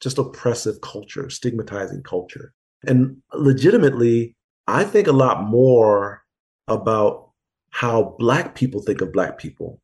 just 0.01 0.19
oppressive 0.19 0.81
culture, 0.81 1.29
stigmatizing 1.31 2.03
culture. 2.03 2.53
And 2.87 3.19
legitimately, 3.33 4.35
I 4.67 4.85
think 4.85 5.07
a 5.07 5.13
lot 5.13 5.45
more 5.45 6.23
about 6.69 7.31
how 7.71 8.15
Black 8.19 8.55
people 8.55 8.83
think 8.83 9.01
of 9.01 9.13
Black 9.13 9.39
people. 9.39 9.81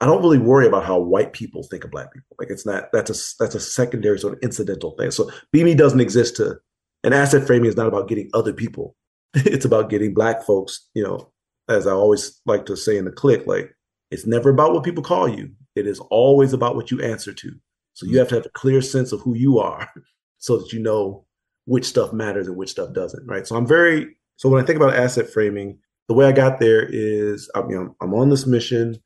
I 0.00 0.06
don't 0.06 0.22
really 0.22 0.38
worry 0.38 0.66
about 0.66 0.84
how 0.84 0.98
white 0.98 1.32
people 1.32 1.62
think 1.62 1.84
of 1.84 1.90
Black 1.90 2.12
people. 2.12 2.36
Like 2.38 2.50
it's 2.50 2.66
not 2.66 2.90
that's 2.92 3.10
a 3.10 3.42
that's 3.42 3.54
a 3.54 3.60
secondary 3.60 4.18
sort 4.18 4.34
of 4.34 4.40
incidental 4.42 4.92
thing. 4.92 5.10
So 5.10 5.30
BMe 5.54 5.76
doesn't 5.76 6.00
exist 6.00 6.36
to 6.36 6.58
and 7.04 7.14
asset 7.14 7.46
framing 7.46 7.68
is 7.68 7.76
not 7.76 7.88
about 7.88 8.08
getting 8.08 8.30
other 8.34 8.52
people. 8.52 8.96
it's 9.34 9.64
about 9.64 9.90
getting 9.90 10.14
Black 10.14 10.44
folks, 10.44 10.88
you 10.94 11.02
know, 11.02 11.30
as 11.68 11.86
I 11.86 11.92
always 11.92 12.40
like 12.46 12.66
to 12.66 12.76
say 12.76 12.96
in 12.96 13.04
the 13.04 13.12
click, 13.12 13.46
like 13.46 13.74
it's 14.12 14.26
never 14.26 14.50
about 14.50 14.74
what 14.74 14.84
people 14.84 15.02
call 15.02 15.26
you. 15.26 15.50
It 15.74 15.86
is 15.86 15.98
always 16.10 16.52
about 16.52 16.76
what 16.76 16.90
you 16.90 17.00
answer 17.00 17.32
to. 17.32 17.50
So 17.94 18.06
you 18.06 18.18
have 18.18 18.28
to 18.28 18.36
have 18.36 18.46
a 18.46 18.50
clear 18.50 18.82
sense 18.82 19.10
of 19.10 19.20
who 19.22 19.34
you 19.34 19.58
are 19.58 19.88
so 20.38 20.58
that 20.58 20.72
you 20.72 20.80
know 20.80 21.24
which 21.64 21.86
stuff 21.86 22.12
matters 22.12 22.46
and 22.46 22.56
which 22.56 22.70
stuff 22.70 22.92
doesn't, 22.92 23.26
right? 23.26 23.46
So 23.46 23.56
I'm 23.56 23.66
very 23.66 24.16
So 24.36 24.48
when 24.48 24.62
I 24.62 24.66
think 24.66 24.76
about 24.76 24.94
asset 24.94 25.30
framing, 25.30 25.78
the 26.08 26.14
way 26.14 26.26
I 26.26 26.32
got 26.32 26.60
there 26.60 26.86
is 26.90 27.50
I'm, 27.54 27.94
I'm 28.00 28.14
on 28.14 28.28
this 28.28 28.46
mission. 28.46 28.96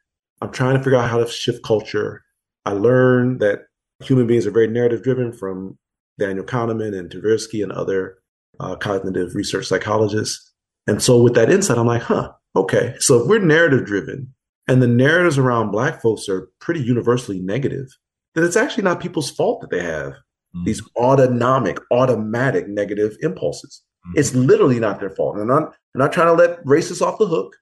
I'm 0.42 0.50
trying 0.50 0.76
to 0.76 0.82
figure 0.82 0.98
out 0.98 1.10
how 1.10 1.18
to 1.18 1.28
shift 1.28 1.62
culture. 1.62 2.24
I 2.64 2.72
learned 2.72 3.40
that 3.40 3.60
human 4.00 4.26
beings 4.26 4.46
are 4.46 4.50
very 4.50 4.66
narrative 4.66 5.02
driven 5.02 5.32
from 5.32 5.78
Daniel 6.18 6.44
Kahneman 6.44 6.98
and 6.98 7.10
Tversky 7.10 7.62
and 7.62 7.70
other 7.70 8.18
uh, 8.58 8.74
cognitive 8.74 9.34
research 9.34 9.66
psychologists. 9.66 10.52
And 10.86 11.02
so 11.02 11.22
with 11.22 11.34
that 11.34 11.50
insight, 11.50 11.78
I'm 11.78 11.86
like, 11.86 12.02
huh, 12.02 12.32
okay. 12.56 12.96
So 12.98 13.22
if 13.22 13.28
we're 13.28 13.38
narrative 13.38 13.84
driven 13.84 14.34
and 14.68 14.82
the 14.82 14.88
narratives 14.88 15.38
around 15.38 15.70
Black 15.70 16.00
folks 16.02 16.28
are 16.28 16.48
pretty 16.60 16.80
universally 16.80 17.40
negative, 17.40 17.86
then 18.34 18.44
it's 18.44 18.56
actually 18.56 18.84
not 18.84 19.00
people's 19.00 19.30
fault 19.30 19.60
that 19.60 19.70
they 19.70 19.82
have 19.82 20.12
mm-hmm. 20.56 20.64
these 20.64 20.82
autonomic, 20.96 21.78
automatic 21.90 22.68
negative 22.68 23.16
impulses. 23.20 23.82
Mm-hmm. 24.06 24.18
It's 24.18 24.34
literally 24.34 24.80
not 24.80 25.00
their 25.00 25.10
fault. 25.10 25.36
And 25.36 25.42
I'm 25.42 25.48
not, 25.48 25.74
I'm 25.94 25.98
not 25.98 26.12
trying 26.12 26.28
to 26.28 26.42
let 26.42 26.64
racists 26.64 27.02
off 27.02 27.18
the 27.18 27.26
hook. 27.26 27.56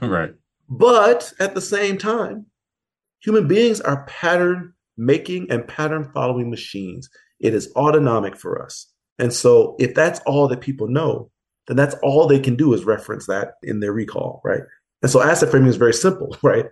right. 0.02 0.34
But 0.68 1.32
at 1.40 1.54
the 1.54 1.60
same 1.60 1.98
time, 1.98 2.46
human 3.20 3.48
beings 3.48 3.80
are 3.80 4.04
pattern 4.06 4.74
making 4.96 5.50
and 5.50 5.66
pattern 5.66 6.10
following 6.12 6.50
machines. 6.50 7.08
It 7.40 7.54
is 7.54 7.72
autonomic 7.76 8.36
for 8.36 8.62
us. 8.62 8.92
And 9.18 9.32
so 9.32 9.76
if 9.78 9.94
that's 9.94 10.20
all 10.20 10.48
that 10.48 10.60
people 10.60 10.88
know, 10.88 11.30
then 11.66 11.76
that's 11.76 11.96
all 12.02 12.26
they 12.26 12.40
can 12.40 12.56
do 12.56 12.72
is 12.72 12.84
reference 12.84 13.26
that 13.26 13.54
in 13.62 13.80
their 13.80 13.92
recall, 13.92 14.40
right? 14.44 14.62
And 15.02 15.10
so 15.10 15.22
asset 15.22 15.50
framing 15.50 15.68
is 15.68 15.76
very 15.76 15.94
simple, 15.94 16.36
right? 16.42 16.66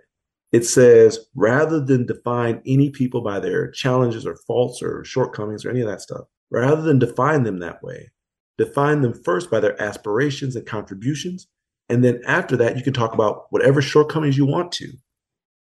It 0.51 0.65
says 0.65 1.19
rather 1.35 1.83
than 1.83 2.05
define 2.05 2.61
any 2.65 2.89
people 2.89 3.21
by 3.21 3.39
their 3.39 3.69
challenges 3.71 4.25
or 4.25 4.37
faults 4.47 4.81
or 4.81 5.03
shortcomings 5.03 5.65
or 5.65 5.69
any 5.69 5.81
of 5.81 5.87
that 5.87 6.01
stuff, 6.01 6.25
rather 6.49 6.81
than 6.81 6.99
define 6.99 7.43
them 7.43 7.59
that 7.59 7.83
way, 7.83 8.11
define 8.57 9.01
them 9.01 9.13
first 9.25 9.51
by 9.51 9.59
their 9.59 9.81
aspirations 9.81 10.55
and 10.55 10.65
contributions. 10.65 11.47
And 11.89 12.03
then 12.03 12.21
after 12.25 12.55
that, 12.57 12.77
you 12.77 12.83
can 12.83 12.93
talk 12.93 13.13
about 13.13 13.47
whatever 13.49 13.81
shortcomings 13.81 14.37
you 14.37 14.45
want 14.45 14.71
to. 14.73 14.91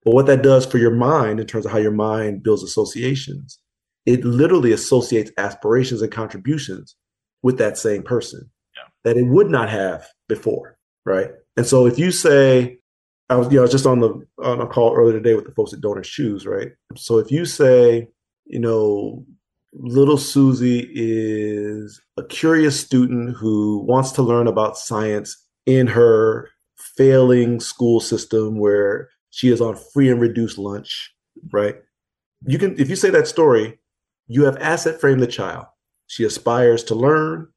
But 0.03 0.14
what 0.14 0.26
that 0.26 0.43
does 0.43 0.66
for 0.66 0.78
your 0.78 0.91
mind 0.91 1.39
in 1.39 1.47
terms 1.47 1.66
of 1.66 1.72
how 1.72 1.78
your 1.78 1.91
mind 1.91 2.43
builds 2.43 2.64
associations, 2.64 3.59
it 4.05 4.26
literally 4.26 4.74
associates 4.74 5.32
aspirations 5.38 6.01
and 6.01 6.11
contributions 6.11 6.95
with 7.41 7.57
that 7.57 7.78
same 7.78 8.03
person 8.03 8.49
yeah. 8.76 8.89
that 9.03 9.18
it 9.18 9.28
would 9.28 9.49
not 9.49 9.70
have 9.70 10.05
before. 10.28 10.78
Right. 11.05 11.32
And 11.56 11.66
so 11.66 11.86
if 11.86 11.99
you 11.99 12.12
say, 12.12 12.80
I 13.30 13.36
was, 13.36 13.47
you 13.47 13.56
know, 13.56 13.62
I 13.62 13.64
was 13.64 13.72
just 13.72 13.86
on 13.86 13.99
the 13.99 14.26
on 14.43 14.62
a 14.62 14.68
call 14.68 14.95
earlier 14.95 15.14
today 15.14 15.34
with 15.34 15.45
the 15.45 15.54
folks 15.54 15.74
at 15.74 15.82
DonorsChoose, 15.82 16.45
right? 16.47 16.72
So 16.95 17.18
if 17.20 17.32
you 17.32 17.45
say, 17.45 18.08
you 18.45 18.60
know, 18.60 19.26
little 19.74 20.18
Susie 20.18 20.89
is 20.93 22.01
a 22.18 22.24
curious 22.24 22.80
student 22.80 23.36
who 23.38 23.84
wants 23.88 24.12
to 24.14 24.22
learn 24.22 24.47
about 24.47 24.78
science 24.78 25.38
in 25.66 25.88
her 25.88 26.49
failing 26.76 27.60
school 27.60 27.99
system 27.99 28.60
where 28.60 29.10
she 29.30 29.49
is 29.49 29.62
on 29.62 29.78
free 29.93 30.10
and 30.10 30.22
reduced 30.22 30.58
lunch, 30.58 31.14
right? 31.51 31.76
You 32.45 32.60
can, 32.60 32.80
if 32.80 32.89
you 32.89 32.95
say 32.95 33.10
that 33.12 33.28
story, 33.28 33.80
you 34.28 34.43
have 34.43 34.58
asset 34.58 34.99
framed 34.99 35.22
the 35.22 35.28
child. 35.28 35.66
She 36.08 36.24
aspires 36.24 36.84
to 36.86 36.95
learn. 36.95 37.47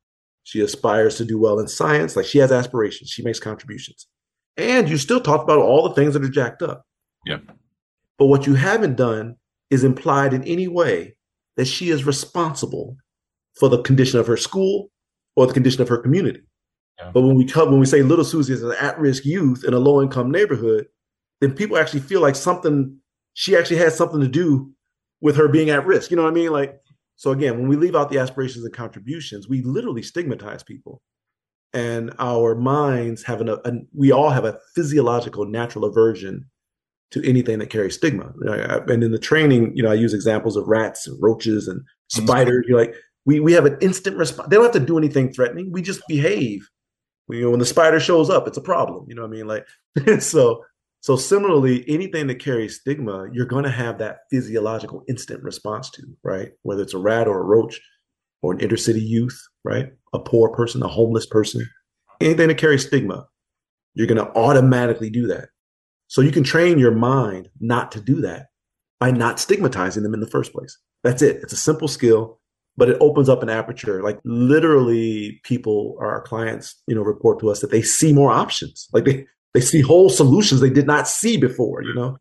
She 0.46 0.60
aspires 0.60 1.16
to 1.16 1.24
do 1.24 1.40
well 1.40 1.58
in 1.58 1.66
science. 1.66 2.14
Like 2.14 2.24
she 2.24 2.38
has 2.38 2.52
aspirations. 2.52 3.10
She 3.10 3.24
makes 3.24 3.40
contributions. 3.40 4.06
And 4.56 4.88
you 4.88 4.96
still 4.96 5.20
talk 5.20 5.42
about 5.42 5.58
all 5.58 5.88
the 5.88 5.94
things 5.96 6.14
that 6.14 6.22
are 6.22 6.28
jacked 6.28 6.62
up. 6.62 6.86
Yeah. 7.24 7.38
But 8.16 8.26
what 8.26 8.46
you 8.46 8.54
haven't 8.54 8.96
done 8.96 9.34
is 9.70 9.82
implied 9.82 10.32
in 10.32 10.44
any 10.44 10.68
way 10.68 11.16
that 11.56 11.64
she 11.64 11.90
is 11.90 12.06
responsible 12.06 12.96
for 13.58 13.68
the 13.68 13.82
condition 13.82 14.20
of 14.20 14.28
her 14.28 14.36
school 14.36 14.88
or 15.34 15.48
the 15.48 15.52
condition 15.52 15.82
of 15.82 15.88
her 15.88 15.98
community. 15.98 16.42
Yeah. 17.00 17.10
But 17.12 17.22
when 17.22 17.34
we 17.34 17.44
come, 17.44 17.72
when 17.72 17.80
we 17.80 17.86
say 17.86 18.02
little 18.02 18.24
Susie 18.24 18.52
is 18.52 18.62
an 18.62 18.76
at-risk 18.80 19.24
youth 19.24 19.64
in 19.66 19.74
a 19.74 19.80
low-income 19.80 20.30
neighborhood, 20.30 20.86
then 21.40 21.54
people 21.54 21.76
actually 21.76 22.00
feel 22.00 22.20
like 22.20 22.36
something 22.36 22.96
she 23.34 23.56
actually 23.56 23.78
has 23.78 23.96
something 23.96 24.20
to 24.20 24.28
do 24.28 24.70
with 25.20 25.34
her 25.36 25.48
being 25.48 25.70
at 25.70 25.84
risk. 25.84 26.12
You 26.12 26.16
know 26.16 26.22
what 26.22 26.30
I 26.30 26.34
mean? 26.34 26.52
Like, 26.52 26.80
so 27.16 27.30
again, 27.30 27.58
when 27.58 27.68
we 27.68 27.76
leave 27.76 27.96
out 27.96 28.10
the 28.10 28.18
aspirations 28.18 28.64
and 28.64 28.74
contributions, 28.74 29.48
we 29.48 29.62
literally 29.62 30.02
stigmatize 30.02 30.62
people. 30.62 31.02
And 31.72 32.14
our 32.18 32.54
minds 32.54 33.22
have 33.24 33.40
an, 33.40 33.48
a, 33.48 33.72
we 33.94 34.12
all 34.12 34.30
have 34.30 34.44
a 34.44 34.58
physiological 34.74 35.46
natural 35.46 35.84
aversion 35.84 36.46
to 37.10 37.26
anything 37.28 37.58
that 37.58 37.70
carries 37.70 37.94
stigma. 37.94 38.32
And 38.88 39.02
in 39.02 39.12
the 39.12 39.18
training, 39.18 39.72
you 39.74 39.82
know, 39.82 39.90
I 39.90 39.94
use 39.94 40.14
examples 40.14 40.56
of 40.56 40.68
rats 40.68 41.06
and 41.06 41.18
roaches 41.22 41.68
and 41.68 41.80
mm-hmm. 41.80 42.24
spiders. 42.24 42.66
You're 42.68 42.78
like, 42.78 42.94
we 43.24 43.40
we 43.40 43.52
have 43.52 43.66
an 43.66 43.78
instant 43.80 44.16
response. 44.16 44.48
They 44.48 44.56
don't 44.56 44.64
have 44.64 44.72
to 44.72 44.80
do 44.80 44.98
anything 44.98 45.32
threatening. 45.32 45.72
We 45.72 45.82
just 45.82 46.06
behave. 46.08 46.68
You 47.28 47.42
know, 47.42 47.50
when 47.50 47.58
the 47.58 47.66
spider 47.66 47.98
shows 47.98 48.30
up, 48.30 48.46
it's 48.46 48.56
a 48.56 48.62
problem. 48.62 49.06
You 49.08 49.16
know 49.16 49.22
what 49.22 49.28
I 49.28 49.30
mean? 49.32 49.46
Like, 49.48 49.66
so 50.22 50.62
so 51.06 51.14
similarly, 51.14 51.84
anything 51.86 52.26
that 52.26 52.40
carries 52.40 52.80
stigma, 52.80 53.28
you're 53.32 53.46
going 53.46 53.62
to 53.62 53.70
have 53.70 53.98
that 53.98 54.22
physiological 54.28 55.04
instant 55.08 55.40
response 55.44 55.88
to, 55.90 56.02
right? 56.24 56.50
Whether 56.62 56.82
it's 56.82 56.94
a 56.94 56.98
rat 56.98 57.28
or 57.28 57.38
a 57.38 57.44
roach 57.44 57.80
or 58.42 58.54
an 58.54 58.58
inner 58.58 58.76
city 58.76 59.02
youth, 59.02 59.40
right? 59.62 59.92
A 60.14 60.18
poor 60.18 60.48
person, 60.48 60.82
a 60.82 60.88
homeless 60.88 61.24
person, 61.24 61.64
anything 62.20 62.48
that 62.48 62.58
carries 62.58 62.88
stigma, 62.88 63.24
you're 63.94 64.08
going 64.08 64.18
to 64.18 64.36
automatically 64.36 65.08
do 65.08 65.28
that. 65.28 65.50
So 66.08 66.22
you 66.22 66.32
can 66.32 66.42
train 66.42 66.76
your 66.76 66.90
mind 66.90 67.50
not 67.60 67.92
to 67.92 68.00
do 68.00 68.20
that 68.22 68.46
by 68.98 69.12
not 69.12 69.38
stigmatizing 69.38 70.02
them 70.02 70.12
in 70.12 70.18
the 70.18 70.26
first 70.26 70.52
place. 70.52 70.76
That's 71.04 71.22
it. 71.22 71.36
It's 71.36 71.52
a 71.52 71.56
simple 71.56 71.86
skill, 71.86 72.40
but 72.76 72.88
it 72.88 72.98
opens 73.00 73.28
up 73.28 73.44
an 73.44 73.48
aperture. 73.48 74.02
Like 74.02 74.18
literally 74.24 75.40
people, 75.44 75.94
or 76.00 76.10
our 76.10 76.22
clients, 76.22 76.82
you 76.88 76.96
know, 76.96 77.02
report 77.02 77.38
to 77.38 77.50
us 77.50 77.60
that 77.60 77.70
they 77.70 77.82
see 77.82 78.12
more 78.12 78.32
options. 78.32 78.88
Like 78.92 79.04
they 79.04 79.26
they 79.56 79.62
see 79.62 79.80
whole 79.80 80.10
solutions 80.10 80.60
they 80.60 80.70
did 80.70 80.86
not 80.86 81.08
see 81.08 81.36
before, 81.36 81.82
you 81.82 81.94
know? 81.94 82.18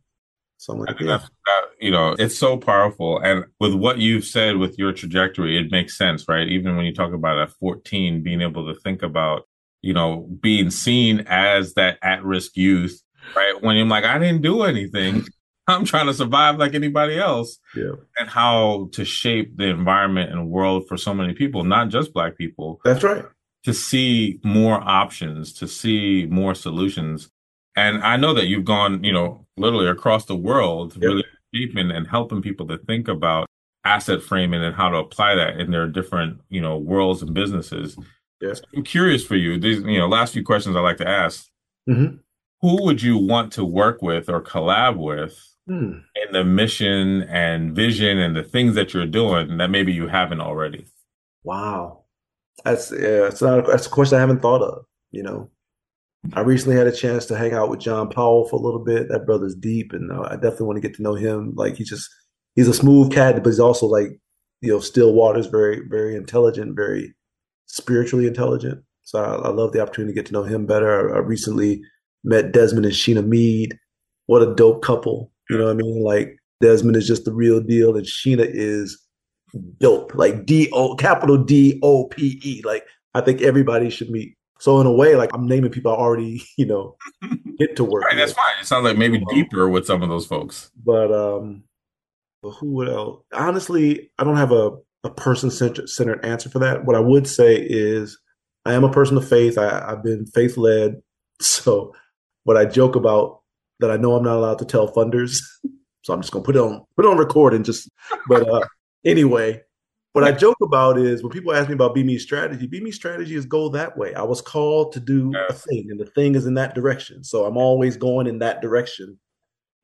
So 0.57 0.73
I'm 0.73 0.79
like, 0.79 0.99
yeah. 0.99 1.07
that, 1.17 1.21
uh, 1.23 1.67
you 1.79 1.91
know, 1.91 2.15
it's 2.17 2.37
so 2.37 2.57
powerful. 2.57 3.19
And 3.19 3.45
with 3.59 3.73
what 3.75 3.99
you've 3.99 4.23
said 4.23 4.57
with 4.57 4.79
your 4.79 4.93
trajectory, 4.93 5.59
it 5.59 5.69
makes 5.69 5.97
sense, 5.97 6.25
right? 6.27 6.47
Even 6.47 6.75
when 6.75 6.85
you 6.85 6.93
talk 6.93 7.13
about 7.13 7.37
at 7.37 7.51
14, 7.51 8.23
being 8.23 8.41
able 8.41 8.73
to 8.73 8.79
think 8.79 9.03
about, 9.03 9.43
you 9.81 9.93
know, 9.93 10.27
being 10.41 10.71
seen 10.71 11.25
as 11.27 11.73
that 11.73 11.99
at 12.01 12.23
risk 12.23 12.55
youth 12.55 13.01
right? 13.35 13.61
When 13.61 13.77
I'm 13.77 13.89
like, 13.89 14.03
I 14.03 14.17
didn't 14.17 14.41
do 14.41 14.63
anything. 14.63 15.25
I'm 15.67 15.85
trying 15.85 16.05
to 16.05 16.13
survive 16.13 16.59
like 16.59 16.75
anybody 16.75 17.17
else. 17.17 17.57
Yeah. 17.75 17.93
And 18.19 18.29
how 18.29 18.89
to 18.93 19.03
shape 19.03 19.57
the 19.57 19.65
environment 19.65 20.31
and 20.31 20.49
world 20.49 20.87
for 20.87 20.95
so 20.95 21.13
many 21.13 21.33
people, 21.33 21.63
not 21.63 21.89
just 21.89 22.13
black 22.13 22.37
people. 22.37 22.79
That's 22.85 23.03
right. 23.03 23.25
To 23.65 23.73
see 23.73 24.39
more 24.43 24.81
options, 24.81 25.53
to 25.53 25.67
see 25.67 26.27
more 26.29 26.55
solutions. 26.55 27.29
And 27.75 28.03
I 28.03 28.15
know 28.15 28.33
that 28.33 28.47
you've 28.47 28.65
gone, 28.65 29.03
you 29.03 29.11
know, 29.11 29.45
literally 29.57 29.87
across 29.87 30.25
the 30.25 30.35
world, 30.35 30.95
really 30.97 31.23
shaping 31.53 31.91
and 31.91 32.07
helping 32.07 32.41
people 32.41 32.67
to 32.67 32.77
think 32.77 33.07
about 33.07 33.47
asset 33.83 34.21
framing 34.21 34.63
and 34.63 34.75
how 34.75 34.89
to 34.89 34.97
apply 34.97 35.35
that 35.35 35.59
in 35.59 35.71
their 35.71 35.87
different, 35.87 36.41
you 36.49 36.61
know, 36.61 36.77
worlds 36.77 37.21
and 37.21 37.33
businesses. 37.33 37.97
Yes. 38.39 38.61
I'm 38.75 38.83
curious 38.83 39.25
for 39.25 39.35
you. 39.35 39.59
These, 39.59 39.79
you 39.79 39.99
know, 39.99 40.07
last 40.07 40.33
few 40.33 40.43
questions 40.43 40.75
I 40.75 40.79
like 40.79 40.97
to 40.97 41.07
ask. 41.07 41.47
Mm-hmm 41.89 42.17
who 42.65 42.83
would 42.83 43.01
you 43.01 43.15
want 43.15 43.53
to 43.53 43.63
work 43.63 44.01
with 44.01 44.27
or 44.27 44.41
collab 44.41 44.97
with 44.97 45.55
hmm. 45.67 45.99
in 46.15 46.31
the 46.31 46.43
mission 46.43 47.21
and 47.23 47.75
vision 47.75 48.17
and 48.17 48.35
the 48.35 48.43
things 48.43 48.73
that 48.73 48.91
you're 48.91 49.05
doing 49.05 49.57
that 49.57 49.69
maybe 49.69 49.93
you 49.93 50.07
haven't 50.07 50.41
already? 50.41 50.87
Wow, 51.43 52.04
that's 52.63 52.91
yeah, 52.91 53.27
it's 53.27 53.41
not 53.41 53.67
that's 53.67 53.87
a 53.87 53.89
question 53.89 54.17
I 54.17 54.21
haven't 54.21 54.41
thought 54.41 54.61
of. 54.61 54.85
You 55.11 55.23
know, 55.23 55.49
I 56.33 56.41
recently 56.41 56.77
had 56.77 56.87
a 56.87 56.91
chance 56.91 57.25
to 57.27 57.37
hang 57.37 57.53
out 57.53 57.69
with 57.69 57.79
John 57.79 58.09
Powell 58.09 58.47
for 58.47 58.55
a 58.55 58.61
little 58.61 58.83
bit. 58.83 59.09
That 59.09 59.25
brother's 59.25 59.55
deep, 59.55 59.93
and 59.93 60.11
uh, 60.11 60.27
I 60.29 60.35
definitely 60.35 60.67
want 60.67 60.77
to 60.77 60.87
get 60.87 60.95
to 60.97 61.03
know 61.03 61.15
him. 61.15 61.53
Like 61.55 61.75
he's 61.75 61.89
just 61.89 62.09
he's 62.55 62.67
a 62.67 62.73
smooth 62.73 63.11
cat, 63.11 63.35
but 63.35 63.49
he's 63.49 63.59
also 63.59 63.85
like 63.85 64.19
you 64.61 64.71
know 64.71 64.79
still 64.79 65.13
waters, 65.13 65.47
very 65.47 65.81
very 65.87 66.15
intelligent, 66.15 66.75
very 66.75 67.13
spiritually 67.67 68.27
intelligent. 68.27 68.83
So 69.03 69.19
I, 69.19 69.47
I 69.47 69.49
love 69.49 69.71
the 69.71 69.81
opportunity 69.81 70.13
to 70.13 70.15
get 70.15 70.25
to 70.27 70.33
know 70.33 70.43
him 70.43 70.65
better. 70.65 71.13
I, 71.13 71.17
I 71.17 71.19
recently 71.19 71.81
met 72.23 72.51
Desmond 72.51 72.85
and 72.85 72.95
Sheena 72.95 73.25
Meade. 73.25 73.77
What 74.27 74.41
a 74.41 74.55
dope 74.55 74.81
couple. 74.81 75.31
You 75.49 75.57
know 75.57 75.65
what 75.65 75.71
I 75.71 75.75
mean? 75.75 76.03
Like 76.03 76.37
Desmond 76.61 76.95
is 76.95 77.07
just 77.07 77.25
the 77.25 77.33
real 77.33 77.61
deal, 77.61 77.95
and 77.95 78.05
Sheena 78.05 78.47
is 78.49 78.99
dope. 79.79 80.13
Like 80.15 80.45
D 80.45 80.69
O 80.71 80.95
capital 80.95 81.37
D 81.37 81.79
O 81.83 82.05
P 82.07 82.39
E. 82.43 82.61
Like 82.63 82.85
I 83.13 83.21
think 83.21 83.41
everybody 83.41 83.89
should 83.89 84.09
meet. 84.09 84.35
So 84.59 84.79
in 84.79 84.87
a 84.87 84.91
way, 84.91 85.15
like 85.15 85.31
I'm 85.33 85.47
naming 85.47 85.71
people 85.71 85.91
I 85.91 85.95
already, 85.95 86.43
you 86.57 86.65
know, 86.65 86.97
get 87.57 87.75
to 87.77 87.83
work. 87.83 88.03
right, 88.03 88.15
that's 88.15 88.33
fine. 88.33 88.53
It 88.59 88.65
sounds 88.65 88.85
like 88.85 88.97
maybe 88.97 89.17
um, 89.17 89.25
deeper 89.29 89.69
with 89.69 89.85
some 89.85 90.01
of 90.01 90.09
those 90.09 90.25
folks. 90.25 90.71
But 90.83 91.11
um 91.11 91.63
but 92.41 92.51
who 92.51 92.85
else? 92.87 93.23
Honestly, 93.33 94.11
I 94.19 94.23
don't 94.23 94.37
have 94.37 94.51
a, 94.51 94.71
a 95.03 95.09
person 95.09 95.49
centered 95.49 96.23
answer 96.23 96.49
for 96.49 96.59
that. 96.59 96.85
What 96.85 96.95
I 96.95 96.99
would 96.99 97.27
say 97.27 97.55
is 97.55 98.19
I 98.65 98.73
am 98.73 98.83
a 98.83 98.91
person 98.91 99.17
of 99.17 99.27
faith. 99.27 99.57
I, 99.57 99.83
I've 99.87 100.03
been 100.03 100.25
faith 100.27 100.57
led. 100.57 101.01
So 101.41 101.93
what 102.45 102.55
I 102.55 102.63
joke 102.63 102.95
about 102.95 103.41
that 103.81 103.91
I 103.91 103.97
know 103.97 104.15
I'm 104.15 104.23
not 104.23 104.37
allowed 104.37 104.59
to 104.59 104.65
tell 104.65 104.93
funders. 104.93 105.39
So 106.03 106.13
I'm 106.13 106.21
just 106.21 106.31
gonna 106.31 106.45
put 106.45 106.55
it 106.55 106.59
on 106.59 106.85
put 106.95 107.05
it 107.05 107.09
on 107.09 107.17
record 107.17 107.53
and 107.53 107.65
just 107.65 107.89
but 108.29 108.47
uh 108.47 108.65
anyway, 109.05 109.61
what 110.15 110.23
I 110.23 110.31
joke 110.31 110.55
about 110.63 110.97
is 110.97 111.21
when 111.21 111.31
people 111.31 111.53
ask 111.53 111.67
me 111.67 111.73
about 111.75 111.93
BMe 111.93 112.17
strategy, 112.17 112.69
BMe 112.69 112.93
strategy 112.93 113.35
is 113.35 113.45
go 113.45 113.67
that 113.69 113.97
way. 113.97 114.13
I 114.13 114.23
was 114.23 114.39
called 114.39 114.93
to 114.93 115.01
do 115.01 115.33
yeah. 115.33 115.47
a 115.49 115.53
thing, 115.53 115.87
and 115.89 115.99
the 115.99 116.05
thing 116.05 116.35
is 116.35 116.45
in 116.45 116.53
that 116.53 116.73
direction. 116.73 117.21
So 117.21 117.43
I'm 117.43 117.57
always 117.57 117.97
going 117.97 118.25
in 118.25 118.39
that 118.39 118.61
direction. 118.61 119.19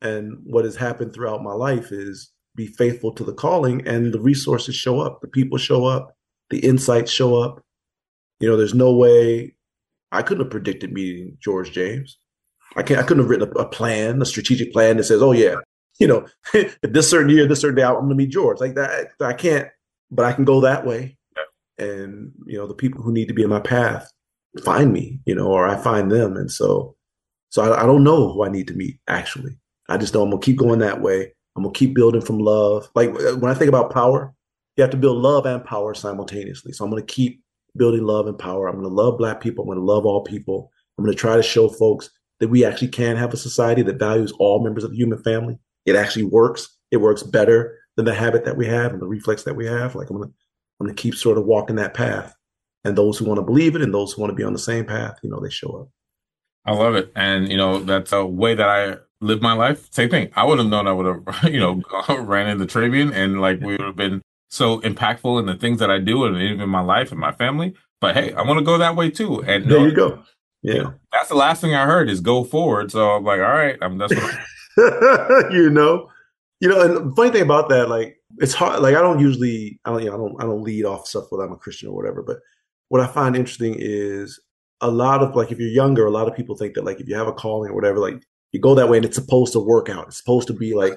And 0.01 0.37
what 0.45 0.63
has 0.63 0.77
happened 0.77 1.13
throughout 1.13 1.43
my 1.43 1.51
life 1.51 1.91
is 1.91 2.31
be 2.55 2.67
faithful 2.67 3.11
to 3.15 3.25
the 3.25 3.33
calling, 3.33 3.85
and 3.85 4.13
the 4.13 4.21
resources 4.21 4.73
show 4.73 5.01
up, 5.01 5.19
the 5.19 5.27
people 5.27 5.57
show 5.57 5.83
up, 5.83 6.15
the 6.49 6.59
insights 6.59 7.11
show 7.11 7.35
up. 7.35 7.61
You 8.39 8.47
know, 8.47 8.55
there's 8.55 8.73
no 8.73 8.93
way 8.93 9.53
I 10.13 10.21
couldn't 10.21 10.45
have 10.45 10.51
predicted 10.51 10.93
meeting 10.93 11.37
George 11.41 11.71
James. 11.73 12.17
I 12.77 12.83
can't. 12.83 13.01
I 13.01 13.03
couldn't 13.03 13.23
have 13.23 13.29
written 13.29 13.49
a, 13.49 13.59
a 13.59 13.67
plan, 13.67 14.21
a 14.21 14.25
strategic 14.25 14.71
plan 14.71 14.95
that 14.95 15.03
says, 15.03 15.21
"Oh 15.21 15.33
yeah, 15.33 15.55
you 16.01 16.07
know, 16.07 16.25
this 16.83 17.09
certain 17.09 17.29
year, 17.29 17.47
this 17.47 17.61
certain 17.61 17.77
day, 17.77 17.83
I'm 17.83 17.93
going 17.93 18.09
to 18.09 18.15
meet 18.15 18.31
George." 18.31 18.59
Like 18.59 18.75
that, 18.75 19.11
I 19.21 19.33
can't 19.33 19.69
but 20.11 20.25
I 20.25 20.33
can 20.33 20.45
go 20.45 20.61
that 20.61 20.85
way. 20.85 21.17
And, 21.77 22.33
you 22.45 22.57
know, 22.57 22.67
the 22.67 22.75
people 22.75 23.01
who 23.01 23.11
need 23.11 23.29
to 23.29 23.33
be 23.33 23.43
in 23.43 23.49
my 23.49 23.61
path 23.61 24.11
find 24.63 24.93
me, 24.93 25.19
you 25.25 25.33
know, 25.33 25.47
or 25.47 25.67
I 25.67 25.77
find 25.77 26.11
them. 26.11 26.35
And 26.35 26.51
so, 26.51 26.95
so 27.49 27.63
I, 27.63 27.83
I 27.83 27.85
don't 27.85 28.03
know 28.03 28.31
who 28.31 28.43
I 28.43 28.49
need 28.49 28.67
to 28.67 28.75
meet 28.75 28.99
actually. 29.07 29.57
I 29.89 29.97
just 29.97 30.13
know 30.13 30.21
I'm 30.21 30.29
going 30.29 30.41
to 30.41 30.45
keep 30.45 30.57
going 30.57 30.79
that 30.79 31.01
way. 31.01 31.33
I'm 31.55 31.63
going 31.63 31.73
to 31.73 31.79
keep 31.79 31.95
building 31.95 32.21
from 32.21 32.39
love. 32.39 32.89
Like 32.93 33.09
uh, 33.09 33.37
when 33.37 33.51
I 33.51 33.55
think 33.55 33.69
about 33.69 33.91
power, 33.91 34.33
you 34.75 34.81
have 34.83 34.91
to 34.91 34.97
build 34.97 35.17
love 35.17 35.45
and 35.45 35.63
power 35.63 35.93
simultaneously. 35.93 36.73
So 36.73 36.85
I'm 36.85 36.91
going 36.91 37.05
to 37.05 37.13
keep 37.13 37.41
building 37.75 38.03
love 38.03 38.27
and 38.27 38.37
power. 38.37 38.67
I'm 38.67 38.75
going 38.75 38.87
to 38.87 38.93
love 38.93 39.17
black 39.17 39.41
people. 39.41 39.63
I'm 39.63 39.69
going 39.69 39.79
to 39.79 39.83
love 39.83 40.05
all 40.05 40.23
people. 40.23 40.71
I'm 40.97 41.05
going 41.05 41.15
to 41.15 41.19
try 41.19 41.35
to 41.35 41.43
show 41.43 41.67
folks 41.67 42.09
that 42.39 42.49
we 42.49 42.63
actually 42.63 42.87
can 42.89 43.15
have 43.15 43.33
a 43.33 43.37
society 43.37 43.81
that 43.83 43.99
values 43.99 44.33
all 44.39 44.63
members 44.63 44.83
of 44.83 44.91
the 44.91 44.97
human 44.97 45.21
family. 45.23 45.57
It 45.85 45.95
actually 45.95 46.25
works. 46.25 46.69
It 46.91 46.97
works 46.97 47.23
better 47.23 47.77
than 47.95 48.05
the 48.05 48.13
habit 48.13 48.45
that 48.45 48.57
we 48.57 48.67
have 48.67 48.93
and 48.93 49.01
the 49.01 49.07
reflex 49.07 49.43
that 49.43 49.55
we 49.55 49.65
have. 49.65 49.95
Like 49.95 50.09
I'm 50.09 50.17
gonna 50.17 50.31
I'm 50.79 50.87
gonna 50.87 50.95
keep 50.95 51.15
sort 51.15 51.37
of 51.37 51.45
walking 51.45 51.75
that 51.77 51.93
path. 51.93 52.35
And 52.83 52.97
those 52.97 53.17
who 53.17 53.25
want 53.25 53.37
to 53.37 53.43
believe 53.43 53.75
it 53.75 53.81
and 53.83 53.93
those 53.93 54.11
who 54.11 54.21
want 54.21 54.31
to 54.31 54.35
be 54.35 54.43
on 54.43 54.53
the 54.53 54.59
same 54.59 54.85
path, 54.85 55.19
you 55.21 55.29
know, 55.29 55.39
they 55.39 55.51
show 55.51 55.81
up. 55.81 55.89
I 56.65 56.73
love 56.73 56.95
it. 56.95 57.11
And 57.15 57.49
you 57.49 57.57
know, 57.57 57.79
that's 57.79 58.11
a 58.11 58.25
way 58.25 58.55
that 58.55 58.67
I 58.67 58.97
live 59.19 59.41
my 59.41 59.53
life. 59.53 59.87
Same 59.91 60.09
thing. 60.09 60.29
I 60.35 60.43
would 60.43 60.57
have 60.57 60.67
known 60.67 60.87
I 60.87 60.93
would 60.93 61.05
have, 61.05 61.43
you 61.51 61.59
know, 61.59 61.81
ran 62.19 62.49
into 62.49 62.65
Trabian 62.65 63.13
and 63.13 63.41
like 63.41 63.59
we 63.61 63.73
would 63.73 63.81
have 63.81 63.95
been 63.95 64.21
so 64.49 64.81
impactful 64.81 65.39
in 65.39 65.45
the 65.45 65.55
things 65.55 65.79
that 65.79 65.89
I 65.89 65.99
do 65.99 66.25
and 66.25 66.37
even 66.37 66.69
my 66.69 66.81
life 66.81 67.11
and 67.11 67.19
my 67.19 67.31
family. 67.31 67.73
But 68.01 68.15
hey, 68.15 68.33
I 68.33 68.41
want 68.41 68.59
to 68.59 68.65
go 68.65 68.77
that 68.77 68.95
way 68.95 69.11
too. 69.11 69.43
And 69.43 69.69
there 69.69 69.87
you 69.87 69.95
go. 69.95 70.23
Yeah. 70.61 70.73
You 70.73 70.83
know, 70.83 70.93
that's 71.11 71.29
the 71.29 71.35
last 71.35 71.61
thing 71.61 71.73
I 71.73 71.85
heard 71.85 72.09
is 72.09 72.19
go 72.19 72.43
forward. 72.43 72.91
So 72.91 73.11
I'm 73.11 73.23
like, 73.23 73.39
all 73.39 73.45
right, 73.45 73.77
I'm 73.81 73.97
that's 73.97 74.13
what 74.13 74.39
you 75.51 75.69
know, 75.69 76.09
you 76.59 76.69
know, 76.69 76.81
and 76.81 77.11
the 77.11 77.15
funny 77.15 77.31
thing 77.31 77.41
about 77.41 77.69
that, 77.69 77.89
like, 77.89 78.17
it's 78.37 78.53
hard. 78.53 78.81
Like, 78.81 78.95
I 78.95 79.01
don't 79.01 79.19
usually, 79.19 79.79
I 79.85 79.91
don't, 79.91 80.03
you 80.03 80.09
know, 80.09 80.15
I 80.15 80.17
don't, 80.17 80.41
I 80.41 80.45
don't 80.45 80.63
lead 80.63 80.85
off 80.85 81.07
stuff 81.07 81.25
whether 81.29 81.43
I'm 81.43 81.53
a 81.53 81.57
Christian 81.57 81.89
or 81.89 81.95
whatever. 81.95 82.21
But 82.21 82.39
what 82.89 83.01
I 83.01 83.07
find 83.07 83.35
interesting 83.35 83.75
is 83.77 84.39
a 84.81 84.89
lot 84.89 85.21
of 85.21 85.35
like, 85.35 85.51
if 85.51 85.59
you're 85.59 85.69
younger, 85.69 86.05
a 86.05 86.11
lot 86.11 86.27
of 86.27 86.35
people 86.35 86.55
think 86.55 86.75
that 86.75 86.85
like, 86.85 86.99
if 86.99 87.07
you 87.07 87.15
have 87.15 87.27
a 87.27 87.33
calling 87.33 87.71
or 87.71 87.75
whatever, 87.75 87.99
like, 87.99 88.23
you 88.51 88.59
go 88.59 88.75
that 88.75 88.89
way 88.89 88.97
and 88.97 89.05
it's 89.05 89.15
supposed 89.15 89.53
to 89.53 89.59
work 89.59 89.89
out. 89.89 90.07
It's 90.07 90.17
supposed 90.17 90.47
to 90.47 90.53
be 90.53 90.73
like 90.73 90.93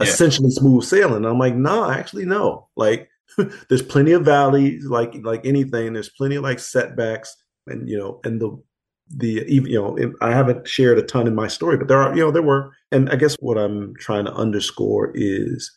yeah. 0.00 0.06
essentially 0.06 0.50
smooth 0.50 0.84
sailing. 0.84 1.16
And 1.16 1.26
I'm 1.26 1.38
like, 1.38 1.54
no, 1.54 1.82
nah, 1.82 1.90
actually, 1.90 2.24
no. 2.24 2.68
Like, 2.76 3.08
there's 3.68 3.82
plenty 3.82 4.12
of 4.12 4.24
valleys, 4.24 4.84
like 4.86 5.14
like 5.22 5.44
anything. 5.44 5.92
There's 5.92 6.08
plenty 6.08 6.36
of 6.36 6.42
like 6.42 6.58
setbacks, 6.58 7.36
and 7.66 7.88
you 7.88 7.98
know, 7.98 8.20
and 8.24 8.40
the 8.40 8.62
the 9.08 9.44
even 9.46 9.70
you 9.70 9.80
know 9.80 10.12
I 10.20 10.32
haven't 10.32 10.66
shared 10.66 10.98
a 10.98 11.02
ton 11.02 11.26
in 11.26 11.34
my 11.34 11.48
story, 11.48 11.76
but 11.76 11.88
there 11.88 12.00
are 12.00 12.14
you 12.14 12.22
know 12.22 12.30
there 12.30 12.42
were, 12.42 12.72
and 12.92 13.10
I 13.10 13.16
guess 13.16 13.36
what 13.40 13.58
I'm 13.58 13.94
trying 13.98 14.26
to 14.26 14.32
underscore 14.32 15.12
is 15.14 15.70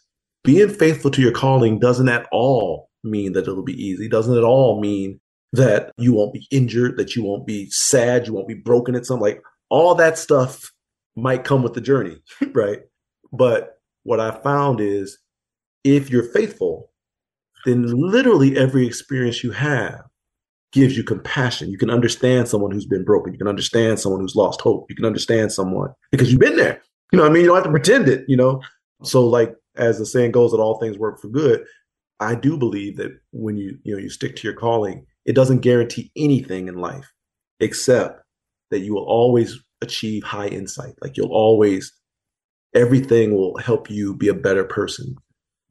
being 0.43 0.69
faithful 0.69 1.11
to 1.11 1.21
your 1.21 1.31
calling 1.31 1.79
doesn't 1.79 2.09
at 2.09 2.27
all 2.31 2.89
mean 3.03 3.33
that 3.33 3.47
it'll 3.47 3.63
be 3.63 3.81
easy. 3.81 4.07
Doesn't 4.07 4.37
at 4.37 4.43
all 4.43 4.79
mean 4.79 5.19
that 5.53 5.91
you 5.97 6.13
won't 6.13 6.33
be 6.33 6.47
injured, 6.51 6.97
that 6.97 7.15
you 7.15 7.23
won't 7.23 7.47
be 7.47 7.67
sad, 7.71 8.27
you 8.27 8.33
won't 8.33 8.47
be 8.47 8.53
broken 8.53 8.95
at 8.95 9.05
some 9.05 9.19
like 9.19 9.41
all 9.69 9.95
that 9.95 10.17
stuff 10.17 10.71
might 11.15 11.43
come 11.43 11.63
with 11.63 11.73
the 11.73 11.81
journey, 11.81 12.17
right? 12.53 12.79
But 13.31 13.79
what 14.03 14.19
I 14.19 14.31
found 14.41 14.79
is 14.79 15.17
if 15.83 16.09
you're 16.09 16.23
faithful, 16.23 16.91
then 17.65 17.83
literally 17.87 18.57
every 18.57 18.85
experience 18.85 19.43
you 19.43 19.51
have 19.51 20.01
gives 20.71 20.95
you 20.95 21.03
compassion. 21.03 21.71
You 21.71 21.77
can 21.77 21.89
understand 21.89 22.47
someone 22.47 22.71
who's 22.71 22.85
been 22.85 23.03
broken. 23.03 23.33
You 23.33 23.39
can 23.39 23.47
understand 23.47 23.99
someone 23.99 24.21
who's 24.21 24.35
lost 24.35 24.61
hope. 24.61 24.85
You 24.89 24.95
can 24.95 25.05
understand 25.05 25.51
someone 25.51 25.89
because 26.11 26.31
you've 26.31 26.39
been 26.39 26.57
there. 26.57 26.81
You 27.11 27.17
know 27.17 27.25
I 27.25 27.29
mean? 27.29 27.41
You 27.41 27.47
don't 27.47 27.57
have 27.57 27.65
to 27.65 27.71
pretend 27.71 28.07
it, 28.07 28.25
you 28.27 28.37
know? 28.37 28.61
So 29.03 29.25
like 29.25 29.55
as 29.75 29.97
the 29.97 30.05
saying 30.05 30.31
goes 30.31 30.51
that 30.51 30.57
all 30.57 30.79
things 30.79 30.97
work 30.97 31.19
for 31.19 31.27
good, 31.27 31.65
I 32.19 32.35
do 32.35 32.57
believe 32.57 32.97
that 32.97 33.11
when 33.31 33.57
you, 33.57 33.77
you 33.83 33.95
know, 33.95 34.01
you 34.01 34.09
stick 34.09 34.35
to 34.37 34.47
your 34.47 34.55
calling, 34.55 35.05
it 35.25 35.33
doesn't 35.33 35.59
guarantee 35.59 36.11
anything 36.15 36.67
in 36.67 36.75
life 36.75 37.11
except 37.59 38.21
that 38.71 38.79
you 38.79 38.93
will 38.93 39.05
always 39.05 39.57
achieve 39.81 40.23
high 40.23 40.47
insight. 40.47 40.93
Like 41.01 41.17
you'll 41.17 41.33
always 41.33 41.93
everything 42.75 43.35
will 43.35 43.57
help 43.57 43.89
you 43.89 44.15
be 44.15 44.27
a 44.27 44.33
better 44.33 44.63
person 44.63 45.15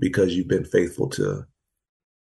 because 0.01 0.35
you've 0.35 0.49
been 0.49 0.65
faithful 0.65 1.09
to 1.11 1.45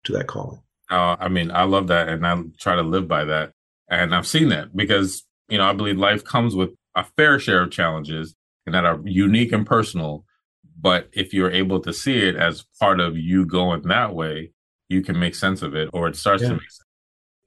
to 0.04 0.12
that 0.12 0.26
calling. 0.26 0.60
Uh, 0.90 1.16
I 1.18 1.28
mean, 1.28 1.50
I 1.50 1.64
love 1.64 1.88
that, 1.88 2.08
and 2.08 2.24
I 2.26 2.40
try 2.60 2.76
to 2.76 2.82
live 2.82 3.08
by 3.08 3.24
that. 3.24 3.52
And 3.88 4.14
I've 4.14 4.26
seen 4.26 4.48
that 4.50 4.76
because 4.76 5.24
you 5.48 5.58
know 5.58 5.64
I 5.64 5.72
believe 5.72 5.98
life 5.98 6.24
comes 6.24 6.54
with 6.54 6.70
a 6.94 7.04
fair 7.16 7.38
share 7.38 7.62
of 7.62 7.70
challenges 7.70 8.34
and 8.66 8.74
that 8.74 8.84
are 8.84 9.00
unique 9.04 9.52
and 9.52 9.66
personal. 9.66 10.24
But 10.78 11.08
if 11.12 11.32
you're 11.32 11.50
able 11.50 11.80
to 11.80 11.92
see 11.92 12.18
it 12.18 12.36
as 12.36 12.64
part 12.78 13.00
of 13.00 13.16
you 13.16 13.46
going 13.46 13.82
that 13.82 14.14
way, 14.14 14.52
you 14.88 15.02
can 15.02 15.18
make 15.18 15.34
sense 15.34 15.62
of 15.62 15.74
it, 15.74 15.88
or 15.92 16.08
it 16.08 16.16
starts 16.16 16.42
yeah. 16.42 16.50
to 16.50 16.54
make 16.54 16.70
sense. 16.70 16.84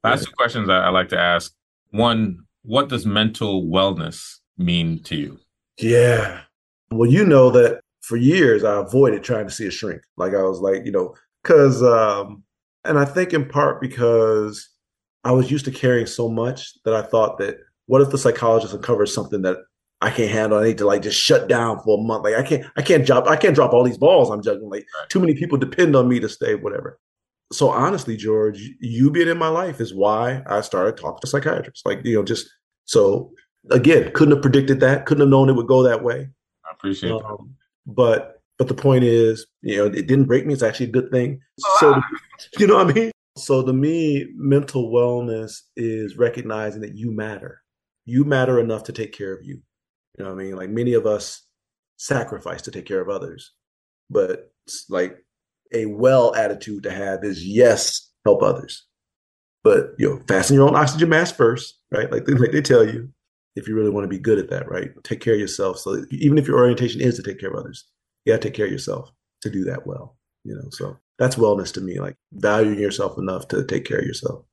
Last 0.03 0.21
yeah. 0.21 0.25
two 0.25 0.31
questions 0.37 0.69
I, 0.69 0.85
I 0.85 0.89
like 0.89 1.09
to 1.09 1.19
ask: 1.19 1.53
One, 1.91 2.45
what 2.63 2.89
does 2.89 3.05
mental 3.05 3.63
wellness 3.63 4.37
mean 4.57 5.03
to 5.03 5.15
you? 5.15 5.39
Yeah. 5.77 6.41
Well, 6.91 7.09
you 7.09 7.23
know 7.23 7.49
that 7.51 7.81
for 8.01 8.17
years 8.17 8.63
I 8.63 8.79
avoided 8.79 9.23
trying 9.23 9.47
to 9.47 9.53
see 9.53 9.67
a 9.67 9.71
shrink. 9.71 10.01
Like 10.17 10.33
I 10.33 10.41
was 10.41 10.59
like, 10.59 10.85
you 10.85 10.91
know, 10.91 11.15
because 11.43 11.83
um, 11.83 12.43
and 12.83 12.97
I 12.97 13.05
think 13.05 13.33
in 13.33 13.47
part 13.47 13.81
because 13.81 14.69
I 15.23 15.31
was 15.31 15.51
used 15.51 15.65
to 15.65 15.71
carrying 15.71 16.07
so 16.07 16.29
much 16.29 16.73
that 16.83 16.93
I 16.93 17.01
thought 17.01 17.37
that 17.39 17.57
what 17.87 18.01
if 18.01 18.09
the 18.09 18.17
psychologist 18.17 18.73
uncovers 18.73 19.13
something 19.13 19.41
that 19.43 19.57
I 20.01 20.11
can't 20.11 20.31
handle? 20.31 20.59
I 20.59 20.65
need 20.65 20.77
to 20.77 20.85
like 20.85 21.01
just 21.01 21.19
shut 21.19 21.49
down 21.49 21.81
for 21.83 21.99
a 21.99 22.01
month. 22.01 22.23
Like 22.23 22.35
I 22.35 22.43
can't, 22.43 22.65
I 22.77 22.81
can't 22.81 23.05
drop, 23.05 23.27
I 23.27 23.35
can't 23.35 23.55
drop 23.55 23.73
all 23.73 23.83
these 23.83 23.97
balls 23.97 24.29
I'm 24.29 24.41
juggling. 24.41 24.69
Like 24.69 24.87
right. 24.99 25.09
too 25.09 25.19
many 25.19 25.35
people 25.35 25.57
depend 25.57 25.95
on 25.95 26.07
me 26.07 26.19
to 26.19 26.29
stay, 26.29 26.55
whatever. 26.55 26.99
So 27.51 27.69
honestly, 27.69 28.15
George, 28.15 28.61
you 28.79 29.11
being 29.11 29.27
in 29.27 29.37
my 29.37 29.49
life 29.49 29.81
is 29.81 29.93
why 29.93 30.43
I 30.47 30.61
started 30.61 30.97
talking 30.97 31.19
to 31.21 31.27
psychiatrists. 31.27 31.85
Like, 31.85 32.01
you 32.05 32.15
know, 32.15 32.23
just 32.23 32.49
so 32.85 33.31
again, 33.71 34.11
couldn't 34.13 34.35
have 34.35 34.41
predicted 34.41 34.79
that, 34.79 35.05
couldn't 35.05 35.21
have 35.21 35.29
known 35.29 35.49
it 35.49 35.55
would 35.55 35.67
go 35.67 35.83
that 35.83 36.03
way. 36.03 36.29
I 36.65 36.71
appreciate 36.71 37.11
um, 37.11 37.55
But 37.85 38.41
but 38.57 38.67
the 38.67 38.73
point 38.73 39.03
is, 39.03 39.47
you 39.61 39.77
know, 39.77 39.85
it 39.85 40.07
didn't 40.07 40.25
break 40.25 40.45
me. 40.45 40.53
It's 40.53 40.63
actually 40.63 40.87
a 40.87 40.91
good 40.91 41.11
thing. 41.11 41.39
So, 41.79 41.99
you 42.59 42.67
know 42.67 42.75
what 42.75 42.89
I 42.89 42.93
mean? 42.93 43.11
So 43.37 43.65
to 43.65 43.71
me, 43.71 44.27
mental 44.35 44.91
wellness 44.91 45.61
is 45.77 46.17
recognizing 46.17 46.81
that 46.81 46.93
you 46.93 47.11
matter. 47.11 47.63
You 48.05 48.25
matter 48.25 48.59
enough 48.59 48.83
to 48.83 48.91
take 48.91 49.13
care 49.13 49.33
of 49.33 49.45
you. 49.45 49.61
You 50.19 50.25
know 50.25 50.35
what 50.35 50.41
I 50.41 50.43
mean? 50.43 50.55
Like 50.57 50.69
many 50.69 50.93
of 50.93 51.05
us 51.05 51.43
sacrifice 51.95 52.61
to 52.63 52.71
take 52.71 52.85
care 52.85 52.99
of 52.99 53.09
others. 53.09 53.53
But 54.09 54.51
like 54.89 55.17
a 55.73 55.85
well 55.85 56.35
attitude 56.35 56.83
to 56.83 56.91
have 56.91 57.23
is 57.23 57.45
yes, 57.45 58.11
help 58.25 58.43
others. 58.43 58.85
But 59.63 59.93
you 59.97 60.09
know, 60.09 60.21
fasten 60.27 60.55
your 60.55 60.67
own 60.67 60.75
oxygen 60.75 61.09
mask 61.09 61.35
first, 61.35 61.79
right? 61.91 62.11
Like 62.11 62.25
they, 62.25 62.33
like 62.35 62.51
they 62.51 62.61
tell 62.61 62.85
you, 62.85 63.09
if 63.55 63.67
you 63.67 63.75
really 63.75 63.89
want 63.89 64.03
to 64.03 64.09
be 64.09 64.19
good 64.19 64.39
at 64.39 64.49
that, 64.49 64.69
right? 64.69 64.91
Take 65.03 65.21
care 65.21 65.33
of 65.33 65.39
yourself. 65.39 65.79
So 65.79 66.03
even 66.11 66.37
if 66.37 66.47
your 66.47 66.57
orientation 66.57 67.01
is 67.01 67.15
to 67.15 67.23
take 67.23 67.39
care 67.39 67.49
of 67.49 67.57
others, 67.57 67.85
you 68.25 68.33
got 68.33 68.41
to 68.41 68.47
take 68.47 68.55
care 68.55 68.65
of 68.65 68.71
yourself 68.71 69.11
to 69.41 69.49
do 69.49 69.63
that 69.65 69.87
well. 69.87 70.17
You 70.43 70.55
know, 70.55 70.69
so 70.71 70.97
that's 71.17 71.35
wellness 71.35 71.73
to 71.73 71.81
me, 71.81 71.99
like 71.99 72.15
valuing 72.33 72.79
yourself 72.79 73.17
enough 73.17 73.47
to 73.49 73.65
take 73.65 73.85
care 73.85 73.99
of 73.99 74.05
yourself. 74.05 74.45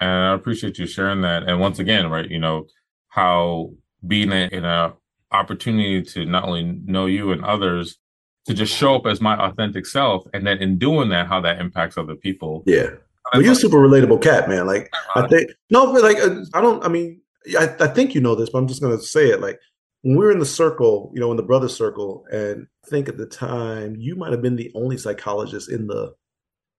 And 0.00 0.10
I 0.10 0.34
appreciate 0.34 0.78
you 0.78 0.86
sharing 0.86 1.22
that. 1.22 1.44
And 1.44 1.60
once 1.60 1.78
again, 1.78 2.10
right, 2.10 2.30
you 2.30 2.38
know, 2.38 2.66
how 3.08 3.70
being 4.06 4.30
in 4.32 4.64
a 4.64 4.94
opportunity 5.32 6.02
to 6.02 6.24
not 6.24 6.44
only 6.44 6.64
know 6.84 7.06
you 7.06 7.32
and 7.32 7.44
others, 7.44 7.98
to 8.46 8.54
just 8.54 8.74
show 8.74 8.94
up 8.94 9.06
as 9.06 9.20
my 9.20 9.36
authentic 9.36 9.86
self. 9.86 10.24
And 10.32 10.46
then 10.46 10.58
in 10.58 10.78
doing 10.78 11.08
that, 11.10 11.26
how 11.26 11.40
that 11.40 11.60
impacts 11.60 11.98
other 11.98 12.14
people. 12.14 12.62
Yeah. 12.66 12.90
Well, 13.32 13.42
you're 13.42 13.52
a 13.52 13.56
super 13.56 13.78
relatable 13.78 14.22
cat, 14.22 14.48
man. 14.48 14.66
Like, 14.66 14.90
I 15.16 15.26
think, 15.26 15.50
no, 15.70 15.92
but 15.92 16.02
like, 16.02 16.18
uh, 16.18 16.44
I 16.54 16.60
don't, 16.60 16.84
I 16.84 16.88
mean, 16.88 17.20
I, 17.58 17.74
I 17.80 17.88
think 17.88 18.14
you 18.14 18.20
know 18.20 18.34
this, 18.34 18.50
but 18.50 18.58
I'm 18.58 18.68
just 18.68 18.80
going 18.80 18.96
to 18.96 19.02
say 19.02 19.30
it. 19.30 19.40
Like, 19.40 19.58
when 20.02 20.16
we 20.16 20.24
were 20.24 20.30
in 20.30 20.38
the 20.38 20.46
circle, 20.46 21.10
you 21.14 21.20
know, 21.20 21.32
in 21.32 21.36
the 21.36 21.42
brother 21.42 21.68
circle, 21.68 22.24
and 22.30 22.68
I 22.84 22.88
think 22.88 23.08
at 23.08 23.16
the 23.16 23.26
time 23.26 23.96
you 23.96 24.14
might 24.14 24.30
have 24.30 24.42
been 24.42 24.54
the 24.54 24.70
only 24.76 24.96
psychologist 24.96 25.68
in 25.68 25.88
the 25.88 26.14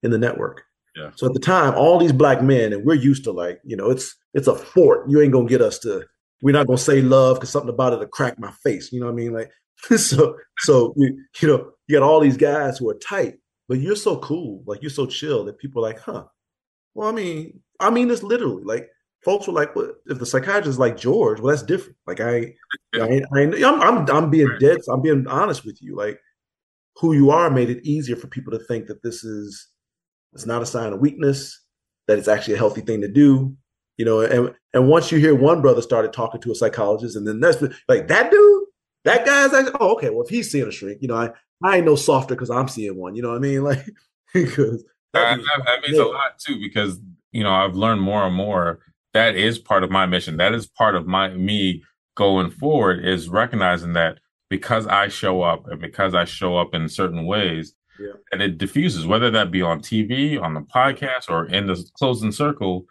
in 0.01 0.11
the 0.11 0.17
network. 0.17 0.63
Yeah. 0.95 1.11
So 1.15 1.27
at 1.27 1.33
the 1.33 1.39
time, 1.39 1.73
all 1.75 1.99
these 1.99 2.13
black 2.13 2.41
men, 2.41 2.71
and 2.71 2.85
we're 2.85 2.93
used 2.93 3.25
to 3.25 3.31
like, 3.31 3.59
you 3.65 3.75
know, 3.75 3.89
it's 3.89 4.15
it's 4.33 4.47
a 4.47 4.55
fort. 4.55 5.09
You 5.09 5.21
ain't 5.21 5.33
gonna 5.33 5.49
get 5.49 5.61
us 5.61 5.77
to. 5.79 6.05
We're 6.41 6.53
not 6.53 6.67
gonna 6.67 6.77
say 6.77 7.01
love 7.01 7.37
because 7.37 7.49
something 7.49 7.69
about 7.69 7.93
it 7.93 7.99
will 7.99 8.07
crack 8.07 8.39
my 8.39 8.51
face. 8.63 8.91
You 8.91 8.99
know 8.99 9.07
what 9.07 9.13
I 9.13 9.15
mean? 9.15 9.33
Like, 9.33 9.51
so 9.97 10.37
so 10.59 10.93
you 10.97 11.23
you 11.41 11.47
know 11.47 11.71
you 11.87 11.97
got 11.97 12.03
all 12.03 12.19
these 12.19 12.37
guys 12.37 12.77
who 12.77 12.89
are 12.89 12.95
tight, 12.95 13.35
but 13.67 13.79
you're 13.79 13.95
so 13.95 14.17
cool, 14.19 14.63
like 14.65 14.81
you're 14.81 14.89
so 14.89 15.05
chill 15.05 15.45
that 15.45 15.57
people 15.57 15.83
are 15.83 15.89
like, 15.89 15.99
huh. 15.99 16.25
Well, 16.93 17.07
I 17.07 17.11
mean, 17.11 17.59
I 17.79 17.89
mean 17.89 18.07
this 18.07 18.23
literally. 18.23 18.63
Like 18.63 18.89
folks 19.23 19.47
were 19.47 19.53
like, 19.53 19.75
"What 19.75 19.95
if 20.07 20.19
the 20.19 20.25
psychiatrist 20.25 20.69
is 20.69 20.79
like 20.79 20.97
George? 20.97 21.39
Well, 21.39 21.51
that's 21.51 21.63
different." 21.63 21.97
Like 22.07 22.19
I, 22.19 22.53
I, 22.95 23.21
I 23.35 23.41
I'm, 23.41 23.81
I'm, 23.81 24.09
I'm 24.09 24.29
being 24.29 24.49
dead. 24.59 24.79
I'm 24.89 25.01
being 25.01 25.27
honest 25.27 25.65
with 25.65 25.79
you. 25.81 25.95
Like 25.95 26.19
who 26.99 27.13
you 27.13 27.29
are 27.29 27.49
made 27.49 27.69
it 27.69 27.85
easier 27.85 28.15
for 28.15 28.27
people 28.27 28.51
to 28.51 28.63
think 28.65 28.87
that 28.87 29.03
this 29.03 29.23
is 29.23 29.67
it's 30.33 30.45
not 30.45 30.61
a 30.61 30.65
sign 30.65 30.93
of 30.93 30.99
weakness, 30.99 31.61
that 32.07 32.17
it's 32.17 32.27
actually 32.27 32.55
a 32.55 32.57
healthy 32.57 32.81
thing 32.81 33.01
to 33.01 33.07
do. 33.07 33.55
You 33.97 34.05
know, 34.05 34.21
and 34.21 34.53
and 34.73 34.87
once 34.87 35.11
you 35.11 35.17
hear 35.17 35.35
one 35.35 35.61
brother 35.61 35.81
started 35.81 36.13
talking 36.13 36.39
to 36.41 36.51
a 36.51 36.55
psychologist, 36.55 37.15
and 37.15 37.27
then 37.27 37.39
that's 37.39 37.61
like 37.87 38.07
that 38.07 38.31
dude, 38.31 38.63
that 39.05 39.25
guy's 39.25 39.51
like, 39.51 39.67
oh, 39.79 39.93
okay, 39.93 40.09
well, 40.09 40.23
if 40.23 40.29
he's 40.29 40.51
seeing 40.51 40.67
a 40.67 40.71
shrink, 40.71 41.01
you 41.01 41.07
know, 41.07 41.15
I, 41.15 41.31
I 41.63 41.77
ain't 41.77 41.85
no 41.85 41.95
softer 41.95 42.35
because 42.35 42.51
I'm 42.51 42.67
seeing 42.67 42.95
one. 42.95 43.15
You 43.15 43.23
know 43.23 43.29
what 43.29 43.37
I 43.37 43.39
mean? 43.39 43.63
Like 43.63 43.85
because 44.33 44.83
that, 45.13 45.37
that, 45.37 45.61
that 45.65 45.81
means 45.81 45.97
a 45.97 46.05
lot 46.05 46.37
too, 46.37 46.59
because 46.59 46.99
you 47.31 47.43
know, 47.43 47.51
I've 47.51 47.75
learned 47.75 48.01
more 48.01 48.25
and 48.25 48.35
more 48.35 48.79
that 49.13 49.35
is 49.35 49.57
part 49.57 49.83
of 49.83 49.89
my 49.89 50.05
mission. 50.05 50.37
That 50.37 50.53
is 50.53 50.67
part 50.67 50.95
of 50.95 51.07
my 51.07 51.29
me 51.29 51.83
going 52.15 52.51
forward 52.51 53.03
is 53.03 53.29
recognizing 53.29 53.93
that 53.93 54.19
because 54.49 54.85
I 54.87 55.07
show 55.07 55.41
up 55.41 55.67
and 55.67 55.81
because 55.81 56.13
I 56.13 56.25
show 56.25 56.57
up 56.57 56.73
in 56.73 56.87
certain 56.87 57.25
ways, 57.25 57.73
yeah. 57.99 58.13
and 58.31 58.41
it 58.41 58.57
diffuses, 58.57 59.05
whether 59.05 59.31
that 59.31 59.51
be 59.51 59.61
on 59.61 59.79
TV, 59.79 60.41
on 60.41 60.53
the 60.53 60.61
podcast, 60.61 61.29
or 61.29 61.45
in 61.45 61.67
the 61.67 61.83
closing 61.97 62.31
circle, 62.31 62.85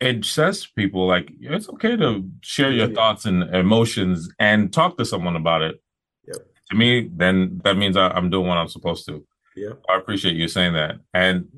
it 0.00 0.24
says 0.24 0.62
to 0.62 0.68
people 0.76 1.06
like 1.06 1.30
it's 1.40 1.68
okay 1.68 1.96
to 1.96 2.28
share 2.40 2.70
your 2.70 2.88
yeah. 2.88 2.94
thoughts 2.94 3.26
and 3.26 3.42
emotions 3.54 4.30
and 4.38 4.72
talk 4.72 4.96
to 4.98 5.04
someone 5.04 5.36
about 5.36 5.62
it. 5.62 5.82
Yep. 6.26 6.36
To 6.70 6.76
me, 6.76 7.10
then 7.14 7.60
that 7.64 7.76
means 7.76 7.96
I, 7.96 8.16
am 8.16 8.30
doing 8.30 8.46
what 8.46 8.56
I'm 8.56 8.68
supposed 8.68 9.06
to. 9.06 9.24
Yeah, 9.56 9.72
I 9.88 9.96
appreciate 9.96 10.36
you 10.36 10.48
saying 10.48 10.72
that. 10.74 10.96
And 11.12 11.48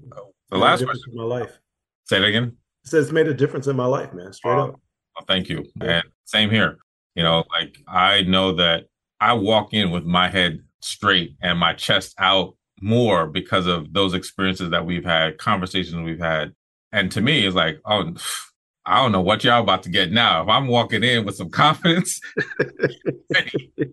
the 0.50 0.58
last 0.58 0.84
question, 0.84 1.12
in 1.12 1.16
my 1.16 1.24
life. 1.24 1.58
Say 2.04 2.16
it 2.16 2.24
again 2.24 2.56
It 2.84 2.88
says 2.88 3.04
it's 3.06 3.12
made 3.12 3.28
a 3.28 3.34
difference 3.34 3.68
in 3.68 3.76
my 3.76 3.86
life, 3.86 4.12
man. 4.12 4.32
Straight 4.32 4.58
up. 4.58 4.70
Well, 4.70 5.24
thank 5.28 5.48
you. 5.48 5.64
Yeah. 5.80 5.90
And 5.90 6.04
same 6.24 6.50
here. 6.50 6.78
You 7.14 7.22
know, 7.22 7.44
like 7.50 7.76
I 7.86 8.22
know 8.22 8.54
that 8.54 8.86
I 9.20 9.34
walk 9.34 9.72
in 9.72 9.90
with 9.90 10.04
my 10.04 10.28
head 10.28 10.60
straight 10.80 11.36
and 11.40 11.58
my 11.58 11.74
chest 11.74 12.14
out 12.18 12.56
more 12.80 13.26
because 13.26 13.66
of 13.66 13.92
those 13.92 14.14
experiences 14.14 14.70
that 14.70 14.84
we've 14.84 15.04
had, 15.04 15.38
conversations 15.38 16.02
we've 16.02 16.18
had. 16.18 16.52
And 16.92 17.10
to 17.12 17.20
me, 17.20 17.46
it's 17.46 17.56
like, 17.56 17.80
oh, 17.84 18.14
I 18.84 19.02
don't 19.02 19.12
know 19.12 19.22
what 19.22 19.44
y'all 19.44 19.62
about 19.62 19.82
to 19.84 19.88
get 19.88 20.12
now. 20.12 20.42
If 20.42 20.48
I'm 20.48 20.66
walking 20.66 21.02
in 21.02 21.24
with 21.24 21.36
some 21.36 21.50
confidence, 21.62 22.20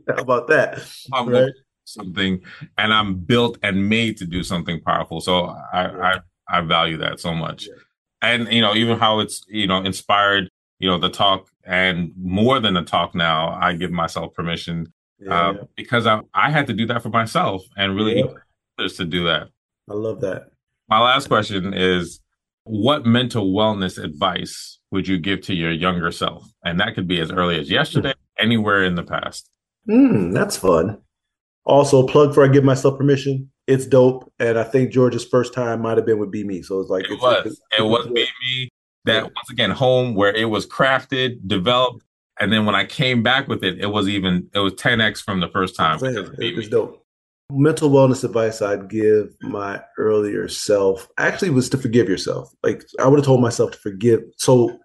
how 0.08 0.16
about 0.18 0.48
that? 0.48 0.86
I'm 1.14 1.30
right? 1.30 1.52
something, 1.86 2.42
and 2.78 2.94
I'm 2.94 3.16
built 3.16 3.58
and 3.64 3.90
made 3.90 4.18
to 4.18 4.26
do 4.26 4.44
something 4.44 4.82
powerful. 4.82 5.22
So 5.22 5.56
I. 5.74 5.86
I, 5.86 6.20
I 6.52 6.62
value 6.62 6.98
that 6.98 7.20
so 7.20 7.36
much. 7.36 7.68
Yeah 7.68 7.76
and 8.22 8.52
you 8.52 8.62
know 8.62 8.76
even 8.76 8.98
how 8.98 9.20
it's 9.20 9.44
you 9.48 9.68
know 9.68 9.78
inspired 9.78 10.50
you 10.80 10.90
know 10.90 10.98
the 10.98 11.10
talk 11.10 11.48
and 11.66 12.12
more 12.18 12.60
than 12.60 12.74
the 12.74 12.84
talk 12.84 13.16
now 13.16 13.58
i 13.62 13.74
give 13.74 13.92
myself 13.92 14.34
permission 14.34 14.92
yeah, 15.20 15.48
uh, 15.48 15.54
yeah. 15.54 15.62
because 15.76 16.08
I, 16.08 16.22
I 16.34 16.50
had 16.50 16.68
to 16.68 16.74
do 16.74 16.86
that 16.88 17.04
for 17.04 17.10
myself 17.10 17.64
and 17.76 17.96
really 17.96 18.24
others 18.78 18.98
to 18.98 19.06
do 19.06 19.26
that 19.26 19.50
i 19.90 19.94
love 19.94 20.22
that 20.22 20.52
my 20.88 21.00
last 21.00 21.28
question 21.28 21.74
is 21.74 22.20
what 22.64 23.06
mental 23.06 23.54
wellness 23.54 24.02
advice 24.02 24.80
would 24.92 25.08
you 25.08 25.18
give 25.18 25.42
to 25.42 25.54
your 25.54 25.72
younger 25.72 26.12
self 26.12 26.46
and 26.64 26.80
that 26.80 26.96
could 26.96 27.08
be 27.08 27.20
as 27.20 27.32
early 27.32 27.60
as 27.60 27.70
yesterday 27.70 28.14
anywhere 28.38 28.84
in 28.84 28.96
the 28.96 29.04
past 29.04 29.50
mm, 29.88 30.34
that's 30.34 30.58
fun 30.58 30.98
also 31.66 32.06
plug 32.06 32.34
for 32.34 32.44
i 32.44 32.48
give 32.48 32.64
myself 32.64 32.98
permission 32.98 33.50
it's 33.70 33.86
dope. 33.86 34.32
And 34.40 34.58
I 34.58 34.64
think 34.64 34.92
George's 34.92 35.24
first 35.24 35.54
time 35.54 35.82
might 35.82 35.98
have 35.98 36.06
been 36.06 36.18
with 36.18 36.34
BMe. 36.34 36.66
So 36.66 36.80
it's 36.80 36.90
like 36.90 37.06
it 37.06 37.22
was. 37.22 37.46
It, 37.46 37.52
it, 37.52 37.80
it 37.80 37.84
was 37.84 38.08
BMe. 38.08 38.68
That 39.06 39.24
once 39.24 39.50
again 39.50 39.72
home 39.72 40.14
where 40.14 40.34
it 40.34 40.50
was 40.50 40.68
crafted, 40.68 41.38
developed, 41.48 42.04
and 42.40 42.52
then 42.52 42.66
when 42.66 42.76
I 42.76 42.86
came 42.86 43.24
back 43.24 43.48
with 43.48 43.64
it, 43.64 43.80
it 43.80 43.88
was 43.88 44.10
even 44.10 44.50
it 44.54 44.60
was 44.60 44.74
10x 44.74 45.24
from 45.24 45.40
the 45.40 45.48
first 45.48 45.76
time. 45.76 46.04
It, 46.04 46.30
it's 46.40 46.68
dope. 46.68 47.06
Mental 47.52 47.90
wellness 47.90 48.24
advice 48.24 48.62
I'd 48.62 48.90
give 48.90 49.36
my 49.42 49.82
earlier 49.98 50.48
self 50.48 51.08
actually 51.18 51.50
was 51.50 51.70
to 51.70 51.78
forgive 51.78 52.08
yourself. 52.08 52.54
Like 52.64 52.84
I 53.00 53.08
would 53.08 53.18
have 53.20 53.26
told 53.26 53.42
myself 53.42 53.72
to 53.72 53.78
forgive. 53.80 54.22
So 54.38 54.80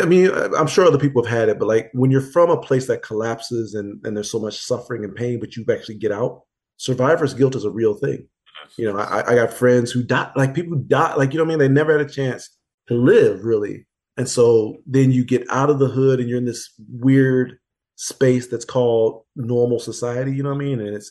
I 0.00 0.04
mean, 0.04 0.30
I'm 0.30 0.66
sure 0.66 0.86
other 0.86 0.98
people 0.98 1.24
have 1.24 1.38
had 1.38 1.48
it, 1.48 1.58
but 1.58 1.66
like 1.66 1.90
when 1.92 2.10
you're 2.10 2.20
from 2.20 2.50
a 2.50 2.60
place 2.60 2.86
that 2.86 3.02
collapses 3.02 3.74
and, 3.74 4.04
and 4.04 4.16
there's 4.16 4.30
so 4.30 4.38
much 4.38 4.58
suffering 4.58 5.04
and 5.04 5.14
pain, 5.14 5.40
but 5.40 5.56
you 5.56 5.64
actually 5.70 5.96
get 5.96 6.12
out, 6.12 6.42
survivor's 6.76 7.34
guilt 7.34 7.56
is 7.56 7.64
a 7.64 7.70
real 7.70 7.94
thing. 7.94 8.28
You 8.76 8.92
know, 8.92 8.98
I, 8.98 9.32
I 9.32 9.34
got 9.34 9.52
friends 9.52 9.90
who 9.90 10.04
die, 10.04 10.30
like 10.36 10.54
people 10.54 10.76
who 10.76 10.84
die, 10.84 11.14
like, 11.16 11.32
you 11.32 11.38
know 11.38 11.44
I 11.44 11.48
mean? 11.48 11.58
They 11.58 11.68
never 11.68 11.98
had 11.98 12.06
a 12.06 12.10
chance 12.10 12.48
to 12.86 12.94
live 12.94 13.44
really. 13.44 13.86
And 14.16 14.28
so 14.28 14.76
then 14.86 15.10
you 15.10 15.24
get 15.24 15.44
out 15.50 15.70
of 15.70 15.78
the 15.78 15.88
hood 15.88 16.20
and 16.20 16.28
you're 16.28 16.38
in 16.38 16.44
this 16.44 16.72
weird 16.88 17.58
space 17.96 18.46
that's 18.46 18.64
called 18.64 19.24
normal 19.34 19.80
society, 19.80 20.32
you 20.32 20.42
know 20.42 20.50
what 20.50 20.62
I 20.62 20.64
mean? 20.64 20.80
And 20.80 20.94
it's 20.94 21.10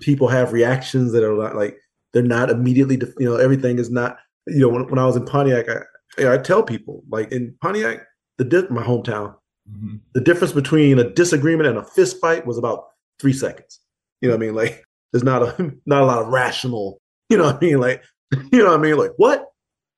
people 0.00 0.28
have 0.28 0.52
reactions 0.52 1.12
that 1.12 1.24
are 1.24 1.36
not 1.36 1.56
like, 1.56 1.76
they're 2.12 2.22
not 2.22 2.50
immediately, 2.50 3.00
you 3.18 3.26
know, 3.26 3.36
everything 3.36 3.78
is 3.78 3.90
not, 3.90 4.18
you 4.46 4.60
know, 4.60 4.68
when, 4.68 4.88
when 4.88 4.98
I 4.98 5.06
was 5.06 5.16
in 5.16 5.24
Pontiac, 5.24 5.66
I, 5.68 6.32
I 6.32 6.38
tell 6.38 6.62
people 6.62 7.02
like 7.10 7.30
in 7.32 7.54
Pontiac, 7.60 8.06
the 8.38 8.66
my 8.70 8.82
hometown, 8.82 9.34
mm-hmm. 9.70 9.96
the 10.14 10.20
difference 10.20 10.52
between 10.52 10.98
a 10.98 11.10
disagreement 11.10 11.68
and 11.68 11.78
a 11.78 11.84
fist 11.84 12.20
fight 12.20 12.46
was 12.46 12.58
about 12.58 12.84
three 13.18 13.32
seconds. 13.32 13.80
You 14.20 14.28
know 14.28 14.36
what 14.36 14.42
I 14.42 14.46
mean? 14.46 14.54
Like 14.54 14.84
there's 15.12 15.24
not 15.24 15.42
a 15.42 15.74
not 15.86 16.02
a 16.02 16.06
lot 16.06 16.22
of 16.22 16.28
rational, 16.28 17.00
you 17.28 17.36
know 17.36 17.44
what 17.44 17.56
I 17.56 17.60
mean? 17.60 17.78
Like, 17.78 18.02
you 18.52 18.58
know 18.58 18.70
what 18.70 18.80
I 18.80 18.82
mean? 18.82 18.96
Like, 18.96 19.12
what? 19.16 19.46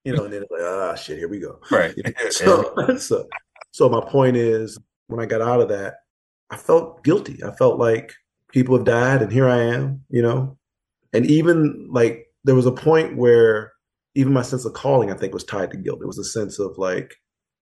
You 0.04 0.16
know, 0.16 0.24
and 0.24 0.32
then 0.32 0.44
like, 0.50 0.62
ah, 0.62 0.94
shit, 0.94 1.18
here 1.18 1.28
we 1.28 1.40
go. 1.40 1.60
Right. 1.70 1.94
You 1.96 2.04
know? 2.04 2.12
so, 2.30 2.96
so, 2.98 3.28
so 3.72 3.88
my 3.88 4.00
point 4.00 4.36
is, 4.36 4.78
when 5.08 5.20
I 5.20 5.26
got 5.26 5.42
out 5.42 5.60
of 5.60 5.68
that, 5.68 5.96
I 6.50 6.56
felt 6.56 7.04
guilty. 7.04 7.42
I 7.44 7.50
felt 7.52 7.78
like 7.78 8.14
people 8.50 8.76
have 8.76 8.86
died, 8.86 9.22
and 9.22 9.32
here 9.32 9.48
I 9.48 9.58
am. 9.58 10.04
You 10.08 10.22
know, 10.22 10.58
and 11.12 11.26
even 11.26 11.88
like 11.90 12.26
there 12.44 12.54
was 12.54 12.66
a 12.66 12.72
point 12.72 13.16
where 13.16 13.72
even 14.14 14.32
my 14.32 14.42
sense 14.42 14.64
of 14.64 14.72
calling, 14.72 15.10
I 15.10 15.14
think, 15.14 15.32
was 15.32 15.44
tied 15.44 15.70
to 15.70 15.76
guilt. 15.76 16.00
It 16.02 16.06
was 16.06 16.18
a 16.18 16.24
sense 16.24 16.58
of 16.58 16.76
like, 16.76 17.14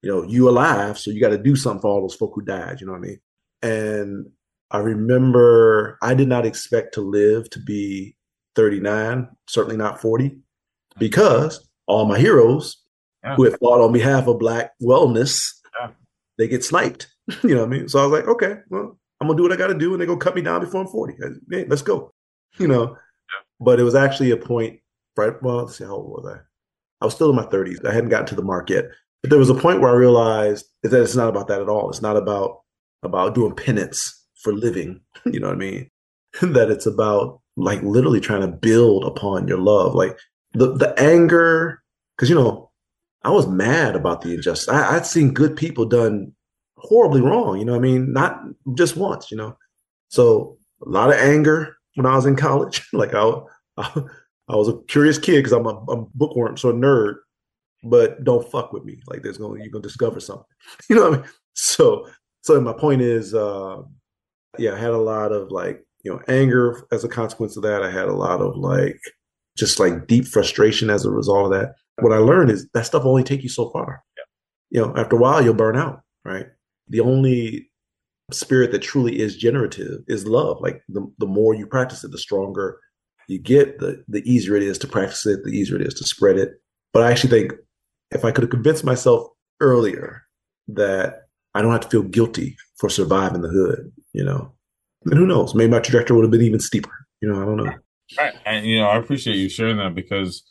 you 0.02 0.10
know, 0.10 0.22
you 0.22 0.48
alive, 0.48 0.98
so 0.98 1.10
you 1.10 1.20
got 1.20 1.30
to 1.30 1.38
do 1.38 1.56
something 1.56 1.82
for 1.82 1.88
all 1.88 2.00
those 2.00 2.14
folk 2.14 2.32
who 2.34 2.42
died. 2.42 2.80
You 2.80 2.86
know 2.86 2.92
what 2.92 2.98
I 2.98 3.06
mean? 3.08 3.20
And 3.62 4.30
I 4.70 4.78
remember 4.78 5.98
I 6.02 6.14
did 6.14 6.28
not 6.28 6.46
expect 6.46 6.94
to 6.94 7.00
live 7.00 7.50
to 7.50 7.60
be 7.60 8.16
39, 8.54 9.28
certainly 9.48 9.76
not 9.76 10.00
40, 10.00 10.38
because 10.98 11.68
all 11.86 12.06
my 12.06 12.18
heroes 12.18 12.82
yeah. 13.22 13.36
who 13.36 13.44
had 13.44 13.58
fought 13.58 13.80
on 13.80 13.92
behalf 13.92 14.26
of 14.26 14.38
Black 14.38 14.72
wellness, 14.82 15.46
yeah. 15.80 15.90
they 16.38 16.48
get 16.48 16.64
sniped. 16.64 17.08
you 17.42 17.54
know 17.54 17.60
what 17.60 17.74
I 17.74 17.78
mean? 17.78 17.88
So 17.88 17.98
I 17.98 18.06
was 18.06 18.12
like, 18.12 18.28
okay, 18.28 18.60
well, 18.70 18.98
I'm 19.20 19.28
gonna 19.28 19.36
do 19.36 19.42
what 19.42 19.52
I 19.52 19.56
got 19.56 19.68
to 19.68 19.74
do, 19.78 19.92
and 19.92 20.00
they're 20.00 20.06
gonna 20.06 20.20
cut 20.20 20.34
me 20.34 20.42
down 20.42 20.60
before 20.60 20.82
I'm 20.82 20.88
40. 20.88 21.14
Hey, 21.50 21.64
let's 21.68 21.82
go. 21.82 22.12
You 22.58 22.68
know, 22.68 22.96
but 23.60 23.80
it 23.80 23.82
was 23.82 23.94
actually 23.94 24.30
a 24.30 24.36
point. 24.36 24.80
Right? 25.16 25.32
Well, 25.42 25.56
let's 25.56 25.78
see, 25.78 25.84
how 25.84 25.94
old 25.94 26.10
was 26.10 26.34
I? 26.34 26.40
I 27.00 27.04
was 27.06 27.14
still 27.14 27.30
in 27.30 27.36
my 27.36 27.46
30s. 27.46 27.84
I 27.86 27.92
hadn't 27.92 28.10
gotten 28.10 28.26
to 28.26 28.34
the 28.34 28.42
mark 28.42 28.68
yet, 28.68 28.86
but 29.22 29.30
there 29.30 29.38
was 29.38 29.50
a 29.50 29.54
point 29.54 29.80
where 29.80 29.90
I 29.90 29.96
realized 29.96 30.66
that 30.82 31.02
it's 31.02 31.16
not 31.16 31.28
about 31.28 31.48
that 31.48 31.62
at 31.62 31.68
all. 31.68 31.88
It's 31.88 32.02
not 32.02 32.16
about 32.16 32.60
about 33.02 33.34
doing 33.34 33.54
penance 33.54 34.24
for 34.42 34.52
living, 34.52 35.00
you 35.26 35.40
know 35.40 35.48
what 35.48 35.56
I 35.56 35.58
mean? 35.58 35.90
that 36.42 36.70
it's 36.70 36.86
about 36.86 37.40
like 37.56 37.82
literally 37.82 38.20
trying 38.20 38.42
to 38.42 38.48
build 38.48 39.04
upon 39.04 39.48
your 39.48 39.58
love. 39.58 39.94
Like 39.94 40.18
the 40.52 40.72
the 40.74 40.94
anger, 40.98 41.82
because 42.16 42.28
you 42.28 42.34
know, 42.34 42.70
I 43.24 43.30
was 43.30 43.46
mad 43.46 43.96
about 43.96 44.20
the 44.20 44.34
injustice. 44.34 44.68
I, 44.68 44.96
I'd 44.96 45.06
seen 45.06 45.32
good 45.32 45.56
people 45.56 45.86
done 45.86 46.32
horribly 46.78 47.20
wrong, 47.20 47.58
you 47.58 47.64
know 47.64 47.72
what 47.72 47.78
I 47.78 47.82
mean? 47.82 48.12
Not 48.12 48.40
just 48.74 48.96
once, 48.96 49.30
you 49.30 49.36
know. 49.36 49.56
So 50.08 50.58
a 50.84 50.88
lot 50.88 51.08
of 51.08 51.16
anger 51.16 51.76
when 51.96 52.06
I 52.06 52.14
was 52.14 52.26
in 52.26 52.36
college. 52.36 52.86
like 52.92 53.14
I, 53.14 53.32
I, 53.76 54.02
I 54.48 54.56
was 54.56 54.68
a 54.68 54.78
curious 54.88 55.18
kid 55.18 55.38
because 55.38 55.52
I'm 55.52 55.66
a, 55.66 55.74
a 55.74 55.96
bookworm, 56.14 56.56
so 56.56 56.70
a 56.70 56.74
nerd. 56.74 57.16
But 57.84 58.24
don't 58.24 58.50
fuck 58.50 58.72
with 58.72 58.84
me. 58.84 58.98
Like 59.06 59.22
there's 59.22 59.38
gonna 59.38 59.60
you're 59.60 59.70
gonna 59.70 59.82
discover 59.82 60.20
something. 60.20 60.44
You 60.88 60.96
know 60.96 61.10
what 61.10 61.18
I 61.18 61.22
mean? 61.22 61.30
So 61.54 62.06
so 62.42 62.60
my 62.60 62.72
point 62.72 63.02
is, 63.02 63.34
uh, 63.34 63.82
yeah, 64.58 64.74
I 64.74 64.78
had 64.78 64.90
a 64.90 64.98
lot 64.98 65.32
of 65.32 65.50
like, 65.50 65.84
you 66.04 66.12
know, 66.12 66.20
anger 66.28 66.86
as 66.92 67.02
a 67.02 67.08
consequence 67.08 67.56
of 67.56 67.64
that. 67.64 67.82
I 67.82 67.90
had 67.90 68.06
a 68.06 68.14
lot 68.14 68.40
of 68.40 68.56
like, 68.56 69.00
just 69.56 69.80
like 69.80 70.06
deep 70.06 70.26
frustration 70.26 70.90
as 70.90 71.04
a 71.04 71.10
result 71.10 71.46
of 71.46 71.58
that. 71.58 71.74
What 72.00 72.12
I 72.12 72.18
learned 72.18 72.50
is 72.50 72.68
that 72.74 72.86
stuff 72.86 73.04
only 73.04 73.24
take 73.24 73.42
you 73.42 73.48
so 73.48 73.70
far. 73.70 74.02
Yeah. 74.16 74.22
You 74.70 74.86
know, 74.86 74.96
after 74.96 75.16
a 75.16 75.18
while, 75.18 75.42
you'll 75.42 75.54
burn 75.54 75.76
out, 75.76 76.02
right? 76.24 76.46
The 76.88 77.00
only 77.00 77.70
spirit 78.32 78.72
that 78.72 78.80
truly 78.80 79.20
is 79.20 79.36
generative 79.36 80.00
is 80.08 80.26
love. 80.26 80.60
Like 80.60 80.82
the, 80.88 81.10
the 81.18 81.26
more 81.26 81.54
you 81.54 81.66
practice 81.66 82.04
it, 82.04 82.10
the 82.10 82.18
stronger 82.18 82.78
you 83.28 83.38
get, 83.38 83.78
the, 83.78 84.04
the 84.08 84.22
easier 84.30 84.56
it 84.56 84.62
is 84.62 84.78
to 84.78 84.88
practice 84.88 85.26
it, 85.26 85.44
the 85.44 85.50
easier 85.50 85.76
it 85.76 85.86
is 85.86 85.94
to 85.94 86.04
spread 86.04 86.36
it. 86.36 86.60
But 86.92 87.02
I 87.02 87.10
actually 87.10 87.30
think 87.30 87.52
if 88.10 88.24
I 88.24 88.30
could 88.30 88.44
have 88.44 88.50
convinced 88.50 88.84
myself 88.84 89.28
earlier 89.60 90.22
that 90.68 91.28
I 91.54 91.62
don't 91.62 91.72
have 91.72 91.82
to 91.82 91.88
feel 91.88 92.02
guilty 92.02 92.56
for 92.78 92.88
surviving 92.88 93.42
the 93.42 93.48
hood, 93.48 93.92
you 94.12 94.24
know. 94.24 94.52
then 95.04 95.18
who 95.18 95.26
knows? 95.26 95.54
Maybe 95.54 95.70
my 95.70 95.80
trajectory 95.80 96.16
would 96.16 96.24
have 96.24 96.30
been 96.30 96.42
even 96.42 96.60
steeper. 96.60 97.06
You 97.20 97.32
know, 97.32 97.42
I 97.42 97.44
don't 97.44 97.56
know. 97.56 97.72
Right. 98.18 98.34
And, 98.44 98.66
you 98.66 98.78
know, 98.78 98.88
I 98.88 98.98
appreciate 98.98 99.36
you 99.36 99.48
sharing 99.48 99.78
that 99.78 99.94
because, 99.94 100.42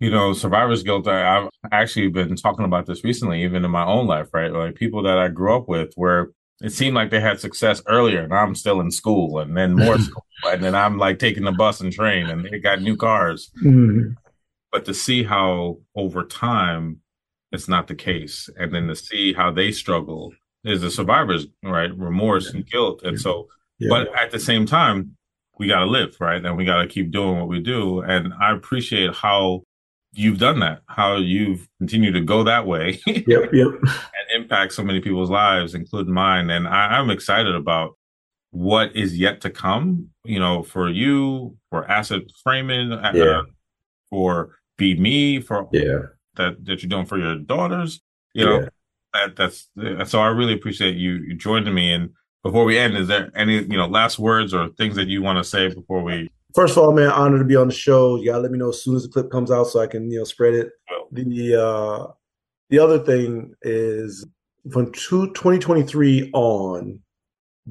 you 0.00 0.10
know, 0.10 0.32
survivor's 0.32 0.82
guilt, 0.82 1.08
I, 1.08 1.38
I've 1.38 1.48
actually 1.72 2.08
been 2.08 2.36
talking 2.36 2.64
about 2.64 2.86
this 2.86 3.02
recently, 3.02 3.42
even 3.42 3.64
in 3.64 3.70
my 3.70 3.84
own 3.84 4.06
life, 4.06 4.28
right? 4.32 4.52
Like 4.52 4.76
people 4.76 5.02
that 5.02 5.18
I 5.18 5.28
grew 5.28 5.56
up 5.56 5.68
with 5.68 5.92
where 5.96 6.30
it 6.60 6.70
seemed 6.70 6.94
like 6.94 7.10
they 7.10 7.20
had 7.20 7.40
success 7.40 7.82
earlier 7.86 8.22
and 8.22 8.32
I'm 8.32 8.54
still 8.54 8.80
in 8.80 8.90
school 8.90 9.38
and 9.38 9.56
then 9.56 9.74
more 9.74 9.98
school. 9.98 10.24
And 10.44 10.62
then 10.62 10.74
I'm 10.74 10.98
like 10.98 11.18
taking 11.18 11.44
the 11.44 11.52
bus 11.52 11.80
and 11.80 11.92
train 11.92 12.28
and 12.28 12.44
they 12.44 12.58
got 12.58 12.80
new 12.80 12.96
cars. 12.96 13.50
Mm-hmm. 13.64 14.12
But 14.70 14.84
to 14.84 14.94
see 14.94 15.24
how 15.24 15.78
over 15.96 16.24
time 16.24 17.00
it's 17.52 17.68
not 17.68 17.86
the 17.86 17.94
case. 17.94 18.48
And 18.56 18.74
then 18.74 18.88
to 18.88 18.96
see 18.96 19.32
how 19.32 19.50
they 19.50 19.72
struggle 19.72 20.32
is 20.64 20.80
the 20.80 20.90
survivor's 20.90 21.46
right 21.62 21.96
remorse 21.96 22.52
and 22.52 22.66
guilt. 22.66 23.02
And 23.02 23.20
so, 23.20 23.48
yeah. 23.78 23.88
but 23.88 24.14
at 24.14 24.30
the 24.30 24.38
same 24.38 24.66
time, 24.66 25.16
we 25.58 25.66
got 25.66 25.80
to 25.80 25.86
live, 25.86 26.16
right? 26.20 26.44
And 26.44 26.56
we 26.56 26.64
got 26.64 26.82
to 26.82 26.86
keep 26.86 27.10
doing 27.10 27.38
what 27.38 27.48
we 27.48 27.60
do. 27.60 28.00
And 28.00 28.32
I 28.40 28.52
appreciate 28.52 29.14
how 29.14 29.62
you've 30.12 30.38
done 30.38 30.60
that, 30.60 30.80
how 30.86 31.16
you've 31.16 31.68
continued 31.78 32.12
to 32.12 32.20
go 32.20 32.44
that 32.44 32.66
way. 32.66 33.00
yep, 33.06 33.52
yep. 33.52 33.52
and 33.52 34.34
impact 34.34 34.72
so 34.72 34.82
many 34.82 35.00
people's 35.00 35.30
lives, 35.30 35.74
including 35.74 36.14
mine. 36.14 36.50
And 36.50 36.66
I, 36.66 36.98
am 36.98 37.10
excited 37.10 37.54
about 37.54 37.96
what 38.50 38.94
is 38.96 39.18
yet 39.18 39.40
to 39.42 39.50
come, 39.50 40.08
you 40.24 40.38
know, 40.38 40.62
for 40.62 40.88
you, 40.88 41.56
for 41.70 41.88
asset 41.90 42.22
framing, 42.42 42.92
uh, 42.92 43.12
yeah. 43.14 43.24
uh, 43.24 43.42
for 44.10 44.56
BMe, 44.78 45.44
for 45.44 45.68
yeah. 45.72 45.98
that, 46.36 46.64
that 46.64 46.82
you're 46.82 46.88
doing 46.88 47.06
for 47.06 47.18
your 47.18 47.36
daughters, 47.36 48.00
you 48.34 48.44
know, 48.44 48.60
yeah. 48.60 48.68
that 49.14 49.36
that's, 49.36 50.10
so 50.10 50.20
I 50.20 50.28
really 50.28 50.54
appreciate 50.54 50.96
you, 50.96 51.14
you 51.26 51.34
joining 51.34 51.74
me 51.74 51.92
and 51.92 52.10
before 52.42 52.64
we 52.64 52.78
end, 52.78 52.96
is 52.96 53.08
there 53.08 53.30
any 53.34 53.56
you 53.56 53.76
know 53.76 53.86
last 53.86 54.18
words 54.18 54.54
or 54.54 54.68
things 54.70 54.96
that 54.96 55.08
you 55.08 55.22
want 55.22 55.38
to 55.38 55.44
say 55.44 55.68
before 55.68 56.02
we? 56.02 56.30
First 56.54 56.76
of 56.76 56.82
all, 56.82 56.92
man, 56.92 57.10
honor 57.10 57.38
to 57.38 57.44
be 57.44 57.56
on 57.56 57.68
the 57.68 57.74
show. 57.74 58.16
You 58.16 58.26
gotta 58.26 58.42
let 58.42 58.50
me 58.50 58.58
know 58.58 58.70
as 58.70 58.82
soon 58.82 58.96
as 58.96 59.02
the 59.02 59.08
clip 59.08 59.30
comes 59.30 59.50
out 59.50 59.64
so 59.64 59.80
I 59.80 59.86
can 59.86 60.10
you 60.10 60.18
know 60.18 60.24
spread 60.24 60.54
it. 60.54 60.70
The 61.12 61.62
uh, 61.62 62.12
the 62.70 62.78
other 62.78 62.98
thing 62.98 63.54
is 63.62 64.26
from 64.72 64.92
2023 64.92 66.30
on, 66.32 67.00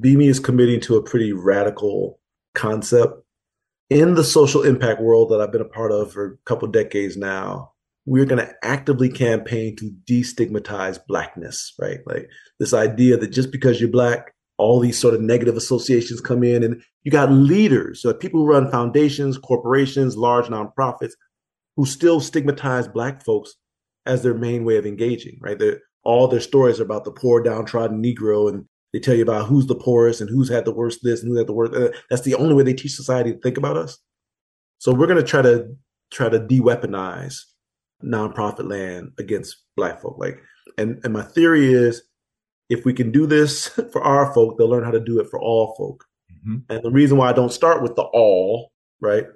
BMe 0.00 0.28
is 0.28 0.40
committing 0.40 0.80
to 0.80 0.96
a 0.96 1.02
pretty 1.02 1.32
radical 1.32 2.20
concept 2.54 3.14
in 3.90 4.14
the 4.14 4.24
social 4.24 4.62
impact 4.62 5.00
world 5.00 5.30
that 5.30 5.40
I've 5.40 5.52
been 5.52 5.60
a 5.60 5.64
part 5.64 5.92
of 5.92 6.12
for 6.12 6.26
a 6.26 6.36
couple 6.44 6.68
decades 6.68 7.16
now. 7.16 7.72
We're 8.06 8.24
going 8.24 8.44
to 8.44 8.54
actively 8.62 9.10
campaign 9.10 9.76
to 9.76 9.92
destigmatize 10.08 10.98
blackness, 11.06 11.74
right? 11.78 11.98
Like 12.06 12.28
this 12.58 12.72
idea 12.72 13.16
that 13.18 13.28
just 13.28 13.52
because 13.52 13.80
you're 13.80 13.90
black, 13.90 14.34
all 14.58 14.80
these 14.80 14.98
sort 14.98 15.14
of 15.14 15.20
negative 15.20 15.56
associations 15.56 16.20
come 16.20 16.42
in 16.42 16.62
and 16.62 16.82
you 17.04 17.10
got 17.10 17.32
leaders 17.32 18.02
so 18.02 18.12
people 18.12 18.40
who 18.40 18.46
run 18.46 18.70
foundations 18.70 19.38
corporations 19.38 20.16
large 20.16 20.46
nonprofits 20.46 21.12
who 21.76 21.86
still 21.86 22.20
stigmatize 22.20 22.88
black 22.88 23.24
folks 23.24 23.54
as 24.04 24.22
their 24.22 24.34
main 24.34 24.64
way 24.64 24.76
of 24.76 24.86
engaging 24.86 25.38
right? 25.40 25.58
They're, 25.58 25.80
all 26.02 26.28
their 26.28 26.40
stories 26.40 26.80
are 26.80 26.84
about 26.84 27.04
the 27.04 27.12
poor 27.12 27.42
downtrodden 27.42 28.02
negro 28.02 28.48
and 28.48 28.64
they 28.92 28.98
tell 28.98 29.14
you 29.14 29.22
about 29.22 29.46
who's 29.46 29.66
the 29.66 29.74
poorest 29.74 30.20
and 30.20 30.30
who's 30.30 30.48
had 30.48 30.64
the 30.64 30.72
worst 30.72 31.00
this 31.02 31.22
and 31.22 31.30
who 31.30 31.36
had 31.36 31.46
the 31.46 31.52
worst 31.52 31.74
uh, 31.74 31.90
that's 32.08 32.22
the 32.22 32.34
only 32.34 32.54
way 32.54 32.62
they 32.62 32.72
teach 32.72 32.94
society 32.94 33.32
to 33.32 33.38
think 33.40 33.58
about 33.58 33.76
us. 33.76 33.98
So 34.78 34.92
we're 34.92 35.06
going 35.06 35.22
to 35.22 35.28
try 35.28 35.42
to 35.42 35.68
try 36.10 36.28
to 36.28 36.38
de-weaponize 36.38 37.36
nonprofit 38.02 38.68
land 38.68 39.12
against 39.18 39.56
black 39.76 40.00
folk 40.00 40.16
like 40.18 40.40
and 40.78 41.00
and 41.04 41.12
my 41.12 41.22
theory 41.22 41.72
is 41.72 42.02
if 42.68 42.84
we 42.84 42.92
can 42.92 43.10
do 43.10 43.26
this 43.26 43.68
for 43.92 44.02
our 44.02 44.32
folk, 44.32 44.58
they'll 44.58 44.68
learn 44.68 44.84
how 44.84 44.90
to 44.90 45.00
do 45.00 45.20
it 45.20 45.28
for 45.30 45.40
all 45.40 45.74
folk. 45.76 46.04
Mm-hmm. 46.32 46.72
And 46.72 46.84
the 46.84 46.90
reason 46.90 47.16
why 47.16 47.30
I 47.30 47.32
don't 47.32 47.52
start 47.52 47.82
with 47.82 47.96
the 47.96 48.02
all, 48.02 48.72
right, 49.00 49.26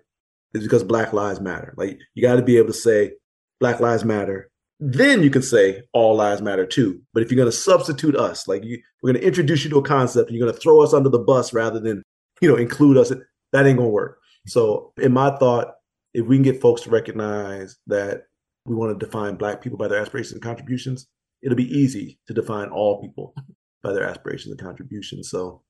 is 0.54 0.62
because 0.62 0.84
Black 0.84 1.12
Lives 1.12 1.40
Matter. 1.40 1.74
Like 1.76 1.98
you 2.14 2.22
got 2.22 2.36
to 2.36 2.42
be 2.42 2.58
able 2.58 2.68
to 2.68 2.74
say 2.74 3.12
Black 3.60 3.80
Lives 3.80 4.04
Matter. 4.04 4.50
Then 4.84 5.22
you 5.22 5.30
can 5.30 5.42
say 5.42 5.82
all 5.92 6.16
lives 6.16 6.42
matter 6.42 6.66
too. 6.66 7.00
But 7.14 7.22
if 7.22 7.30
you're 7.30 7.36
going 7.36 7.46
to 7.46 7.56
substitute 7.56 8.16
us, 8.16 8.48
like 8.48 8.64
you, 8.64 8.82
we're 9.00 9.12
going 9.12 9.20
to 9.20 9.26
introduce 9.26 9.62
you 9.62 9.70
to 9.70 9.78
a 9.78 9.82
concept, 9.82 10.28
and 10.28 10.36
you're 10.36 10.44
going 10.44 10.52
to 10.52 10.60
throw 10.60 10.82
us 10.82 10.92
under 10.92 11.08
the 11.08 11.20
bus 11.20 11.52
rather 11.52 11.78
than, 11.78 12.02
you 12.40 12.48
know, 12.48 12.56
include 12.56 12.96
us. 12.96 13.10
That 13.52 13.66
ain't 13.66 13.78
going 13.78 13.90
to 13.90 13.94
work. 13.94 14.18
So, 14.48 14.92
in 14.96 15.12
my 15.12 15.36
thought, 15.36 15.74
if 16.14 16.26
we 16.26 16.34
can 16.34 16.42
get 16.42 16.60
folks 16.60 16.82
to 16.82 16.90
recognize 16.90 17.76
that 17.86 18.24
we 18.66 18.74
want 18.74 18.98
to 18.98 19.06
define 19.06 19.36
Black 19.36 19.60
people 19.60 19.78
by 19.78 19.86
their 19.86 20.00
aspirations 20.00 20.32
and 20.32 20.42
contributions, 20.42 21.06
it'll 21.42 21.56
be 21.56 21.76
easy 21.76 22.18
to 22.26 22.34
define 22.34 22.68
all 22.68 23.02
people 23.02 23.34
by 23.82 23.92
their 23.92 24.04
aspirations 24.04 24.52
and 24.52 24.60
contributions. 24.60 25.28
So 25.28 25.62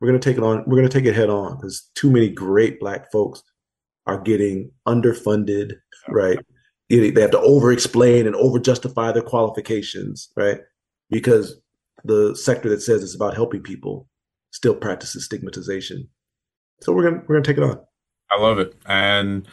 we're 0.00 0.08
going 0.08 0.20
to 0.20 0.30
take 0.30 0.38
it 0.38 0.42
on. 0.42 0.64
We're 0.66 0.76
going 0.76 0.88
to 0.88 0.92
take 0.92 1.04
it 1.04 1.14
head 1.14 1.30
on 1.30 1.56
because 1.56 1.90
too 1.94 2.10
many 2.10 2.28
great 2.28 2.80
Black 2.80 3.10
folks 3.12 3.42
are 4.06 4.20
getting 4.20 4.70
underfunded, 4.86 5.74
right? 6.08 6.38
They 6.88 7.20
have 7.20 7.32
to 7.32 7.40
over-explain 7.40 8.26
and 8.26 8.34
over-justify 8.34 9.12
their 9.12 9.22
qualifications, 9.22 10.30
right? 10.36 10.60
Because 11.10 11.60
the 12.04 12.34
sector 12.34 12.70
that 12.70 12.80
says 12.80 13.02
it's 13.02 13.14
about 13.14 13.34
helping 13.34 13.60
people 13.60 14.08
still 14.50 14.74
practices 14.74 15.26
stigmatization. 15.26 16.08
So 16.80 16.92
we're 16.92 17.02
gonna 17.02 17.22
we're 17.26 17.34
gonna 17.34 17.44
take 17.44 17.58
it 17.58 17.62
on. 17.64 17.80
I 18.30 18.40
love 18.40 18.58
it, 18.58 18.74
and 18.86 19.46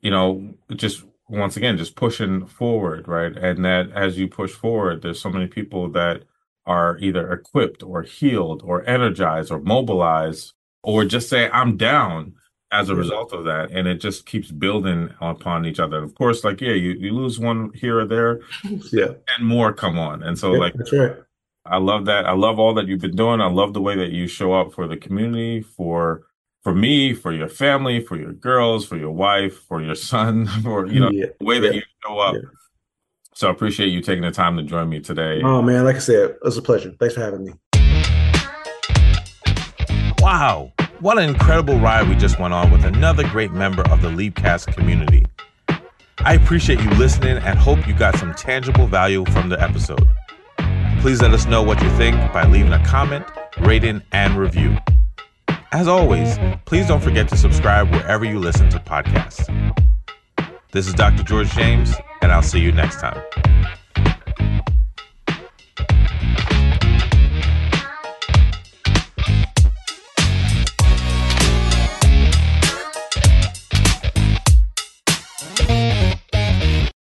you 0.00 0.10
know, 0.10 0.52
just 0.74 1.04
once 1.28 1.56
again 1.56 1.76
just 1.76 1.96
pushing 1.96 2.46
forward 2.46 3.08
right? 3.08 3.36
And 3.36 3.64
that 3.64 3.90
as 3.92 4.18
you 4.18 4.28
push 4.28 4.52
forward 4.52 5.02
there's 5.02 5.20
so 5.20 5.30
many 5.30 5.46
people 5.46 5.88
that 5.90 6.24
are 6.66 6.96
either 6.98 7.32
equipped 7.32 7.82
or 7.82 8.02
healed 8.02 8.62
or 8.64 8.88
energized 8.88 9.50
or 9.50 9.60
mobilized 9.60 10.52
or 10.84 11.04
just 11.04 11.28
say 11.28 11.50
i'm 11.50 11.76
down 11.76 12.34
as 12.72 12.88
a 12.88 12.96
result 12.96 13.32
of 13.32 13.44
that. 13.44 13.70
And 13.70 13.86
it 13.86 13.96
just 13.96 14.26
keeps 14.26 14.50
building 14.50 15.10
upon 15.20 15.66
each 15.66 15.78
other. 15.78 16.02
Of 16.02 16.14
course 16.14 16.42
like 16.42 16.60
yeah 16.60 16.72
you, 16.72 16.92
you 16.92 17.12
lose 17.12 17.38
one 17.38 17.70
here 17.74 18.00
or 18.00 18.06
there 18.06 18.40
yeah. 18.90 19.12
and 19.36 19.46
more 19.46 19.72
come 19.72 19.98
on. 19.98 20.22
And 20.22 20.38
so 20.38 20.54
yeah, 20.54 20.58
like 20.58 20.74
that's 20.74 20.92
right. 20.92 21.16
I 21.64 21.76
love 21.76 22.06
that. 22.06 22.26
I 22.26 22.32
love 22.32 22.58
all 22.58 22.74
that 22.74 22.88
you've 22.88 23.00
been 23.00 23.14
doing. 23.14 23.40
I 23.40 23.46
love 23.46 23.72
the 23.72 23.80
way 23.80 23.94
that 23.94 24.10
you 24.10 24.26
show 24.26 24.52
up 24.52 24.72
for 24.72 24.88
the 24.88 24.96
community 24.96 25.60
for 25.60 26.22
for 26.62 26.74
me, 26.74 27.12
for 27.12 27.32
your 27.32 27.48
family, 27.48 28.00
for 28.00 28.16
your 28.16 28.32
girls, 28.32 28.86
for 28.86 28.96
your 28.96 29.10
wife, 29.10 29.54
for 29.64 29.82
your 29.82 29.94
son, 29.94 30.46
for 30.62 30.86
you 30.86 31.00
know 31.00 31.10
yeah. 31.10 31.26
the 31.38 31.44
way 31.44 31.58
that 31.58 31.74
yeah. 31.74 31.80
you 31.80 31.82
show 32.04 32.18
up. 32.18 32.34
Yeah. 32.34 32.40
So 33.34 33.48
I 33.48 33.50
appreciate 33.50 33.88
you 33.88 34.00
taking 34.00 34.22
the 34.22 34.30
time 34.30 34.56
to 34.58 34.62
join 34.62 34.88
me 34.88 35.00
today. 35.00 35.40
Oh 35.42 35.62
man, 35.62 35.84
like 35.84 35.96
I 35.96 36.00
said, 36.00 36.30
it 36.30 36.38
was 36.42 36.56
a 36.56 36.62
pleasure. 36.62 36.92
Thanks 36.98 37.14
for 37.14 37.20
having 37.20 37.44
me. 37.44 37.52
Wow, 40.18 40.72
what 41.00 41.18
an 41.18 41.28
incredible 41.28 41.78
ride 41.80 42.08
we 42.08 42.14
just 42.14 42.38
went 42.38 42.54
on 42.54 42.70
with 42.70 42.84
another 42.84 43.26
great 43.28 43.52
member 43.52 43.82
of 43.90 44.02
the 44.02 44.08
Leapcast 44.08 44.72
community. 44.72 45.26
I 46.18 46.34
appreciate 46.34 46.80
you 46.80 46.90
listening 46.90 47.38
and 47.38 47.58
hope 47.58 47.88
you 47.88 47.94
got 47.94 48.16
some 48.16 48.32
tangible 48.34 48.86
value 48.86 49.24
from 49.32 49.48
the 49.48 49.60
episode. 49.60 50.06
Please 51.00 51.20
let 51.20 51.32
us 51.32 51.46
know 51.46 51.64
what 51.64 51.82
you 51.82 51.90
think 51.96 52.14
by 52.32 52.46
leaving 52.46 52.72
a 52.72 52.84
comment, 52.84 53.24
rating, 53.62 54.02
and 54.12 54.36
review. 54.36 54.76
As 55.72 55.88
always, 55.88 56.38
please 56.66 56.86
don't 56.86 57.00
forget 57.00 57.28
to 57.28 57.36
subscribe 57.38 57.90
wherever 57.90 58.26
you 58.26 58.38
listen 58.38 58.68
to 58.68 58.78
podcasts. 58.78 59.48
This 60.70 60.86
is 60.86 60.92
Dr. 60.92 61.22
George 61.22 61.50
James, 61.52 61.94
and 62.20 62.30
I'll 62.30 62.42
see 62.42 62.60
you 62.60 62.72
next 62.72 63.00
time. 63.00 63.22